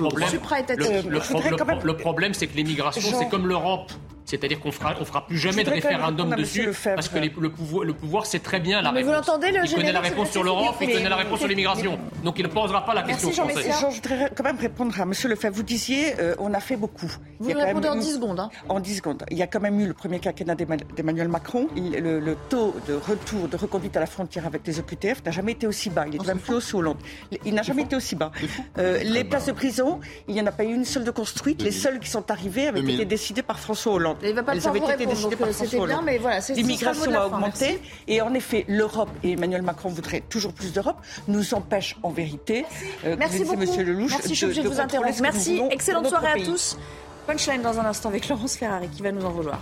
le, 1.09 1.87
le 1.87 1.97
problème 1.97 2.35
c'est 2.35 2.47
que 2.47 2.57
l'immigration, 2.57 3.19
c'est 3.19 3.29
comme 3.29 3.47
l'Europe. 3.47 3.93
C'est-à-dire 4.25 4.61
qu'on 4.61 4.73
fera, 4.73 4.95
on 5.01 5.05
fera 5.05 5.27
plus 5.27 5.39
jamais 5.39 5.65
de 5.65 5.71
référendum 5.71 6.35
dessus 6.35 6.71
parce 6.85 7.09
que 7.09 7.19
le, 7.19 7.51
pouvoir, 7.51 7.85
le 7.85 7.93
pouvoir 7.93 8.27
sait 8.27 8.39
très 8.39 8.61
bien 8.61 8.81
la 8.81 8.91
mais 8.93 9.01
réponse. 9.01 9.11
Vous 9.11 9.17
l'entendez, 9.17 9.51
le 9.51 9.65
il 9.65 9.75
connaît 9.75 9.93
la 9.93 10.01
réponse 10.01 10.31
sur 10.31 10.43
l'Europe, 10.43 10.77
il 10.81 10.93
connaît 10.93 11.09
la 11.09 11.17
réponse 11.17 11.39
sur 11.39 11.49
l'immigration. 11.49 11.99
Donc 12.23 12.39
il 12.39 12.45
ne 12.45 12.51
posera 12.51 12.85
pas 12.85 12.95
la 12.95 13.03
question 13.03 13.31
française. 13.31 13.67
Jean, 13.81 13.91
je 13.91 13.97
voudrais 13.97 14.31
quand 14.35 14.45
même 14.45 14.59
répondre 14.59 14.99
à 15.01 15.05
Monsieur 15.05 15.29
Lefebvre. 15.29 15.55
Vous 15.55 15.63
disiez, 15.63 16.19
euh, 16.21 16.35
on 16.39 16.55
a 16.55 16.61
fait 16.61 16.77
beaucoup. 16.77 17.11
Vous 17.39 17.53
répondez 17.53 17.89
en 17.89 17.97
10 17.97 18.15
secondes. 18.15 18.41
Hein. 18.41 18.51
En 18.69 18.81
10 18.81 18.97
secondes. 18.97 19.25
Il 19.31 19.37
y 19.37 19.43
a 19.43 19.47
quand 19.47 19.61
même 19.61 19.79
eu 19.81 19.87
le 19.87 19.95
premier 19.95 20.21
quinquennat 20.21 20.55
d'Emmanuel 20.55 21.29
Macron. 21.29 21.69
le, 21.77 22.35
taux 22.49 22.75
de 22.89 22.95
retour, 22.95 23.49
de 23.49 23.57
reconduite 23.57 23.97
à 23.97 24.01
la 24.01 24.07
frontière 24.07 24.47
avec 24.47 24.67
les 24.67 24.79
OQTF 24.79 25.25
n'a 25.25 25.31
jamais 25.31 25.53
été 25.53 25.67
aussi 25.67 25.91
bas. 25.91 26.07
Il 26.07 26.17
est 26.17 26.27
même 26.27 26.39
plus 26.39 26.55
haut 26.55 26.61
sous 26.61 26.79
Hollande. 26.79 26.99
Il 27.45 27.55
n'a 27.55 27.63
jamais 27.63 27.83
été 27.83 27.97
aussi 27.97 28.17
bas. 28.17 28.33
Euh, 28.79 29.03
les 29.03 29.25
places 29.25 29.47
de 29.47 29.53
prison, 29.53 30.01
il 30.29 30.35
n'y 30.35 30.41
en 30.41 30.47
a 30.47 30.53
pas 30.53 30.65
eu 30.65 30.75
une 30.75 30.85
seule 30.85 31.05
de 31.05 31.11
construite. 31.11 31.63
Les 31.63 31.71
seules 31.71 32.01
qui 32.01 32.09
sont 32.09 32.31
arrivées 32.31 32.69
avaient 32.69 32.81
été 32.81 33.05
décidées 33.05 33.43
par 33.43 33.59
François 33.59 33.93
Hollande. 33.93 34.14
Il 34.23 34.35
va 34.35 34.43
pas 34.43 34.55
bien, 34.55 36.03
mais 36.03 36.19
voilà, 36.19 36.41
L'immigration 36.55 37.15
a 37.15 37.27
augmenté. 37.27 37.81
Et 38.09 38.21
en 38.21 38.35
effet, 38.35 38.65
l'Europe, 38.69 39.11
et 39.23 39.33
Emmanuel 39.33 39.63
Macron 39.63 39.89
voudrait 39.89 40.23
toujours 40.29 40.53
plus 40.53 40.73
d'Europe, 40.73 40.97
nous 41.29 41.55
empêche 41.55 41.97
en 42.03 42.11
vérité, 42.11 42.65
euh, 43.05 43.17
Merci 43.19 43.45
beaucoup. 43.45 43.57
Monsieur 43.57 43.85
Lelouch, 43.85 44.11
Merci, 44.11 44.35
je 44.35 44.47
de, 44.47 44.69
vous 44.69 44.81
interrompre. 44.81 45.21
Merci, 45.23 45.63
excellente 45.71 46.07
soirée 46.07 46.41
à 46.41 46.45
tous. 46.45 46.77
Punchline 47.27 47.63
dans 47.63 47.79
un 47.79 47.87
instant 47.87 48.11
avec 48.11 48.29
Laurence 48.29 48.57
Ferrari 48.57 48.89
qui 48.89 49.03
va 49.03 49.13
nous 49.13 49.25
en 49.25 49.31
vouloir. 49.31 49.61